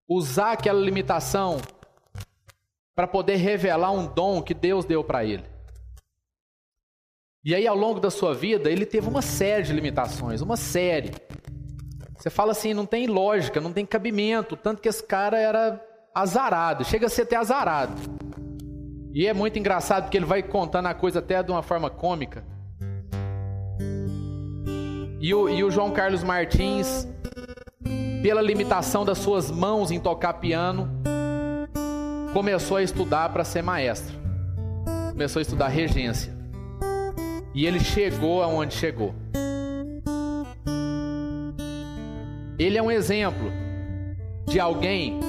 usar 0.08 0.52
aquela 0.52 0.80
limitação 0.80 1.58
para 2.92 3.06
poder 3.06 3.36
revelar 3.36 3.92
um 3.92 4.06
dom 4.06 4.42
que 4.42 4.52
Deus 4.52 4.84
deu 4.84 5.04
para 5.04 5.24
ele. 5.24 5.44
E 7.44 7.54
aí, 7.54 7.66
ao 7.66 7.76
longo 7.76 8.00
da 8.00 8.10
sua 8.10 8.34
vida, 8.34 8.70
ele 8.70 8.84
teve 8.84 9.08
uma 9.08 9.22
série 9.22 9.62
de 9.62 9.72
limitações, 9.72 10.40
uma 10.40 10.56
série. 10.56 11.12
Você 12.16 12.28
fala 12.28 12.52
assim, 12.52 12.74
não 12.74 12.86
tem 12.86 13.06
lógica, 13.06 13.60
não 13.60 13.72
tem 13.72 13.86
cabimento, 13.86 14.56
tanto 14.56 14.82
que 14.82 14.88
esse 14.88 15.02
cara 15.02 15.38
era 15.38 15.84
azarado, 16.14 16.84
chega 16.84 17.06
a 17.06 17.08
ser 17.08 17.22
até 17.22 17.36
azarado. 17.36 17.94
E 19.14 19.26
é 19.26 19.32
muito 19.32 19.58
engraçado 19.58 20.04
porque 20.04 20.16
ele 20.16 20.26
vai 20.26 20.42
contando 20.42 20.86
a 20.86 20.94
coisa 20.94 21.20
até 21.20 21.40
de 21.42 21.50
uma 21.50 21.62
forma 21.62 21.88
cômica. 21.88 22.51
E 25.22 25.32
o, 25.32 25.48
e 25.48 25.62
o 25.62 25.70
João 25.70 25.92
Carlos 25.92 26.24
Martins, 26.24 27.06
pela 28.24 28.42
limitação 28.42 29.04
das 29.04 29.18
suas 29.18 29.52
mãos 29.52 29.92
em 29.92 30.00
tocar 30.00 30.32
piano, 30.34 30.90
começou 32.32 32.76
a 32.76 32.82
estudar 32.82 33.28
para 33.28 33.44
ser 33.44 33.62
maestro. 33.62 34.18
Começou 35.12 35.38
a 35.38 35.42
estudar 35.42 35.68
regência. 35.68 36.36
E 37.54 37.64
ele 37.66 37.78
chegou 37.78 38.42
aonde 38.42 38.74
chegou. 38.74 39.14
Ele 42.58 42.76
é 42.76 42.82
um 42.82 42.90
exemplo 42.90 43.48
de 44.48 44.58
alguém 44.58 45.20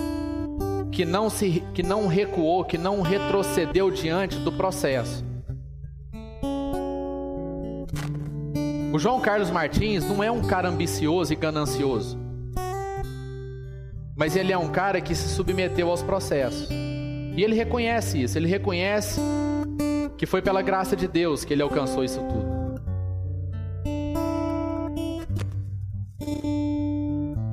que 0.92 1.06
não 1.06 1.30
se 1.30 1.64
que 1.72 1.84
não 1.84 2.08
recuou, 2.08 2.66
que 2.66 2.80
não 2.80 3.02
retrocedeu 3.02 3.92
diante 3.92 4.40
do 4.40 4.52
processo. 4.52 5.24
O 8.94 9.00
João 9.00 9.20
Carlos 9.20 9.50
Martins 9.50 10.06
não 10.06 10.24
é 10.24 10.30
um 10.30 10.44
cara 10.44 10.70
ambicioso 10.70 11.34
e 11.34 11.36
ganancioso. 11.36 12.16
Mas 14.16 14.36
ele 14.36 14.54
é 14.54 14.58
um 14.58 14.70
cara 14.70 15.02
que 15.02 15.16
se 15.16 15.30
submeteu 15.30 15.90
aos 15.90 16.04
processos. 16.04 16.70
E 16.70 17.44
ele 17.44 17.56
reconhece 17.56 18.22
isso, 18.22 18.38
ele 18.38 18.48
reconhece 18.48 19.20
que 20.16 20.28
foi 20.28 20.44
pela 20.44 20.62
graça 20.62 20.96
de 20.96 21.08
Deus 21.08 21.44
que 21.44 21.52
ele 21.52 21.64
alcançou 21.64 22.04
isso 22.04 22.20
tudo. 22.20 22.54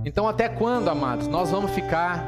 Então, 0.05 0.29
até 0.29 0.47
quando, 0.47 0.89
amados, 0.89 1.27
nós 1.27 1.51
vamos 1.51 1.71
ficar 1.71 2.23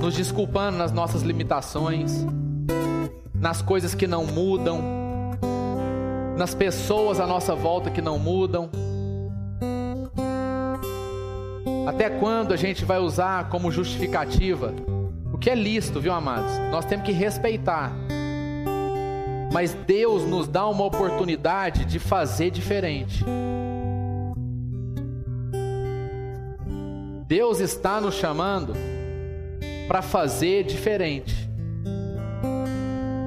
nos 0.00 0.16
desculpando 0.16 0.78
nas 0.78 0.92
nossas 0.92 1.20
limitações, 1.20 2.24
nas 3.34 3.60
coisas 3.60 3.94
que 3.94 4.06
não 4.06 4.24
mudam, 4.24 4.97
nas 6.38 6.54
pessoas 6.54 7.18
à 7.18 7.26
nossa 7.26 7.52
volta 7.52 7.90
que 7.90 8.00
não 8.00 8.16
mudam? 8.16 8.70
Até 11.84 12.08
quando 12.08 12.54
a 12.54 12.56
gente 12.56 12.84
vai 12.84 13.00
usar 13.00 13.48
como 13.48 13.72
justificativa 13.72 14.72
o 15.32 15.36
que 15.36 15.50
é 15.50 15.54
lícito, 15.54 16.00
viu, 16.00 16.12
amados? 16.12 16.52
Nós 16.70 16.84
temos 16.84 17.04
que 17.04 17.12
respeitar. 17.12 17.92
Mas 19.52 19.72
Deus 19.72 20.24
nos 20.24 20.46
dá 20.46 20.66
uma 20.66 20.84
oportunidade 20.84 21.84
de 21.84 21.98
fazer 21.98 22.50
diferente. 22.50 23.24
Deus 27.26 27.58
está 27.58 28.00
nos 28.00 28.14
chamando 28.14 28.74
para 29.88 30.02
fazer 30.02 30.64
diferente. 30.64 31.48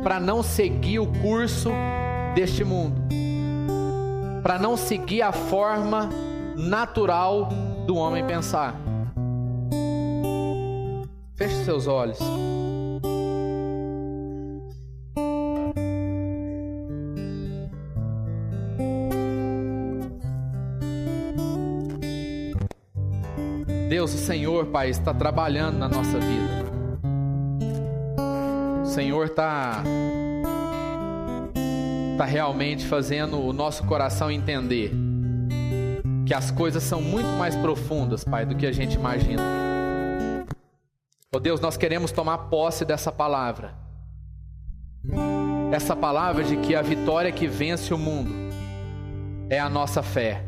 Para 0.02 0.20
não 0.20 0.42
seguir 0.42 1.00
o 1.00 1.08
curso 1.08 1.72
deste 2.34 2.64
mundo, 2.64 3.02
para 4.42 4.58
não 4.58 4.76
seguir 4.78 5.22
a 5.22 5.32
forma 5.32 6.10
natural 6.56 7.50
do 7.86 7.96
homem 7.96 8.26
pensar. 8.26 8.76
Feche 11.36 11.64
seus 11.64 11.88
olhos. 11.88 12.20
Deus, 23.90 24.14
o 24.14 24.18
Senhor, 24.18 24.68
Pai, 24.68 24.90
está 24.90 25.14
trabalhando 25.14 25.78
na 25.78 25.90
nossa 25.90 26.18
vida. 26.18 26.72
O 28.84 28.86
Senhor 28.86 29.26
está 29.26 29.84
está 32.22 32.32
realmente 32.32 32.86
fazendo 32.86 33.44
o 33.44 33.52
nosso 33.52 33.84
coração 33.84 34.30
entender 34.30 34.92
que 36.24 36.36
as 36.36 36.52
coisas 36.52 36.84
são 36.84 37.02
muito 37.02 37.30
mais 37.30 37.56
profundas, 37.56 38.24
Pai, 38.24 38.46
do 38.46 38.56
que 38.56 38.68
a 38.68 38.72
gente 38.72 38.94
imagina. 38.94 39.42
Oh 41.34 41.40
Deus, 41.40 41.60
nós 41.60 41.78
queremos 41.78 42.12
tomar 42.12 42.38
posse 42.38 42.86
dessa 42.86 43.12
palavra. 43.12 43.74
Essa 45.72 45.96
palavra 45.96 46.44
de 46.44 46.58
que 46.58 46.76
a 46.76 46.84
vitória 46.84 47.32
que 47.32 47.48
vence 47.48 47.92
o 47.92 47.98
mundo 47.98 48.32
é 49.50 49.60
a 49.60 49.68
nossa 49.68 50.04
fé. 50.04 50.46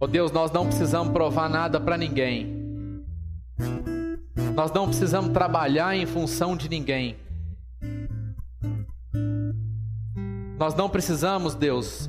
Oh 0.00 0.08
Deus, 0.08 0.32
nós 0.32 0.50
não 0.50 0.66
precisamos 0.66 1.12
provar 1.12 1.48
nada 1.48 1.78
para 1.78 1.96
ninguém. 1.96 2.82
Nós 4.56 4.72
não 4.72 4.88
precisamos 4.88 5.32
trabalhar 5.32 5.96
em 5.96 6.06
função 6.06 6.56
de 6.56 6.68
ninguém. 6.68 7.23
Nós 10.64 10.74
não 10.74 10.88
precisamos, 10.88 11.54
Deus, 11.54 12.08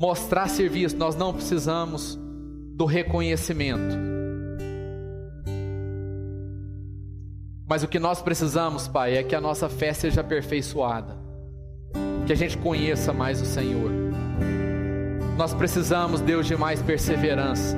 mostrar 0.00 0.48
serviço, 0.48 0.96
nós 0.96 1.14
não 1.14 1.34
precisamos 1.34 2.18
do 2.74 2.86
reconhecimento. 2.86 3.94
Mas 7.68 7.82
o 7.82 7.86
que 7.86 7.98
nós 7.98 8.22
precisamos, 8.22 8.88
Pai, 8.88 9.18
é 9.18 9.22
que 9.22 9.34
a 9.34 9.42
nossa 9.42 9.68
fé 9.68 9.92
seja 9.92 10.22
aperfeiçoada, 10.22 11.18
que 12.26 12.32
a 12.32 12.34
gente 12.34 12.56
conheça 12.56 13.12
mais 13.12 13.42
o 13.42 13.44
Senhor. 13.44 13.90
Nós 15.36 15.52
precisamos, 15.52 16.22
Deus, 16.22 16.46
de 16.46 16.56
mais 16.56 16.80
perseverança. 16.80 17.76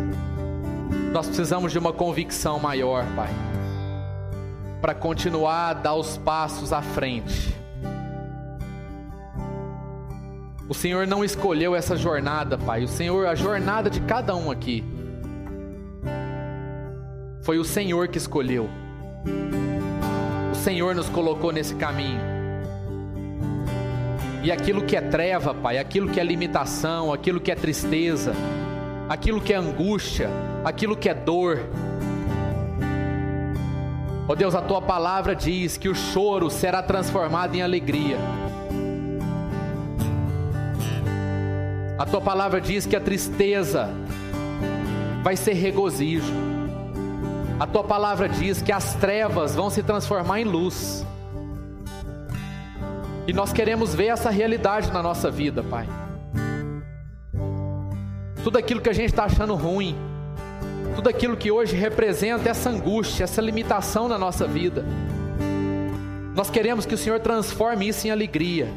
Nós 1.13 1.27
precisamos 1.27 1.73
de 1.73 1.79
uma 1.81 1.93
convicção 1.93 2.61
maior, 2.61 3.05
Pai, 3.17 3.31
para 4.81 4.95
continuar 4.95 5.71
a 5.71 5.75
dar 5.75 5.95
os 5.97 6.17
passos 6.19 6.73
à 6.73 6.81
frente 6.81 7.58
o 10.69 10.75
Senhor 10.75 11.07
não 11.07 11.25
escolheu 11.25 11.75
essa 11.75 11.97
jornada, 11.97 12.59
Pai. 12.59 12.85
O 12.85 12.89
Senhor, 12.89 13.27
a 13.27 13.35
jornada 13.35 13.89
de 13.89 14.01
cada 14.03 14.37
um 14.37 14.51
aqui, 14.51 14.85
foi 17.41 17.59
o 17.59 17.65
Senhor 17.65 18.09
que 18.09 18.19
escolheu. 18.19 18.69
O 20.53 20.55
Senhor 20.55 20.95
nos 20.95 21.09
colocou 21.09 21.53
nesse 21.53 21.75
caminho. 21.75 22.21
E 24.45 24.53
aquilo 24.53 24.83
que 24.83 24.95
é 24.95 25.01
treva, 25.01 25.55
Pai, 25.55 25.79
aquilo 25.79 26.11
que 26.11 26.21
é 26.21 26.23
limitação, 26.23 27.13
aquilo 27.15 27.41
que 27.41 27.51
é 27.51 27.55
tristeza, 27.55 28.35
aquilo 29.09 29.41
que 29.41 29.55
é 29.55 29.57
angústia, 29.57 30.29
aquilo 30.63 30.95
que 30.95 31.09
é 31.09 31.15
dor. 31.15 31.61
Ó 34.29 34.33
oh 34.33 34.37
Deus, 34.37 34.55
a 34.55 34.61
tua 34.61 34.83
palavra 34.83 35.35
diz 35.35 35.79
que 35.79 35.89
o 35.89 35.95
choro 35.95 36.51
será 36.51 36.83
transformado 36.83 37.55
em 37.55 37.63
alegria. 37.63 38.19
A 41.99 42.07
tua 42.07 42.21
palavra 42.21 42.61
diz 42.61 42.87
que 42.87 42.95
a 42.95 43.01
tristeza 43.01 43.91
vai 45.21 45.35
ser 45.35 45.55
regozijo. 45.55 46.33
A 47.59 47.67
tua 47.67 47.83
palavra 47.83 48.29
diz 48.29 48.63
que 48.63 48.71
as 48.71 48.95
trevas 48.95 49.57
vão 49.57 49.69
se 49.69 49.83
transformar 49.83 50.41
em 50.41 50.45
luz. 50.45 51.05
E 53.27 53.33
nós 53.33 53.53
queremos 53.53 53.97
ver 53.97 54.07
essa 54.07 54.31
realidade 54.31 54.93
na 54.93 55.03
nossa 55.03 55.29
vida, 55.29 55.61
Pai. 55.65 55.89
Tudo 58.45 58.59
aquilo 58.59 58.81
que 58.81 58.89
a 58.89 58.95
gente 58.95 59.11
está 59.11 59.25
achando 59.25 59.57
ruim, 59.57 59.97
tudo 60.95 61.09
aquilo 61.09 61.37
que 61.37 61.51
hoje 61.51 61.75
representa 61.75 62.49
essa 62.49 62.71
angústia, 62.71 63.25
essa 63.25 63.43
limitação 63.43 64.07
na 64.07 64.17
nossa 64.17 64.47
vida, 64.47 64.85
nós 66.33 66.49
queremos 66.49 66.87
que 66.87 66.95
o 66.95 66.99
Senhor 66.99 67.19
transforme 67.19 67.89
isso 67.89 68.07
em 68.07 68.11
alegria 68.13 68.69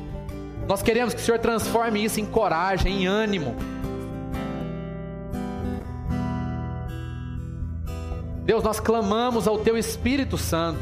Nós 0.72 0.82
queremos 0.82 1.14
que 1.14 1.20
o 1.20 1.24
Senhor 1.26 1.38
transforme 1.38 2.02
isso 2.02 2.22
em 2.22 2.26
coragem, 2.26 3.02
em 3.02 3.06
ânimo. 3.06 3.58
Deus, 8.46 8.64
nós 8.64 8.80
clamamos 8.80 9.50
ao 9.50 9.58
Teu 9.58 9.78
Espírito 9.78 10.38
Santo. 10.38 10.80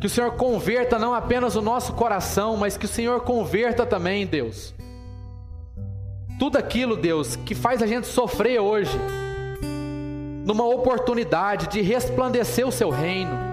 Que 0.00 0.08
o 0.08 0.10
Senhor 0.10 0.32
converta 0.32 0.98
não 0.98 1.14
apenas 1.14 1.54
o 1.54 1.62
nosso 1.62 1.92
coração, 1.92 2.56
mas 2.56 2.76
que 2.76 2.86
o 2.86 2.88
Senhor 2.88 3.20
converta 3.20 3.86
também, 3.86 4.26
Deus. 4.26 4.74
Tudo 6.40 6.58
aquilo, 6.58 6.96
Deus, 6.96 7.36
que 7.36 7.54
faz 7.54 7.80
a 7.82 7.86
gente 7.86 8.08
sofrer 8.08 8.58
hoje, 8.58 8.98
numa 10.44 10.66
oportunidade 10.66 11.68
de 11.68 11.80
resplandecer 11.80 12.66
o 12.66 12.72
Seu 12.72 12.90
reino 12.90 13.51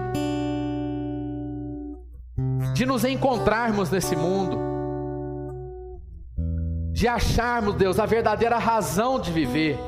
de 2.80 2.86
nos 2.86 3.04
encontrarmos 3.04 3.90
nesse 3.90 4.16
mundo, 4.16 4.58
de 6.94 7.06
acharmos, 7.06 7.74
Deus, 7.74 7.98
a 7.98 8.06
verdadeira 8.06 8.56
razão 8.56 9.20
de 9.20 9.30
viver. 9.30 9.78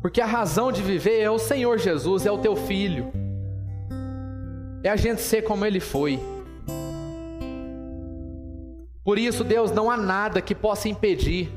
Porque 0.00 0.22
a 0.22 0.26
razão 0.26 0.72
de 0.72 0.80
viver 0.80 1.20
é 1.20 1.30
o 1.30 1.38
Senhor 1.38 1.76
Jesus, 1.76 2.24
é 2.24 2.32
o 2.32 2.38
teu 2.38 2.56
filho. 2.56 3.12
É 4.82 4.88
a 4.88 4.96
gente 4.96 5.20
ser 5.20 5.42
como 5.42 5.66
ele 5.66 5.78
foi. 5.78 6.18
Por 9.04 9.18
isso, 9.18 9.44
Deus, 9.44 9.70
não 9.70 9.90
há 9.90 9.96
nada 9.98 10.40
que 10.40 10.54
possa 10.54 10.88
impedir. 10.88 11.52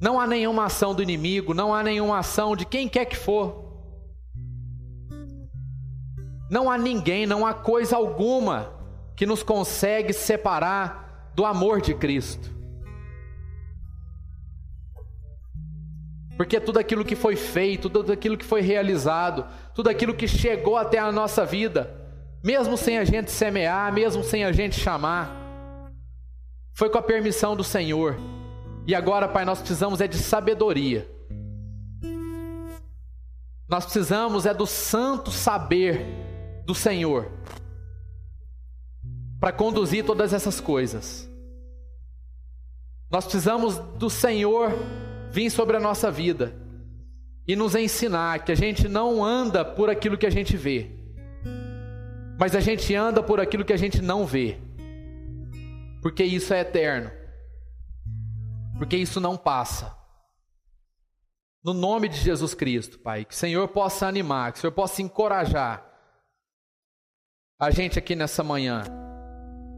Não 0.00 0.18
há 0.18 0.26
nenhuma 0.26 0.64
ação 0.64 0.94
do 0.94 1.02
inimigo, 1.02 1.52
não 1.52 1.74
há 1.74 1.82
nenhuma 1.82 2.20
ação 2.20 2.56
de 2.56 2.64
quem 2.64 2.88
quer 2.88 3.04
que 3.04 3.14
for 3.14 3.67
não 6.50 6.70
há 6.70 6.78
ninguém, 6.78 7.26
não 7.26 7.46
há 7.46 7.52
coisa 7.52 7.96
alguma 7.96 8.72
que 9.14 9.26
nos 9.26 9.42
consegue 9.42 10.12
separar 10.12 11.32
do 11.34 11.44
amor 11.44 11.80
de 11.80 11.94
Cristo. 11.94 12.56
Porque 16.36 16.60
tudo 16.60 16.78
aquilo 16.78 17.04
que 17.04 17.16
foi 17.16 17.34
feito, 17.34 17.90
tudo 17.90 18.12
aquilo 18.12 18.36
que 18.36 18.44
foi 18.44 18.60
realizado, 18.60 19.44
tudo 19.74 19.90
aquilo 19.90 20.14
que 20.14 20.28
chegou 20.28 20.76
até 20.76 20.96
a 20.98 21.10
nossa 21.10 21.44
vida, 21.44 21.92
mesmo 22.44 22.76
sem 22.76 22.96
a 22.96 23.04
gente 23.04 23.30
semear, 23.30 23.92
mesmo 23.92 24.22
sem 24.22 24.44
a 24.44 24.52
gente 24.52 24.78
chamar, 24.78 25.34
foi 26.72 26.88
com 26.88 26.98
a 26.98 27.02
permissão 27.02 27.56
do 27.56 27.64
Senhor. 27.64 28.16
E 28.86 28.94
agora, 28.94 29.26
Pai, 29.26 29.44
nós 29.44 29.58
precisamos 29.58 30.00
é 30.00 30.06
de 30.06 30.16
sabedoria. 30.16 31.10
Nós 33.68 33.84
precisamos 33.84 34.46
é 34.46 34.54
do 34.54 34.64
santo 34.64 35.32
saber 35.32 36.06
do 36.68 36.74
Senhor 36.74 37.32
para 39.40 39.50
conduzir 39.50 40.04
todas 40.04 40.34
essas 40.34 40.60
coisas. 40.60 41.26
Nós 43.10 43.24
precisamos 43.24 43.78
do 43.98 44.10
Senhor 44.10 44.74
vir 45.32 45.48
sobre 45.48 45.78
a 45.78 45.80
nossa 45.80 46.10
vida 46.10 46.54
e 47.46 47.56
nos 47.56 47.74
ensinar 47.74 48.44
que 48.44 48.52
a 48.52 48.54
gente 48.54 48.86
não 48.86 49.24
anda 49.24 49.64
por 49.64 49.88
aquilo 49.88 50.18
que 50.18 50.26
a 50.26 50.30
gente 50.30 50.58
vê, 50.58 50.90
mas 52.38 52.54
a 52.54 52.60
gente 52.60 52.94
anda 52.94 53.22
por 53.22 53.40
aquilo 53.40 53.64
que 53.64 53.72
a 53.72 53.78
gente 53.78 54.02
não 54.02 54.26
vê, 54.26 54.58
porque 56.02 56.22
isso 56.22 56.52
é 56.52 56.60
eterno, 56.60 57.10
porque 58.76 58.98
isso 58.98 59.18
não 59.18 59.38
passa. 59.38 59.96
No 61.64 61.72
nome 61.72 62.10
de 62.10 62.18
Jesus 62.18 62.52
Cristo, 62.52 62.98
Pai, 62.98 63.24
que 63.24 63.32
o 63.32 63.36
Senhor 63.36 63.68
possa 63.68 64.06
animar, 64.06 64.52
que 64.52 64.58
o 64.58 64.60
Senhor 64.60 64.72
possa 64.72 65.00
encorajar 65.00 65.87
a 67.60 67.72
gente 67.72 67.98
aqui 67.98 68.14
nessa 68.14 68.44
manhã. 68.44 68.84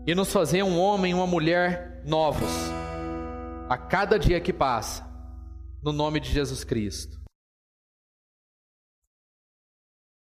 E 0.06 0.14
nos 0.14 0.30
fazer 0.30 0.62
um 0.62 0.78
homem 0.78 1.12
e 1.12 1.14
uma 1.14 1.26
mulher 1.26 2.02
novos. 2.04 2.50
A 3.70 3.78
cada 3.78 4.18
dia 4.18 4.38
que 4.38 4.52
passa, 4.52 5.08
no 5.82 5.90
nome 5.90 6.20
de 6.20 6.30
Jesus 6.30 6.62
Cristo. 6.62 7.19